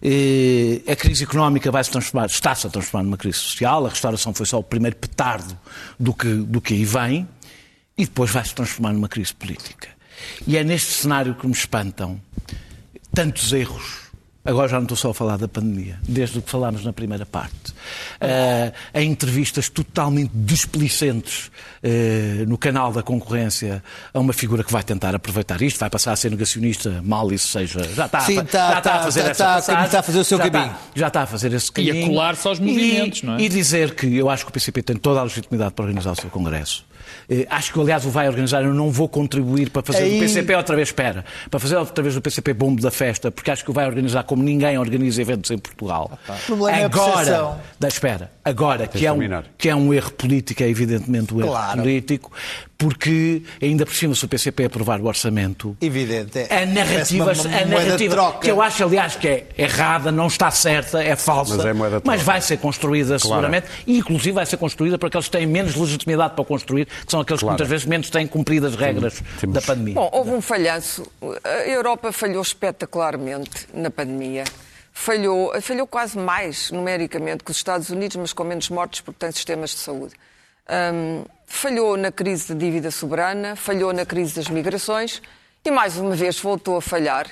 eh, 0.00 0.80
a 0.86 0.94
crise 0.94 1.24
económica 1.24 1.68
vai 1.68 1.82
se 1.82 1.90
transformar, 1.90 2.26
está-se 2.26 2.68
a 2.68 2.70
transformar 2.70 3.02
numa 3.02 3.16
crise 3.16 3.38
social, 3.38 3.84
a 3.84 3.88
restauração 3.88 4.32
foi 4.32 4.46
só 4.46 4.60
o 4.60 4.62
primeiro 4.62 4.94
petardo 4.94 5.58
do 5.98 6.14
que, 6.14 6.32
do 6.32 6.60
que 6.60 6.74
aí 6.74 6.84
vem, 6.84 7.28
e 7.98 8.04
depois 8.04 8.30
vai 8.30 8.44
se 8.44 8.54
transformar 8.54 8.92
numa 8.92 9.08
crise 9.08 9.34
política. 9.34 9.88
E 10.46 10.56
é 10.56 10.62
neste 10.62 10.92
cenário 10.92 11.34
que 11.34 11.44
me 11.44 11.52
espantam 11.52 12.20
tantos 13.12 13.52
erros. 13.52 13.99
Agora 14.42 14.68
já 14.68 14.76
não 14.78 14.84
estou 14.84 14.96
só 14.96 15.10
a 15.10 15.14
falar 15.14 15.36
da 15.36 15.46
pandemia, 15.46 15.98
desde 16.08 16.38
o 16.38 16.42
que 16.42 16.50
falámos 16.50 16.82
na 16.82 16.94
primeira 16.94 17.26
parte. 17.26 17.72
Uh, 18.20 18.72
em 18.94 19.10
entrevistas 19.10 19.68
totalmente 19.68 20.30
displicentes 20.34 21.50
uh, 21.84 22.46
no 22.48 22.56
canal 22.56 22.90
da 22.90 23.02
concorrência 23.02 23.82
a 24.14 24.18
uma 24.18 24.32
figura 24.32 24.64
que 24.64 24.72
vai 24.72 24.82
tentar 24.82 25.14
aproveitar 25.14 25.60
isto, 25.60 25.78
vai 25.78 25.90
passar 25.90 26.12
a 26.12 26.16
ser 26.16 26.30
negacionista, 26.30 27.02
mal 27.04 27.30
isso 27.30 27.48
seja. 27.48 27.82
Já 27.94 28.06
está, 28.06 28.20
Sim, 28.20 28.38
a, 28.38 28.42
está- 28.42 28.72
já 28.72 28.78
está 28.78 28.92
a 28.92 28.96
está- 28.96 29.02
fazer 29.04 29.20
está- 29.20 29.30
essa 29.30 29.30
está- 29.32 29.54
passagem, 29.56 29.84
está 29.84 29.98
a 29.98 30.02
fazer 30.02 30.18
o 30.20 30.24
seu 30.24 30.38
já 30.38 30.50
caminho. 30.50 30.70
Está, 30.72 30.80
já 30.94 31.08
está 31.08 31.22
a 31.22 31.26
fazer 31.26 31.52
esse 31.52 31.70
E 31.76 31.90
a 31.90 31.92
caminho. 31.92 32.06
colar-se 32.08 32.48
aos 32.48 32.58
movimentos, 32.58 33.20
E- 33.22 33.26
não 33.26 33.34
é? 33.34 33.42
E 33.42 33.48
dizer 33.50 33.94
que 33.94 34.06
eu 34.16 34.30
acho 34.30 34.44
que 34.46 34.50
o 34.50 34.52
PCP 34.54 34.82
tem 34.82 34.96
toda 34.96 35.20
a 35.20 35.22
legitimidade 35.22 35.74
para 35.74 35.84
organizar 35.84 36.12
o 36.12 36.16
seu 36.16 36.30
Congresso. 36.30 36.84
Eh, 37.28 37.46
Acho 37.50 37.72
que, 37.72 37.80
aliás, 37.80 38.04
o 38.04 38.10
vai 38.10 38.28
organizar. 38.28 38.62
Eu 38.64 38.74
não 38.74 38.90
vou 38.90 39.08
contribuir 39.08 39.70
para 39.70 39.82
fazer 39.82 40.04
Aí- 40.04 40.14
do 40.14 40.20
PCP 40.20 40.54
outra 40.54 40.76
vez, 40.76 40.88
espera, 40.88 41.24
para 41.50 41.60
fazer 41.60 41.76
outra 41.76 42.02
vez 42.02 42.14
do 42.14 42.20
PCP 42.22 42.52
bombo 42.54 42.80
da 42.82 42.90
festa, 42.90 43.30
porque 43.30 43.50
acho 43.50 43.64
que 43.64 43.70
o 43.70 43.74
vai 43.74 43.86
organizar 43.86 44.22
como 44.24 44.42
ninguém 44.42 44.78
organiza 44.78 45.20
eventos 45.20 45.50
em 45.50 45.58
Portugal. 45.58 46.18
O 46.28 46.46
problema 46.46 46.78
é 46.78 46.82
a 46.82 46.86
agora, 46.86 47.14
percepção. 47.16 47.60
da, 47.78 47.88
espera, 47.88 48.30
agora 48.44 48.86
que 48.86 49.06
é, 49.06 49.12
um, 49.12 49.18
que 49.58 49.68
é 49.68 49.74
um 49.74 49.92
erro 49.94 50.12
político, 50.12 50.62
é 50.62 50.68
evidentemente 50.68 51.34
um 51.34 51.40
erro 51.40 51.50
Claro. 51.50 51.78
político, 51.82 52.32
porque 52.80 53.42
ainda 53.60 53.84
por 53.84 53.94
cima, 53.94 54.14
se 54.14 54.24
o 54.24 54.28
PCP 54.28 54.64
aprovar 54.64 54.98
o 55.02 55.04
orçamento, 55.06 55.76
Evidente. 55.82 56.38
é. 56.38 56.62
a 56.62 56.66
narrativa, 56.66 57.30
a 57.32 57.66
narrativa 57.66 58.14
troca. 58.14 58.38
que 58.38 58.50
eu 58.50 58.62
acho, 58.62 58.82
aliás, 58.84 59.16
que 59.16 59.28
é 59.28 59.46
errada, 59.58 60.10
não 60.10 60.28
está 60.28 60.50
certa, 60.50 61.02
é 61.04 61.14
falsa, 61.14 61.56
Mas 61.58 61.66
é 61.66 61.72
moeda 61.74 62.00
de 62.00 62.06
mas 62.06 62.22
troca. 62.22 62.32
vai 62.32 62.40
ser 62.40 62.56
construída 62.56 63.18
seguramente, 63.18 63.66
e 63.86 63.98
inclusive 63.98 64.32
vai 64.32 64.46
ser 64.46 64.56
construída 64.56 64.96
por 64.98 65.08
aqueles 65.08 65.26
que 65.26 65.32
têm 65.36 65.46
menos 65.46 65.74
legitimidade 65.76 66.34
para 66.34 66.44
construir, 66.44 66.86
que 66.86 67.10
são 67.10 67.20
aqueles 67.20 67.40
Claro. 67.42 67.56
que 67.56 67.60
muitas 67.62 67.68
vezes 67.68 67.84
menos 67.86 68.08
têm 68.08 68.26
cumprido 68.26 68.66
as 68.66 68.74
regras 68.74 69.22
Temos- 69.38 69.54
da 69.54 69.60
pandemia. 69.60 69.94
Bom, 69.94 70.08
houve 70.10 70.30
um 70.30 70.40
falhanço. 70.40 71.06
A 71.44 71.68
Europa 71.68 72.10
falhou 72.12 72.40
espetacularmente 72.40 73.66
na 73.74 73.90
pandemia. 73.90 74.44
Falhou, 74.92 75.52
falhou 75.60 75.86
quase 75.86 76.16
mais 76.18 76.70
numericamente 76.70 77.44
que 77.44 77.50
os 77.50 77.56
Estados 77.58 77.90
Unidos, 77.90 78.16
mas 78.16 78.32
com 78.32 78.42
menos 78.44 78.68
mortes 78.70 79.02
porque 79.02 79.18
tem 79.18 79.30
sistemas 79.32 79.70
de 79.70 79.76
saúde. 79.76 80.14
Hum, 80.68 81.24
falhou 81.54 81.96
na 81.96 82.12
crise 82.12 82.54
da 82.54 82.58
dívida 82.58 82.90
soberana, 82.92 83.56
falhou 83.56 83.92
na 83.92 84.06
crise 84.06 84.34
das 84.36 84.48
migrações 84.48 85.20
e 85.64 85.70
mais 85.70 85.96
uma 85.98 86.14
vez 86.14 86.38
voltou 86.40 86.76
a 86.76 86.80
falhar 86.80 87.26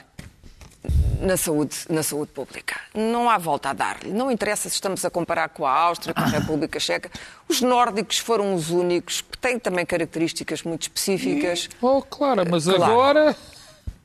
na 1.20 1.36
saúde, 1.36 1.76
na 1.88 2.02
saúde 2.02 2.32
pública. 2.32 2.78
Não 2.94 3.30
há 3.30 3.38
volta 3.38 3.70
a 3.70 3.72
dar-lhe. 3.72 4.10
Não 4.12 4.30
interessa 4.30 4.68
se 4.68 4.74
estamos 4.74 5.04
a 5.04 5.10
comparar 5.10 5.48
com 5.50 5.64
a 5.64 5.72
Áustria, 5.72 6.12
com 6.12 6.20
a 6.20 6.26
República 6.28 6.78
Checa. 6.80 7.10
Os 7.48 7.60
nórdicos 7.62 8.18
foram 8.18 8.54
os 8.54 8.70
únicos 8.70 9.20
que 9.20 9.38
têm 9.38 9.58
também 9.58 9.86
características 9.86 10.62
muito 10.62 10.82
específicas. 10.82 11.68
Oh, 11.80 12.02
claro, 12.02 12.42
mas 12.50 12.64
Claro. 12.64 12.82
agora. 12.84 13.36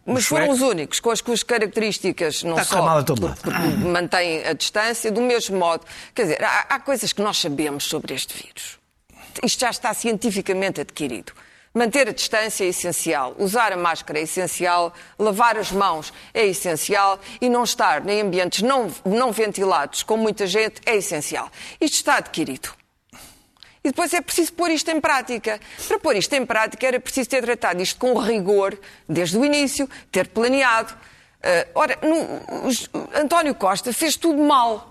Mas 0.05 0.25
foram 0.25 0.49
os 0.49 0.61
únicos 0.61 0.99
com 0.99 1.11
as 1.11 1.19
suas 1.19 1.43
características, 1.43 2.43
não 2.43 2.57
Está 2.59 2.77
só 2.77 3.03
todo 3.03 3.33
porque 3.35 3.49
lado. 3.49 3.77
mantêm 3.87 4.45
a 4.45 4.51
distância, 4.53 5.09
do 5.11 5.21
mesmo 5.21 5.57
modo. 5.57 5.85
Quer 6.13 6.23
dizer, 6.23 6.43
há, 6.43 6.65
há 6.75 6.79
coisas 6.79 7.13
que 7.13 7.21
nós 7.21 7.37
sabemos 7.37 7.85
sobre 7.85 8.13
este 8.13 8.33
vírus. 8.35 8.77
Isto 9.43 9.59
já 9.61 9.69
está 9.69 9.93
cientificamente 9.93 10.81
adquirido. 10.81 11.33
Manter 11.73 12.07
a 12.07 12.11
distância 12.11 12.63
é 12.63 12.67
essencial, 12.67 13.35
usar 13.39 13.71
a 13.73 13.77
máscara 13.77 14.19
é 14.19 14.21
essencial, 14.21 14.93
lavar 15.17 15.57
as 15.57 15.71
mãos 15.71 16.13
é 16.31 16.45
essencial 16.45 17.19
e 17.41 17.49
não 17.49 17.63
estar 17.63 18.07
em 18.07 18.21
ambientes 18.21 18.61
não, 18.61 18.91
não 19.03 19.31
ventilados 19.31 20.03
com 20.03 20.15
muita 20.15 20.45
gente 20.45 20.81
é 20.85 20.95
essencial. 20.97 21.49
Isto 21.81 21.95
está 21.95 22.17
adquirido. 22.17 22.69
E 23.83 23.89
depois 23.89 24.13
é 24.13 24.21
preciso 24.21 24.53
pôr 24.53 24.69
isto 24.69 24.89
em 24.91 25.01
prática. 25.01 25.59
Para 25.87 25.99
pôr 25.99 26.15
isto 26.15 26.31
em 26.33 26.45
prática 26.45 26.85
era 26.87 26.99
preciso 26.99 27.29
ter 27.29 27.41
tratado 27.43 27.81
isto 27.81 27.99
com 27.99 28.17
rigor 28.19 28.77
desde 29.09 29.35
o 29.37 29.43
início, 29.43 29.89
ter 30.11 30.27
planeado. 30.27 30.93
Eh, 31.41 31.67
ora, 31.73 31.97
no- 32.03 32.69
António 33.19 33.55
Costa 33.55 33.91
fez 33.91 34.15
tudo 34.15 34.41
mal. 34.43 34.89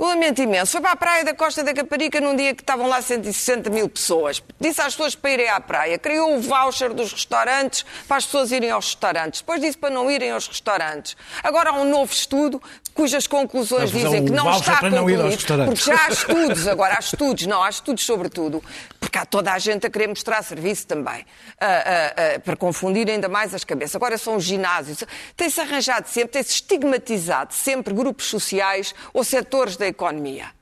Eu 0.00 0.06
lamento 0.06 0.40
imenso. 0.40 0.70
Foi 0.70 0.80
para 0.80 0.92
a 0.92 0.96
praia 0.96 1.24
da 1.24 1.34
Costa 1.34 1.64
da 1.64 1.74
Caparica 1.74 2.20
num 2.20 2.36
dia 2.36 2.54
que 2.54 2.62
estavam 2.62 2.86
lá 2.86 3.02
160 3.02 3.68
mil 3.68 3.88
pessoas. 3.88 4.40
Disse 4.60 4.80
às 4.80 4.94
pessoas 4.94 5.16
para 5.16 5.30
irem 5.32 5.48
à 5.48 5.58
praia. 5.58 5.98
Criou 5.98 6.36
o 6.36 6.40
voucher 6.40 6.94
dos 6.94 7.12
restaurantes 7.12 7.84
para 8.06 8.18
as 8.18 8.24
pessoas 8.24 8.52
irem 8.52 8.70
aos 8.70 8.86
restaurantes. 8.86 9.40
Depois 9.40 9.60
disse 9.60 9.76
para 9.76 9.90
não 9.90 10.08
irem 10.08 10.30
aos 10.30 10.46
restaurantes. 10.46 11.16
Agora 11.42 11.70
há 11.70 11.72
um 11.72 11.84
novo 11.84 12.12
estudo 12.12 12.62
cujas 12.98 13.28
conclusões 13.28 13.92
dizem 13.92 14.24
que 14.24 14.32
não 14.32 14.50
está 14.50 14.82
não 14.82 15.04
concluído. 15.04 15.22
Porque 15.66 15.84
já 15.84 16.06
há 16.06 16.08
estudos, 16.10 16.66
agora 16.66 16.96
há 16.96 16.98
estudos, 16.98 17.46
não, 17.46 17.62
há 17.62 17.70
estudos 17.70 18.04
sobre 18.04 18.28
tudo, 18.28 18.60
porque 18.98 19.16
há 19.16 19.24
toda 19.24 19.52
a 19.52 19.58
gente 19.60 19.86
a 19.86 19.90
querer 19.90 20.08
mostrar 20.08 20.42
serviço 20.42 20.84
também, 20.84 21.24
para 22.44 22.56
confundir 22.56 23.08
ainda 23.08 23.28
mais 23.28 23.54
as 23.54 23.62
cabeças. 23.62 23.94
Agora 23.94 24.18
são 24.18 24.34
os 24.34 24.42
ginásios. 24.42 25.04
Tem-se 25.36 25.60
arranjado 25.60 26.08
sempre, 26.08 26.30
tem-se 26.30 26.54
estigmatizado 26.54 27.54
sempre 27.54 27.94
grupos 27.94 28.26
sociais 28.26 28.92
ou 29.14 29.22
setores 29.22 29.76
da 29.76 29.86
economia. 29.86 30.57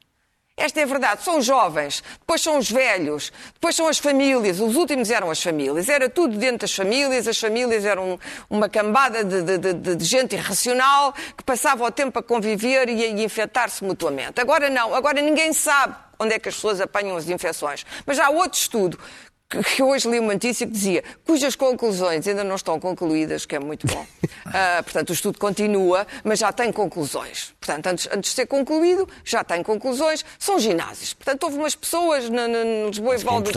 Esta 0.58 0.80
é 0.80 0.84
a 0.84 0.86
verdade. 0.86 1.22
São 1.22 1.38
os 1.38 1.44
jovens, 1.44 2.02
depois 2.18 2.40
são 2.40 2.56
os 2.56 2.70
velhos, 2.70 3.30
depois 3.52 3.76
são 3.76 3.86
as 3.88 3.98
famílias. 3.98 4.58
Os 4.58 4.74
últimos 4.74 5.10
eram 5.10 5.30
as 5.30 5.42
famílias. 5.42 5.86
Era 5.86 6.08
tudo 6.08 6.38
dentro 6.38 6.60
das 6.60 6.74
famílias. 6.74 7.28
As 7.28 7.38
famílias 7.38 7.84
eram 7.84 8.18
uma 8.48 8.66
cambada 8.66 9.22
de, 9.22 9.42
de- 9.42 9.74
de- 9.74 9.96
de 9.96 10.04
gente 10.04 10.34
irracional 10.34 11.12
que 11.36 11.44
passava 11.44 11.84
o 11.84 11.90
tempo 11.90 12.18
a 12.18 12.22
conviver 12.22 12.88
e 12.88 13.04
a 13.04 13.08
infectar-se 13.22 13.84
mutuamente. 13.84 14.40
Agora 14.40 14.70
não. 14.70 14.94
Agora 14.94 15.20
ninguém 15.20 15.52
sabe 15.52 15.94
onde 16.18 16.32
é 16.32 16.38
que 16.38 16.48
as 16.48 16.54
pessoas 16.54 16.80
apanham 16.80 17.14
as 17.18 17.28
infecções. 17.28 17.84
Mas 18.06 18.18
há 18.18 18.30
outro 18.30 18.58
estudo 18.58 18.98
que- 19.48 19.82
hoje 19.82 20.08
li 20.10 20.18
uma 20.18 20.32
notícia 20.34 20.66
que 20.66 20.72
dizia 20.72 21.04
cujas 21.24 21.54
conclusões 21.56 22.26
ainda 22.26 22.42
não 22.44 22.56
estão 22.56 22.78
concluídas, 22.80 23.46
que 23.46 23.54
é 23.56 23.58
muito 23.60 23.86
bom. 23.86 24.06
Ah, 24.48 24.80
portanto, 24.82 25.10
o 25.10 25.12
estudo 25.12 25.38
continua, 25.40 26.06
mas 26.22 26.38
já 26.38 26.52
tem 26.52 26.70
conclusões. 26.70 27.52
Portanto, 27.60 27.86
antes, 27.88 28.08
antes 28.12 28.30
de 28.30 28.36
ser 28.36 28.46
concluído, 28.46 29.06
já 29.24 29.42
tem 29.42 29.60
conclusões. 29.62 30.24
São 30.38 30.56
ginásios. 30.58 31.12
Portanto, 31.14 31.42
houve 31.42 31.58
umas 31.58 31.74
pessoas 31.74 32.30
na, 32.30 32.46
na, 32.46 32.64
no 32.64 32.86
Lisboa 32.88 33.16
e 33.16 33.20
é 33.20 33.24
Val 33.24 33.40
do. 33.40 33.50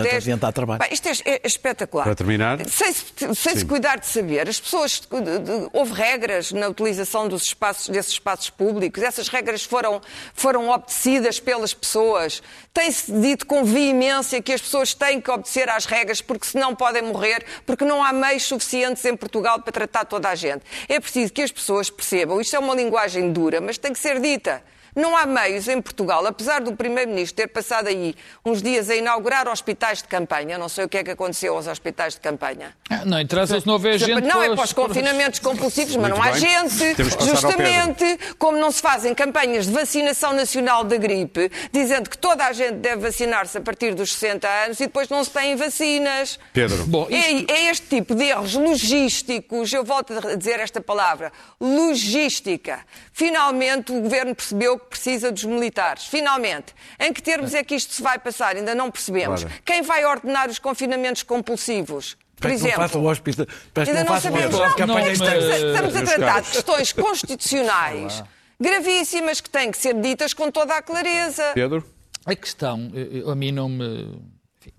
Bem, 0.79 0.89
isto 0.91 1.07
é, 1.07 1.11
é 1.25 1.41
espetacular. 1.45 2.03
Para 2.05 2.15
terminar. 2.15 2.57
Sem, 2.67 2.91
se- 2.91 3.05
sem 3.35 3.55
se 3.55 3.65
cuidar 3.65 3.99
de 3.99 4.07
saber, 4.07 4.49
as 4.49 4.59
pessoas. 4.59 4.99
de- 4.99 5.39
de- 5.39 5.69
Houve 5.71 5.93
regras 5.93 6.51
na 6.51 6.67
utilização 6.67 7.27
dos 7.27 7.43
espaços, 7.43 7.87
desses 7.89 8.13
espaços 8.13 8.49
públicos, 8.49 9.01
essas 9.03 9.27
regras 9.27 9.63
foram, 9.63 10.01
foram 10.33 10.69
obedecidas 10.69 11.39
pelas 11.39 11.71
pessoas. 11.73 12.41
Tem-se 12.73 13.11
dito 13.11 13.45
com 13.45 13.63
veemência 13.63 14.41
que 14.41 14.51
as 14.53 14.61
pessoas 14.61 14.93
têm 14.95 15.21
que 15.21 15.29
obedecer 15.29 15.69
às 15.69 15.78
regras 15.85 16.21
porque 16.21 16.45
senão 16.45 16.75
podem 16.75 17.01
morrer, 17.01 17.45
porque 17.65 17.85
não 17.85 18.03
há 18.03 18.11
meios 18.13 18.43
suficientes 18.43 19.03
em 19.05 19.15
Portugal 19.15 19.61
para 19.61 19.71
tratar 19.71 20.05
toda 20.05 20.29
a 20.29 20.35
gente. 20.35 20.63
É 20.87 20.99
preciso 20.99 21.31
que 21.33 21.41
as 21.41 21.51
pessoas 21.51 21.89
percebam, 21.89 22.39
isto 22.39 22.55
é 22.55 22.59
uma 22.59 22.75
linguagem 22.75 23.31
dura, 23.31 23.59
mas 23.61 23.77
tem 23.77 23.93
que 23.93 23.99
ser 23.99 24.19
dita. 24.19 24.63
Não 24.95 25.15
há 25.15 25.25
meios 25.25 25.67
em 25.67 25.81
Portugal, 25.81 26.25
apesar 26.25 26.61
do 26.61 26.75
Primeiro-Ministro 26.75 27.35
ter 27.35 27.47
passado 27.47 27.87
aí 27.87 28.15
uns 28.45 28.61
dias 28.61 28.89
a 28.89 28.95
inaugurar 28.95 29.47
hospitais 29.47 29.99
de 29.99 30.05
campanha, 30.07 30.57
não 30.57 30.67
sei 30.69 30.85
o 30.85 30.89
que 30.89 30.97
é 30.97 31.03
que 31.03 31.11
aconteceu 31.11 31.55
aos 31.55 31.67
hospitais 31.67 32.13
de 32.15 32.19
campanha. 32.21 32.75
Ah, 32.89 33.05
Não 33.05 33.19
interessa 33.19 33.59
se 33.59 33.67
não 33.67 33.73
houver 33.73 33.97
gente. 33.97 34.21
Não, 34.21 34.41
é 34.41 34.53
para 34.55 34.63
os 34.63 34.73
confinamentos 34.73 35.39
compulsivos, 35.39 35.95
mas 35.95 36.09
não 36.09 36.21
há 36.21 36.31
bem. 36.31 36.39
gente. 36.41 36.95
Justamente 37.25 38.19
como 38.37 38.57
não 38.57 38.71
se 38.71 38.81
fazem 38.81 39.13
campanhas 39.13 39.65
de 39.67 39.71
vacinação 39.73 40.33
nacional 40.33 40.83
da 40.83 40.97
gripe, 40.97 41.51
dizendo 41.71 42.09
que 42.09 42.17
toda 42.17 42.45
a 42.45 42.53
gente 42.53 42.75
deve 42.75 43.01
vacinar-se 43.01 43.57
a 43.57 43.61
partir 43.61 43.93
dos 43.93 44.13
60 44.13 44.47
anos 44.65 44.79
e 44.79 44.83
depois 44.87 45.07
não 45.09 45.23
se 45.23 45.29
têm 45.31 45.55
vacinas. 45.55 46.39
Pedro. 46.53 46.85
Bom, 46.85 47.07
isto- 47.09 47.51
É, 47.51 47.57
é 47.57 47.69
este 47.71 47.87
tipo 47.87 48.15
de 48.15 48.23
erros 48.25 48.53
logísticos, 48.55 49.71
eu 49.71 49.83
volto 49.83 50.13
a 50.13 50.35
dizer 50.35 50.59
esta 50.59 50.81
palavra, 50.81 51.31
logística. 51.59 52.79
Finalmente 53.19 53.91
o 53.91 53.99
governo 53.99 54.33
percebeu 54.33 54.79
que 54.79 54.85
precisa 54.91 55.29
dos 55.29 55.43
militares. 55.43 56.05
Finalmente. 56.05 56.73
Em 56.97 57.11
que 57.11 57.21
termos 57.21 57.53
é 57.53 57.61
que 57.61 57.75
isto 57.75 57.93
se 57.93 58.01
vai 58.01 58.17
passar? 58.17 58.55
Ainda 58.55 58.73
não 58.73 58.89
percebemos. 58.89 59.43
Claro. 59.43 59.61
Quem 59.65 59.81
vai 59.81 60.05
ordenar 60.05 60.49
os 60.49 60.57
confinamentos 60.57 61.21
compulsivos? 61.23 62.15
Por 62.37 62.47
não 62.47 62.55
exemplo. 62.55 62.77
faça 62.77 62.97
o 62.97 63.05
hospital. 63.05 63.45
Parece 63.73 63.91
que 63.91 63.97
Ainda 63.97 64.09
não 64.09 64.15
não 64.15 64.21
sabemos. 64.21 64.57
Não, 64.57 64.73
campanha 64.73 65.05
não, 65.05 65.11
estamos, 65.11 65.43
a, 65.43 65.57
estamos 65.57 65.95
a 65.97 66.01
tratar 66.01 66.41
de 66.43 66.51
questões 66.51 66.93
constitucionais 66.93 68.23
gravíssimas 68.57 69.41
que 69.41 69.49
têm 69.49 69.69
que 69.69 69.77
ser 69.77 69.99
ditas 69.99 70.33
com 70.33 70.49
toda 70.49 70.77
a 70.77 70.81
clareza. 70.81 71.51
Pedro? 71.53 71.83
A 72.25 72.33
questão, 72.33 72.89
a 73.29 73.35
mim 73.35 73.51
não 73.51 73.67
me. 73.67 74.17
enfim, 74.61 74.71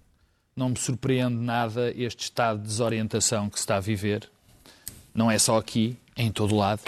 não 0.57 0.71
me 0.71 0.79
surpreende 0.79 1.37
nada 1.37 1.93
este 1.95 2.23
estado 2.23 2.59
de 2.63 2.69
desorientação 2.69 3.51
que 3.51 3.59
se 3.59 3.65
está 3.65 3.77
a 3.77 3.81
viver. 3.81 4.31
Não 5.15 5.31
é 5.31 5.39
só 5.39 5.59
aqui, 5.59 5.99
é 6.17 6.23
em 6.23 6.33
todo 6.33 6.57
lado. 6.57 6.81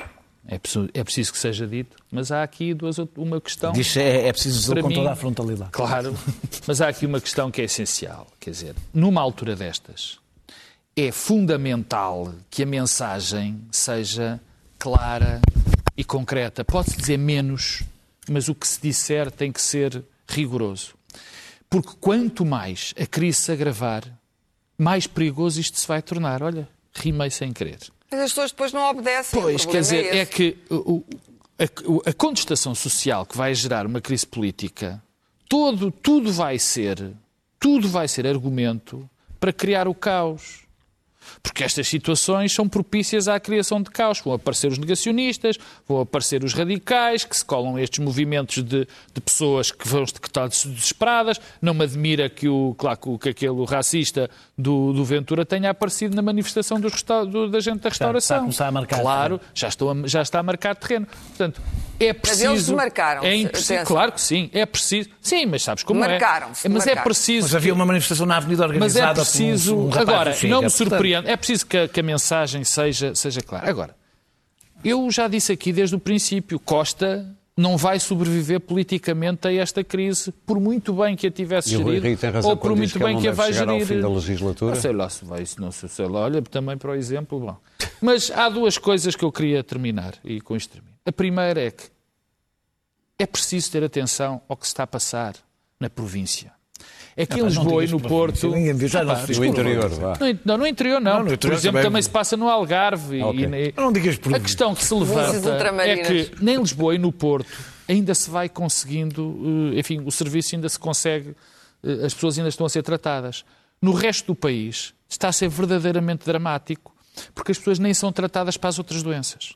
É 0.47 0.59
preciso, 0.59 0.89
é 0.93 1.05
preciso 1.05 1.33
que 1.33 1.39
seja 1.39 1.67
dito. 1.67 1.97
Mas 2.11 2.33
há 2.33 2.43
aqui 2.43 2.75
duas, 2.75 2.97
uma 3.17 3.41
questão. 3.41 3.73
Diz 3.73 3.97
é, 3.97 4.27
é 4.29 4.33
preciso 4.33 4.59
dizer 4.61 4.83
com 4.83 4.89
mim- 4.89 4.95
toda 4.97 5.13
a 5.13 5.17
frontalidade. 5.17 5.71
Claro, 5.71 6.17
mas 6.67 6.81
há 6.81 6.89
aqui 6.89 7.07
uma 7.07 7.21
questão 7.21 7.51
que 7.51 7.61
é 7.61 7.65
essencial. 7.65 8.27
Quer 8.41 8.51
dizer, 8.51 8.75
numa 8.93 9.21
altura 9.21 9.55
destas, 9.55 10.19
é 10.97 11.13
fundamental 11.13 12.35
que 12.51 12.63
a 12.63 12.67
mensagem 12.67 13.61
seja 13.71 14.41
clara 14.79 15.41
e 15.97 16.03
concreta. 16.03 16.65
Pode-se 16.65 16.97
dizer 16.97 17.19
menos, 17.19 17.83
mas 18.29 18.49
o 18.49 18.55
que 18.55 18.67
se 18.67 18.81
disser 18.83 19.31
tem 19.31 19.53
que 19.53 19.61
ser 19.63 20.03
rigoroso. 20.29 20.95
Porque 21.71 21.93
quanto 22.01 22.45
mais 22.45 22.93
a 23.01 23.07
crise 23.07 23.39
se 23.43 23.53
agravar, 23.53 24.03
mais 24.77 25.07
perigoso 25.07 25.61
isto 25.61 25.79
se 25.79 25.87
vai 25.87 26.03
tornar. 26.03 26.43
Olha, 26.43 26.69
rimei 26.95 27.31
sem 27.31 27.53
querer. 27.53 27.79
Mas 28.13 28.21
as 28.21 28.31
pessoas 28.31 28.51
depois 28.53 28.73
não 28.73 28.89
obedecem. 28.91 29.41
Pois, 29.41 29.65
quer 29.65 29.83
problema 29.83 29.83
dizer, 29.83 30.05
é, 30.17 30.23
esse. 30.23 30.31
que 30.33 30.59
o- 30.71 31.03
a, 32.07 32.11
a 32.11 32.13
contestação 32.13 32.75
social 32.75 33.25
que 33.27 33.37
vai 33.37 33.55
gerar 33.55 33.87
uma 33.87 34.01
crise 34.01 34.27
política, 34.27 35.03
todo, 35.49 35.91
tudo 35.91 36.33
vai 36.33 36.59
ser, 36.59 37.13
tudo 37.59 37.89
vai 37.89 38.07
ser 38.09 38.27
argumento 38.27 39.09
para 39.41 39.53
criar 39.53 39.89
o 39.89 39.95
caos. 39.95 40.62
Porque 41.43 41.65
estas 41.65 41.89
situações 41.89 42.53
são 42.53 42.69
propícias 42.69 43.29
à 43.29 43.39
criação 43.41 43.81
de 43.83 43.91
caos. 43.91 44.21
Vão 44.21 44.35
aparecer 44.35 44.71
os 44.71 44.79
negacionistas, 44.79 45.59
vão 45.89 46.01
aparecer 46.01 46.45
os 46.45 46.53
radicais, 46.55 47.25
que 47.25 47.37
se 47.37 47.45
colam 47.45 47.77
a 47.77 47.83
estes 47.83 47.99
movimentos 47.99 48.63
de, 48.63 48.87
de 49.15 49.21
pessoas 49.21 49.71
que 49.71 49.87
vão 49.89 50.05
que 50.05 50.27
estão 50.29 50.49
desesperadas. 50.49 51.41
Não 51.61 51.75
me 51.75 51.85
admira 51.85 52.29
que, 52.29 52.49
o, 52.49 52.75
claro, 52.77 53.19
que 53.19 53.29
aquele 53.29 53.65
racista 53.65 54.29
do, 54.57 54.93
do 54.93 55.05
Ventura 55.05 55.45
tenha 55.45 55.71
aparecido 55.71 56.15
na 56.17 56.23
manifestação 56.23 56.81
dos 56.81 56.93
resta- 56.93 57.25
do- 57.25 57.49
da 57.49 57.61
gente 57.61 57.81
da 57.81 57.89
restauração. 57.89 58.37
está 58.37 58.37
a 58.37 58.41
começar 58.41 58.67
a 58.69 58.73
marcar 58.73 59.01
Claro, 59.01 59.41
já, 59.55 59.69
estou 59.69 59.91
a- 59.91 60.07
já 60.07 60.23
está 60.23 60.39
a 60.41 60.43
marcar 60.43 60.75
terreno. 60.77 61.07
Portanto, 61.29 61.61
é 62.07 62.13
preciso... 62.13 62.51
eles 62.53 62.69
marcaram-se, 62.71 63.27
É 63.27 63.35
impreciso, 63.35 63.85
claro 63.85 64.13
que 64.13 64.21
sim. 64.21 64.51
É 64.53 64.65
preciso... 64.67 65.09
Sim, 65.21 65.47
mas 65.47 65.63
sabes 65.63 65.85
como 65.85 66.01
Marcaram-se, 66.01 66.67
é. 66.67 66.71
Mas 66.71 66.85
é 66.85 66.91
marcaram. 66.91 67.05
preciso... 67.05 67.43
Mas 67.47 67.55
havia 67.55 67.75
uma 67.75 67.87
manifestação 67.87 68.27
na 68.27 68.37
Avenida 68.37 68.63
Mas 68.63 68.71
organizada 68.75 69.21
é 69.21 69.25
preciso. 69.25 69.77
um, 69.77 69.89
um 69.89 69.95
agora, 69.95 70.33
Chega, 70.33 70.53
não 70.55 70.63
me 70.63 70.69
portanto, 70.71 70.89
surpreende. 70.91 71.29
É 71.31 71.37
preciso 71.37 71.67
que 71.67 71.77
a, 71.79 71.89
que 71.89 72.01
a 72.01 72.03
mensagem 72.03 72.65
seja, 72.65 73.15
seja 73.15 73.41
clara. 73.41 73.69
Agora, 73.69 73.97
eu 74.85 75.11
já 75.11 75.29
disse 75.29 75.53
aqui 75.53 75.73
desde 75.73 75.95
o 75.95 75.99
princípio: 75.99 76.59
Costa 76.59 77.25
não 77.57 77.77
vai 77.77 78.01
sobreviver 78.01 78.61
politicamente 78.61 79.47
a 79.47 79.53
esta 79.53 79.85
crise, 79.85 80.33
por 80.47 80.59
muito 80.59 80.93
bem 80.95 81.15
que 81.15 81.27
a 81.27 81.31
tivesse 81.31 81.69
E 81.69 81.77
gerido, 81.77 82.07
Rio 82.07 82.17
tem 82.17 82.31
razão 82.31 82.51
ou 82.51 82.57
por 82.57 82.75
muito 82.75 82.93
que 82.95 82.99
bem 82.99 83.15
não 83.15 83.21
que 83.21 83.29
a 83.29 83.33
vai 83.33 83.53
chegar 83.53 83.69
ao 83.69 83.79
gerir. 83.79 83.87
fim 83.97 84.01
da 84.01 84.09
legislatura. 84.09 84.75
Não 84.75 84.81
sei 84.81 84.93
lá 84.93 85.09
se 85.11 85.25
vai, 85.25 85.45
se 85.45 85.61
não 85.61 85.71
sei, 85.71 85.89
sei 85.89 86.09
lá. 86.09 86.21
Olha, 86.21 86.41
também 86.43 86.77
para 86.79 86.91
o 86.91 86.95
exemplo, 86.95 87.39
bom. 87.39 87.57
Mas 88.01 88.31
há 88.31 88.49
duas 88.49 88.79
coisas 88.79 89.15
que 89.15 89.23
eu 89.25 89.31
queria 89.31 89.63
terminar, 89.63 90.15
e 90.25 90.41
com 90.41 90.57
isto 90.57 90.73
termino. 90.73 90.95
A 91.05 91.13
primeira 91.13 91.61
é 91.61 91.71
que 91.71 91.85
é 93.23 93.27
preciso 93.27 93.71
ter 93.71 93.85
atenção 93.85 94.41
ao 94.49 94.57
que 94.57 94.67
se 94.67 94.73
está 94.73 94.83
a 94.83 94.87
passar 94.87 95.35
na 95.81 95.89
província. 95.91 96.53
É 97.15 97.27
que 97.27 97.35
em 97.37 97.41
não 97.41 97.49
Lisboa 97.49 97.85
e 97.85 97.89
no 97.89 98.01
Porto. 98.01 98.49
ninguém 98.49 98.73
viu, 98.73 98.89
já 98.89 99.05
não 99.05 99.13
Ah, 99.13 99.17
pá, 99.17 99.27
se 99.27 99.39
No 99.39 99.45
interior, 99.45 99.89
vá. 99.91 100.17
no 100.19 100.39
Não, 100.45 100.57
no 100.59 100.67
interior 100.67 100.99
não. 101.01 101.13
Não, 101.13 101.19
no 101.21 101.25
Por 101.27 101.35
interior 101.35 101.57
exemplo, 101.57 101.73
também. 101.79 101.83
também 101.91 102.03
se 102.03 102.09
passa 102.11 102.37
no 102.39 102.49
Algarve. 102.49 103.19
e- 103.19 103.23
Ok. 103.23 103.45
e- 103.45 103.75
Não 103.77 103.93
digas 103.93 104.17
por 104.17 104.35
a 104.35 104.41
questão 104.41 104.75
que 104.75 104.83
se 104.83 104.95
levanta 104.95 105.83
é 105.85 105.97
que 105.99 106.31
nem 106.41 106.57
Lisboa 106.57 106.95
e 106.95 106.99
no 106.99 107.13
Porto 107.13 107.51
ainda 107.89 108.15
se 108.15 108.31
vai 108.31 108.49
conseguindo, 108.49 109.73
eh, 109.75 109.79
enfim, 109.81 110.01
o 110.07 110.11
serviço 110.11 110.55
ainda 110.55 110.69
se 110.71 110.79
consegue, 110.79 111.37
eh, 111.85 112.07
as 112.07 112.15
pessoas 112.15 112.39
ainda 112.39 112.49
estão 112.49 112.65
a 112.65 112.71
ser 112.71 112.83
tratadas. 112.83 113.45
No 113.81 113.93
resto 113.93 114.29
do 114.29 114.35
país 114.35 114.95
está 115.09 115.29
a 115.29 115.33
ser 115.33 115.49
verdadeiramente 115.51 116.25
dramático, 116.25 116.92
porque 117.35 117.53
as 117.53 117.59
pessoas 117.59 117.79
nem 117.79 117.93
são 117.95 118.13
tratadas 118.13 118.57
para 118.57 118.69
as 118.71 118.79
outras 118.79 119.03
doenças. 119.03 119.55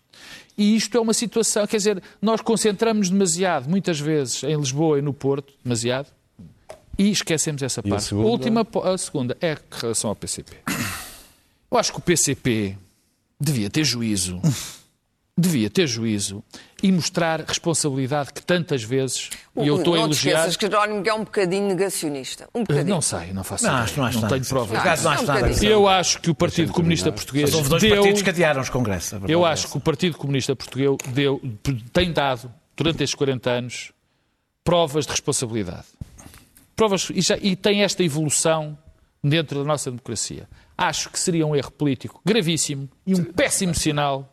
E 0.57 0.74
isto 0.76 0.96
é 0.96 1.00
uma 1.00 1.12
situação, 1.14 1.66
quer 1.66 1.76
dizer, 1.76 2.02
nós 2.20 2.40
concentramos 2.40 3.11
demasiado, 3.11 3.68
muitas 3.68 4.00
vezes, 4.00 4.42
em 4.42 4.57
Lisboa 4.57 4.98
e 4.98 5.02
no 5.02 5.12
Porto, 5.12 5.52
demasiado, 5.62 6.09
e 6.98 7.11
esquecemos 7.11 7.62
essa 7.62 7.82
E 7.84 7.88
a 7.88 7.90
parte. 7.90 8.04
segunda? 8.04 8.28
última, 8.28 8.66
a 8.84 8.96
segunda 8.98 9.36
é 9.40 9.52
em 9.52 9.57
relação 9.70 10.09
ao 10.11 10.16
PCP. 10.16 10.57
Eu 11.70 11.78
acho 11.78 11.92
que 11.92 11.98
o 11.98 12.02
PCP 12.02 12.76
devia 13.38 13.68
ter 13.68 13.84
juízo, 13.84 14.40
devia 15.39 15.68
ter 15.68 15.87
juízo 15.87 16.43
e 16.82 16.91
mostrar 16.91 17.41
responsabilidade 17.43 18.32
que 18.32 18.41
tantas 18.43 18.82
vezes, 18.82 19.28
e 19.57 19.66
eu 19.66 19.76
estou 19.76 19.95
a 19.95 19.99
não 19.99 20.05
elogiar, 20.07 20.32
esqueças 20.39 20.57
que 20.57 20.64
Jerónimo 20.66 21.07
é 21.07 21.12
um 21.12 21.24
bocadinho 21.24 21.68
negacionista. 21.68 22.49
Um 22.55 22.61
bocadinho. 22.61 22.95
não 22.95 23.03
sei, 23.03 23.32
não 23.34 23.45
faço 23.45 23.64
Não, 23.64 23.70
ideia, 23.72 23.84
acho- 23.84 23.99
não 23.99 24.05
acho 24.07 24.20
não 24.20 24.28
tenho 24.28 24.45
provas. 24.47 24.82
Não 24.82 24.91
acho 24.93 25.03
nada 25.05 25.22
bocadinho. 25.22 25.49
disso. 25.53 25.64
Eu 25.66 25.87
acho 25.89 26.20
que 26.20 26.30
o 26.30 26.34
Partido 26.34 26.72
Comunista 26.72 27.12
Português 27.12 27.53
Houve 27.53 27.68
dois 27.68 27.82
deu, 27.82 27.97
partidos 27.97 28.22
que 28.22 28.30
adiaram 28.30 28.61
os 28.62 28.70
congressos. 28.70 29.12
a 29.12 29.18
verdade 29.18 29.32
eu 29.32 29.47
é 29.47 29.51
acho 29.51 29.68
que 29.70 29.76
o 29.76 29.80
Partido 29.80 30.16
Comunista 30.16 30.57
Português 30.57 30.91
deu, 31.09 31.41
tem 31.93 32.12
dado, 32.12 32.51
durante 32.74 33.03
estes 33.03 33.14
40 33.14 33.51
anos, 33.51 33.93
provas 34.64 35.05
de 35.05 35.12
responsabilidade. 35.12 35.84
Provas, 36.74 37.09
e, 37.14 37.20
já- 37.20 37.39
e 37.41 37.55
tem 37.57 37.82
esta 37.82 38.03
evolução 38.03 38.76
dentro 39.22 39.59
da 39.59 39.64
nossa 39.64 39.91
democracia. 39.91 40.49
Acho 40.78 41.11
que 41.11 41.18
seria 41.18 41.47
um 41.47 41.55
erro 41.57 41.70
político 41.70 42.20
gravíssimo 42.24 42.89
e 43.07 43.14
um 43.14 43.24
péssimo 43.24 43.74
sinal 43.74 44.32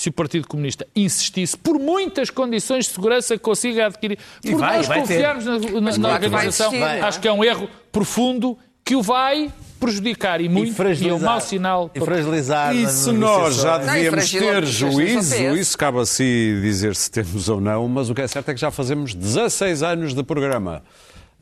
se 0.00 0.08
o 0.08 0.12
Partido 0.12 0.48
Comunista 0.48 0.86
insistisse 0.96 1.54
por 1.58 1.78
muitas 1.78 2.30
condições 2.30 2.86
de 2.86 2.92
segurança 2.92 3.36
que 3.36 3.42
consiga 3.42 3.84
adquirir. 3.86 4.18
E 4.42 4.50
Por 4.52 4.60
vai, 4.60 4.78
nós 4.78 4.86
vai 4.86 5.02
ter. 5.02 5.08
confiarmos 5.08 5.44
na, 5.44 5.58
na- 5.58 5.98
na 5.98 6.08
organização, 6.14 6.72
não 6.72 6.86
acho 7.06 7.20
que 7.20 7.28
é 7.28 7.32
um 7.32 7.44
erro 7.44 7.68
profundo 7.92 8.56
que 8.82 8.96
o 8.96 9.02
vai 9.02 9.52
prejudicar 9.78 10.40
e 10.40 10.48
muito, 10.48 10.74
e, 10.82 11.08
é 11.08 11.12
um 11.14 11.18
mau 11.18 11.38
sinal. 11.40 11.90
E 11.94 12.00
fragilizar. 12.00 12.74
E 12.74 12.86
se 12.88 13.12
nós 13.12 13.56
já. 13.56 13.78
Não, 13.78 13.84
e 13.84 14.04
devíamos 14.04 14.10
fragilou 14.30 14.52
ter 14.54 14.66
juízo, 14.66 15.36
isso 15.56 15.76
cabe 15.76 15.98
a 16.00 16.06
si 16.06 16.58
dizer 16.62 16.96
se 16.96 17.10
temos 17.10 17.48
ou 17.50 17.60
não, 17.60 17.86
mas 17.86 18.08
o 18.08 18.14
que 18.14 18.22
é 18.22 18.26
certo 18.28 18.50
é 18.50 18.54
que 18.54 18.60
já 18.60 18.70
fazemos 18.70 19.14
16 19.14 19.82
anos 19.82 20.14
de 20.14 20.22
programa. 20.22 20.82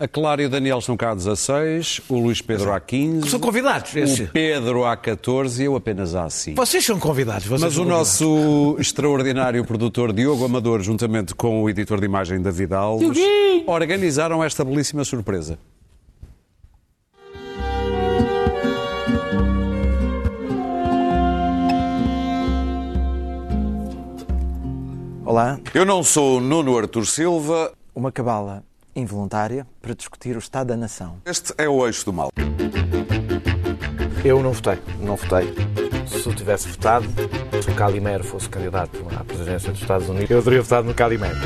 A 0.01 0.07
Clara 0.07 0.41
e 0.41 0.47
o 0.47 0.49
Daniel 0.49 0.79
estão 0.79 0.97
cá 0.97 1.11
há 1.11 1.15
16, 1.15 2.03
o 2.09 2.19
Luís 2.21 2.41
Pedro 2.41 2.73
há 2.73 2.79
15, 2.79 3.31
São 3.31 3.41
convidados. 3.41 3.97
esse. 3.97 4.23
o 4.23 4.29
Pedro 4.29 4.85
há 4.85 4.97
14 4.97 5.61
e 5.61 5.67
eu 5.67 5.75
apenas 5.75 6.15
há 6.15 6.31
5. 6.31 6.55
Vocês 6.57 6.85
são 6.85 7.01
convidados. 7.01 7.45
vocês 7.47 7.61
Mas 7.63 7.75
são 7.75 7.83
o 7.83 7.87
convidados. 7.87 8.21
nosso 8.21 8.77
extraordinário 8.79 9.65
produtor 9.65 10.13
Diogo 10.13 10.45
Amador, 10.45 10.83
juntamente 10.83 11.35
com 11.35 11.65
o 11.65 11.69
editor 11.69 11.99
de 11.99 12.07
imagem 12.07 12.41
David 12.41 12.75
Alves, 12.75 13.01
Dioguinho! 13.13 13.65
organizaram 13.67 14.45
esta 14.45 14.65
belíssima 14.65 15.05
surpresa. 15.05 15.59
Olá, 25.25 25.59
Eu 25.75 25.85
não 25.85 26.03
sou 26.03 26.39
o 26.39 26.41
Nuno 26.41 26.77
Artur 26.79 27.07
Silva, 27.07 27.73
uma 27.95 28.11
cabala 28.11 28.65
involuntária 28.99 29.67
para 29.81 29.95
discutir 29.95 30.37
o 30.37 30.39
Estado 30.39 30.69
da 30.69 30.77
Nação. 30.77 31.17
este 31.25 31.53
é 31.59 31.69
o 31.69 31.87
eixo 31.87 32.05
do 32.05 32.13
mal. 32.13 32.31
Eu 34.25 34.43
não 34.43 34.53
votei, 34.53 34.79
não 35.01 35.17
votei. 35.17 35.55
Se 36.07 36.27
eu 36.27 36.35
tivesse 36.35 36.69
votado, 36.69 37.07
se 37.63 37.71
o 37.71 37.75
Calimero 37.75 38.25
fosse 38.25 38.49
candidato 38.49 38.99
à 39.19 39.23
presidência 39.25 39.71
dos 39.71 39.81
Estados 39.81 40.09
Unidos, 40.09 40.31
eu 40.31 40.43
teria 40.43 40.63
votado 40.63 40.87
no 40.89 40.95
Calimero. 40.95 41.37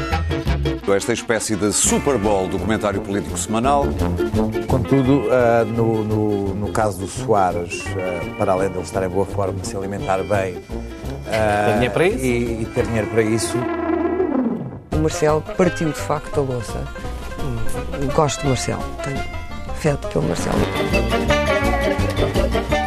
Esta 0.96 1.12
espécie 1.12 1.56
de 1.56 1.72
Super 1.72 2.18
Bowl 2.18 2.48
do 2.48 2.58
comentário 2.58 3.00
político 3.00 3.36
semanal. 3.38 3.86
Contudo, 4.68 5.24
ah, 5.30 5.64
no, 5.64 6.04
no- 6.04 6.54
no 6.54 6.72
caso 6.72 6.98
do 6.98 7.06
Soares, 7.06 7.82
ah, 7.96 8.34
para 8.36 8.52
além 8.52 8.68
de 8.68 8.74
ele 8.76 8.82
estar 8.84 9.02
em 9.02 9.08
boa 9.08 9.24
forma, 9.24 9.62
se 9.64 9.74
alimentar 9.76 10.18
bem 10.22 10.58
ah, 11.28 11.64
Tem 11.66 11.74
dinheiro 11.74 11.94
para 11.94 12.06
isso? 12.08 12.24
E, 12.24 12.62
e 12.62 12.66
ter 12.74 12.86
dinheiro 12.86 13.06
para 13.08 13.22
isso, 13.22 13.56
O 14.92 14.96
Marcelo 14.98 15.40
partiu 15.56 15.88
de 15.90 15.98
facto 15.98 16.40
a 16.40 16.42
louça. 16.42 16.84
Gosto 18.14 18.42
do 18.42 18.48
Marcelo. 18.48 18.82
Tenho 19.04 19.18
afeto 19.70 20.08
pelo 20.08 20.24
Marcelo. 20.26 20.58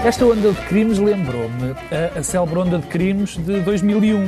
Esta 0.05 0.25
onda 0.25 0.51
de 0.51 0.61
crimes 0.67 0.99
lembrou-me 0.99 1.71
a, 1.91 2.19
a 2.19 2.23
célebre 2.23 2.59
onda 2.59 2.79
de 2.79 2.87
crimes 2.87 3.37
de 3.37 3.59
2001. 3.61 4.21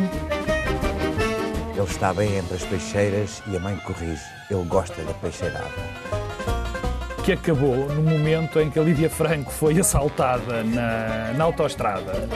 ele 1.76 1.84
está 1.88 2.14
bem 2.14 2.38
entre 2.38 2.56
as 2.56 2.64
peixeiras 2.64 3.44
e 3.48 3.56
a 3.56 3.60
mãe 3.60 3.76
corrige. 3.78 4.24
Ele 4.50 4.64
gosta 4.66 5.02
da 5.04 5.14
peixeirada. 5.14 5.70
que 7.24 7.34
acabou 7.34 7.90
no 7.90 8.02
momento 8.02 8.60
em 8.60 8.70
que 8.70 8.80
a 8.80 8.84
Lídia 8.84 9.10
Franco 9.10 9.52
foi 9.52 9.80
assaltada 9.80 10.64
na, 10.64 11.34
na 11.34 11.44
autoestrada. 11.44 12.28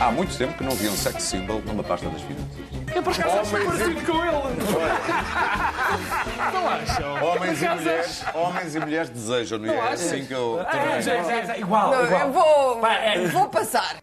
Há 0.00 0.10
muito 0.10 0.36
tempo 0.36 0.54
que 0.54 0.64
não 0.64 0.72
havia 0.72 0.90
um 0.90 0.96
sex 0.96 1.22
symbol 1.22 1.60
numa 1.66 1.82
pasta 1.82 2.08
das 2.08 2.22
finanças. 2.22 2.77
Eu 2.98 3.02
por 3.04 3.12
acaso 3.12 3.38
acho 3.38 3.50
parecido 3.52 4.00
com 4.06 4.24
ele. 4.24 4.32
Não 6.52 6.68
acham? 6.68 7.24
Homens 7.24 7.62
e 7.62 7.68
mulheres, 7.68 8.24
homens 8.34 8.74
e 8.74 8.80
mulheres 8.80 9.10
desejam, 9.10 9.58
não 9.60 9.72
é? 9.72 9.92
assim 9.92 10.24
que 10.24 10.34
eu. 10.34 10.58
Igual, 11.56 11.92
Não, 11.92 12.04
igual. 12.06 12.20
eu 12.22 12.32
vou, 12.32 12.80
vou 13.30 13.48
passar. 13.50 13.94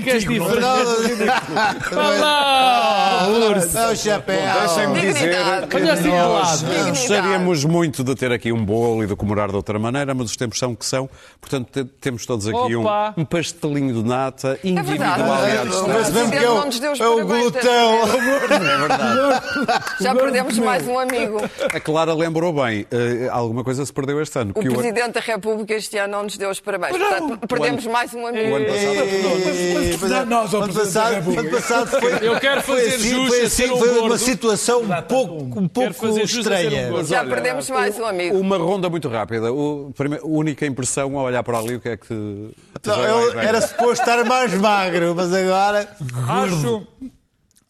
que 0.00 0.10
és 0.10 0.24
contigo, 0.24 0.44
não 0.60 0.74
é? 0.74 1.06
diferente. 1.06 1.94
Vá 1.94 2.08
lá, 2.10 3.28
urso. 3.28 3.78
É 3.78 3.88
o 3.92 3.96
chapéu. 3.96 4.40
Deixem-me 4.60 5.00
dizer 5.00 5.30
que 5.68 5.76
assim. 5.76 6.02
Dignidade. 6.02 6.90
gostaríamos 6.90 7.64
muito 7.64 8.02
de 8.04 8.14
ter 8.14 8.32
aqui 8.32 8.52
um 8.52 8.64
bolo 8.64 9.04
e 9.04 9.06
de 9.06 9.16
comemorar 9.16 9.48
de 9.50 9.56
outra 9.56 9.78
maneira, 9.78 10.14
mas 10.14 10.30
os 10.30 10.36
tempos 10.36 10.58
são 10.58 10.72
o 10.72 10.76
que 10.76 10.86
são. 10.86 11.08
Portanto, 11.40 11.68
te- 11.70 11.84
temos 12.00 12.26
todos 12.26 12.46
aqui 12.48 12.76
um, 12.76 13.24
pastelinho 13.24 14.02
de 14.02 14.08
nata 14.08 14.58
É 14.64 14.82
verdade. 14.82 15.22
individual. 15.22 15.66
distância. 15.66 15.92
Mas 15.94 16.10
mesmo 16.10 16.30
que 16.30 16.36
é 16.38 16.50
o, 16.50 16.54
Não 16.54 16.66
nos 16.66 16.78
deu 16.80 16.92
os 16.92 17.00
é 17.00 17.08
o 17.08 17.16
parabéns 17.16 17.40
glutão. 17.42 18.00
Já 20.00 20.14
perdemos 20.14 20.58
mais 20.58 20.86
um 20.86 20.98
amigo. 20.98 21.40
A 21.72 21.80
Clara 21.80 22.14
lembrou 22.14 22.52
bem, 22.52 22.86
eh, 22.90 23.28
alguma 23.30 23.62
coisa 23.64 23.84
se 23.84 23.92
perdeu 23.92 24.20
este 24.20 24.38
ano. 24.38 24.52
O 24.54 24.60
que 24.60 24.68
Presidente 24.68 25.12
da 25.12 25.20
República 25.20 25.74
este 25.74 25.96
ano 25.98 26.12
não 26.16 26.22
nos 26.24 26.36
deu 26.36 26.50
os 26.50 26.60
parabéns. 26.64 26.96
Portanto, 26.96 27.46
perdemos 27.46 27.86
mais 27.86 28.14
um 28.14 28.26
amigo. 28.26 28.50
O 28.50 28.54
ano 28.56 28.66
passado 28.66 29.98
Mas 30.00 30.28
nós, 30.28 30.54
ó, 30.54 30.62
ano 30.62 30.72
passado, 30.74 31.38
ano 31.38 31.50
passado 31.50 31.86
foi, 32.00 32.12
Eu 32.26 32.40
quero 32.40 32.62
foi 32.62 32.80
fazer 32.80 32.94
assim, 32.96 33.26
foi, 33.28 33.40
a 33.40 33.44
assim, 33.46 33.48
ser 33.66 33.72
um 33.72 33.76
foi 33.76 33.88
uma 33.90 34.00
gordo. 34.00 34.18
situação 34.18 34.82
um 34.82 35.02
pouco, 35.02 35.34
um 35.60 35.68
pouco 35.68 36.06
a 36.06 36.10
um 36.10 36.18
estranha. 36.18 36.90
gordo. 36.90 37.06
Já 37.08 37.24
perdemos 37.24 37.68
mais 37.70 37.98
um 37.98 38.04
amigo. 38.04 38.36
Uma 38.38 38.56
ronda 38.56 38.88
muito 38.88 39.08
rápida. 39.08 39.52
O, 39.52 39.92
prime- 39.96 40.18
a 40.18 40.26
única 40.26 40.64
impressão 40.66 41.16
ao 41.18 41.24
olhar 41.26 41.42
para 41.42 41.58
ali, 41.58 41.76
o 41.76 41.80
que 41.80 41.88
é 41.90 41.96
que 41.96 42.06
te. 42.06 42.50
te 42.82 42.88
Não, 42.88 43.00
eu- 43.02 43.38
era 43.38 43.60
suposto 43.60 44.02
estar 44.02 44.24
mais 44.24 44.52
magro, 44.54 45.14
mas 45.14 45.32
agora. 45.32 45.88
Acho, 46.28 46.86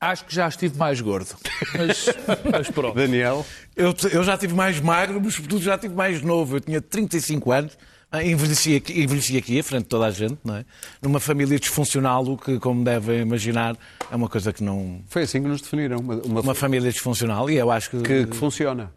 acho 0.00 0.24
que 0.24 0.34
já 0.34 0.48
estive 0.48 0.78
mais 0.78 1.00
gordo. 1.00 1.30
Mas, 1.76 2.06
mas 2.50 2.70
pronto. 2.70 2.94
Daniel. 2.94 3.44
Eu, 3.76 3.94
eu 4.12 4.22
já 4.22 4.36
tive 4.38 4.54
mais 4.54 4.78
magro, 4.80 5.20
mas 5.22 5.34
sobretudo 5.34 5.62
já 5.62 5.76
tive 5.76 5.94
mais 5.94 6.22
novo. 6.22 6.56
Eu 6.56 6.60
tinha 6.60 6.80
35 6.80 7.50
anos, 7.52 7.76
envelheci 8.22 8.76
aqui, 8.76 9.02
envelheci 9.02 9.36
aqui, 9.36 9.58
à 9.58 9.64
frente 9.64 9.82
de 9.84 9.88
toda 9.88 10.06
a 10.06 10.10
gente, 10.10 10.38
não 10.44 10.56
é? 10.56 10.64
Numa 11.02 11.18
família 11.20 11.58
disfuncional, 11.58 12.24
o 12.24 12.36
que, 12.38 12.58
como 12.60 12.84
devem 12.84 13.20
imaginar, 13.20 13.76
é 14.10 14.14
uma 14.16 14.28
coisa 14.28 14.52
que 14.52 14.62
não. 14.62 15.02
Foi 15.08 15.22
assim 15.22 15.42
que 15.42 15.48
nos 15.48 15.60
definiram. 15.60 15.98
Uma, 15.98 16.14
uma- 16.16 16.40
Uma 16.40 16.54
família 16.54 16.90
disfuncional, 16.92 17.48
e 17.50 17.56
eu 17.56 17.70
acho 17.70 17.90
que. 17.90 18.02
que, 18.02 18.26
que 18.26 18.36
funciona. 18.36 18.92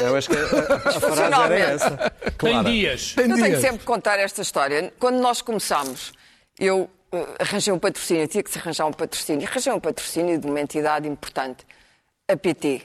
Eu 0.00 0.16
acho 0.16 0.28
que 0.30 0.36
a, 0.36 0.40
a- 0.40 0.76
a 0.76 1.00
frase 1.00 1.22
era 1.22 1.58
essa. 1.58 1.90
Tem 2.38 2.52
Clara. 2.52 2.70
dias. 2.70 3.14
Tem 3.14 3.24
Eu 3.28 3.34
tenho 3.34 3.46
dias. 3.48 3.60
sempre 3.60 3.78
que 3.78 3.84
contar 3.84 4.18
esta 4.18 4.40
história. 4.42 4.92
Quando 4.98 5.20
nós 5.20 5.42
começámos, 5.42 6.12
eu 6.58 6.88
eh, 7.12 7.26
arranjei 7.40 7.72
um 7.72 7.78
patrocínio, 7.78 8.26
tinha 8.28 8.42
que 8.42 8.50
se 8.50 8.58
arranjar 8.58 8.86
um 8.86 8.92
patrocínio. 8.92 9.46
Arranjei 9.48 9.72
um 9.72 9.80
patrocínio 9.80 10.38
de 10.38 10.46
uma 10.46 10.60
entidade 10.60 11.08
importante, 11.08 11.66
a 12.30 12.36
PT. 12.36 12.82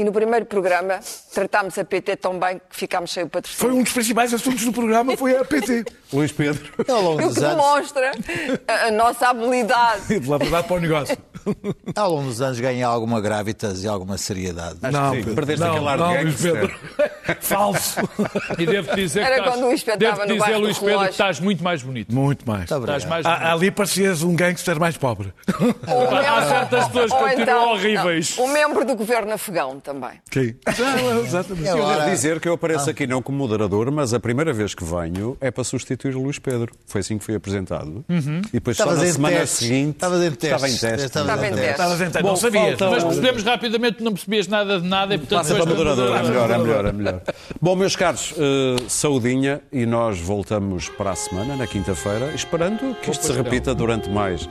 E 0.00 0.04
no 0.04 0.12
primeiro 0.12 0.46
programa 0.46 0.98
tratámos 1.34 1.76
a 1.76 1.84
PT 1.84 2.16
tão 2.16 2.38
bem 2.38 2.58
que 2.58 2.74
ficámos 2.74 3.12
sem 3.12 3.24
o 3.24 3.26
Foi 3.26 3.42
patrocínio. 3.42 3.74
um 3.76 3.82
dos 3.82 3.92
principais 3.92 4.32
assuntos 4.32 4.64
do 4.64 4.72
programa, 4.72 5.14
foi 5.14 5.36
a 5.36 5.44
PT. 5.44 5.84
Luís 6.10 6.32
Pedro. 6.32 6.72
Ao 6.88 7.02
longo 7.02 7.22
O 7.22 7.28
dos 7.28 7.36
que 7.36 7.44
anos, 7.44 7.56
demonstra 7.56 8.12
a, 8.66 8.90
nossa 8.90 9.28
habilidade. 9.28 10.00
De 10.20 10.26
lá 10.26 10.38
verdade 10.38 10.66
para 10.66 10.76
o 10.76 10.80
negócio. 10.80 11.18
ao 11.94 12.10
longo 12.12 12.28
dos 12.28 12.40
anos 12.40 12.58
ganhei 12.60 12.82
alguma 12.82 13.20
gravitas 13.20 13.84
e 13.84 13.88
alguma 13.88 14.16
seriedade. 14.16 14.78
Não, 14.80 15.10
sim, 15.10 15.16
Pedro. 15.18 15.34
perdeste 15.34 15.60
não, 15.60 15.70
aquele 15.72 15.88
ar 15.88 15.96
de 15.96 16.02
não, 16.02 16.10
Luís 16.22 16.24
gangster. 16.42 16.52
Pedro. 16.96 17.40
Falso. 17.40 18.00
E 18.58 18.66
devo 18.66 18.94
dizer 18.96 19.20
Era 19.20 19.34
que 19.34 19.40
estás, 19.40 19.54
quando 19.54 19.64
o 19.64 19.68
Luís 19.68 19.82
Pedro 19.84 19.98
devo 20.00 20.20
no 20.26 20.38
dizer, 20.38 20.56
Luís 20.56 20.78
Pedro, 20.78 20.98
que 21.04 21.10
estás 21.10 21.40
muito 21.40 21.62
mais 21.62 21.82
bonito. 21.82 22.14
Muito 22.14 22.48
mais. 22.48 22.62
Estás 22.62 23.04
mais 23.04 23.24
bonito. 23.26 23.42
Ali 23.44 23.70
parecias 23.70 24.22
um 24.22 24.34
gangster 24.34 24.80
mais 24.80 24.96
pobre. 24.96 25.32
Ou 25.86 26.08
Há 26.08 26.20
membro- 26.22 26.48
certas 26.48 26.86
pessoas 26.88 27.12
que 27.12 27.18
continuam 27.18 27.40
então- 27.42 27.72
horríveis. 27.72 28.36
não, 28.36 28.44
Um 28.46 28.48
membro 28.52 28.84
do 28.84 28.94
governo 28.96 29.32
afegão 29.34 29.78
também. 29.92 30.10
Quem? 30.30 30.56
Exatamente. 31.24 31.66
Eu 31.68 31.76
Agora- 31.78 31.98
devo 32.04 32.10
dizer 32.10 32.40
que 32.40 32.48
eu 32.48 32.52
apareço 32.54 32.88
aqui 32.90 33.06
não 33.06 33.20
como 33.20 33.38
moderador, 33.38 33.90
mas 33.90 34.14
a 34.14 34.20
primeira 34.20 34.52
vez 34.52 34.74
que 34.74 34.84
venho 34.84 35.36
é 35.40 35.50
para 35.50 35.64
substituir 35.64 36.14
o 36.16 36.22
Luís 36.22 36.38
Pedro. 36.38 36.72
Foi 36.86 37.00
assim 37.00 37.18
que 37.18 37.24
fui 37.24 37.34
apresentado. 37.34 38.04
E 38.08 38.52
depois 38.52 38.76
só 38.76 38.84
Estavas 38.84 39.02
na 39.02 39.08
em 39.08 39.12
semana 39.12 39.36
testes. 39.38 39.58
seguinte. 39.58 39.94
Estavas 39.94 40.22
em 40.22 40.30
testes. 40.32 40.54
Estava 40.54 40.68
em. 40.68 40.70
Estavas 40.74 41.04
Estava 41.04 42.04
em. 42.04 42.06
Estavas 42.06 42.22
Bom, 42.22 42.28
não 42.28 42.36
sabias. 42.36 42.78
falta- 42.78 42.90
Mas 42.90 43.04
percebemos 43.04 43.42
rapidamente 43.42 43.96
que 43.98 44.04
não 44.04 44.12
percebias 44.12 44.46
nada 44.46 44.80
de 44.80 44.86
nada 44.86 45.14
e 45.14 45.18
portanto 45.18 45.38
Passa 45.38 45.54
para 45.56 45.66
moderador, 45.66 46.16
é 46.16 46.22
melhor, 46.22 46.50
é 46.50 46.58
melhor, 46.58 46.84
é 46.86 46.92
melhor. 46.92 47.22
Bom, 47.60 47.76
meus 47.76 47.96
caros, 47.96 48.34
eh, 48.38 48.76
saudinha 48.88 49.60
e 49.72 49.84
nós 49.86 50.18
voltamos 50.20 50.88
para 50.88 51.10
a 51.12 51.16
semana, 51.16 51.56
na 51.56 51.66
quinta-feira, 51.66 52.32
esperando 52.34 52.94
que 53.00 53.10
isto 53.10 53.26
se 53.26 53.32
repita 53.32 53.74
durante 53.74 54.08
mais 54.10 54.48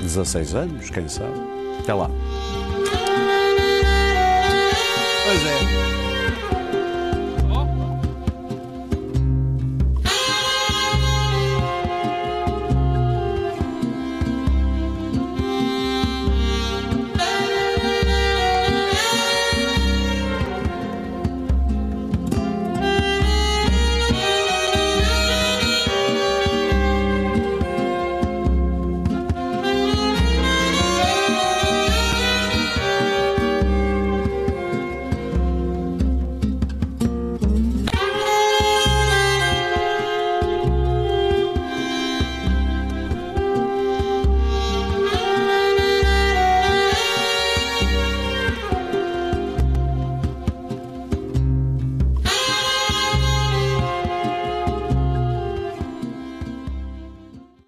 16 0.00 0.54
anos, 0.54 0.90
quem 0.90 1.08
sabe. 1.08 1.32
Até 1.80 1.92
lá. 1.94 2.10
Pois 5.24 5.42
é. 5.42 5.93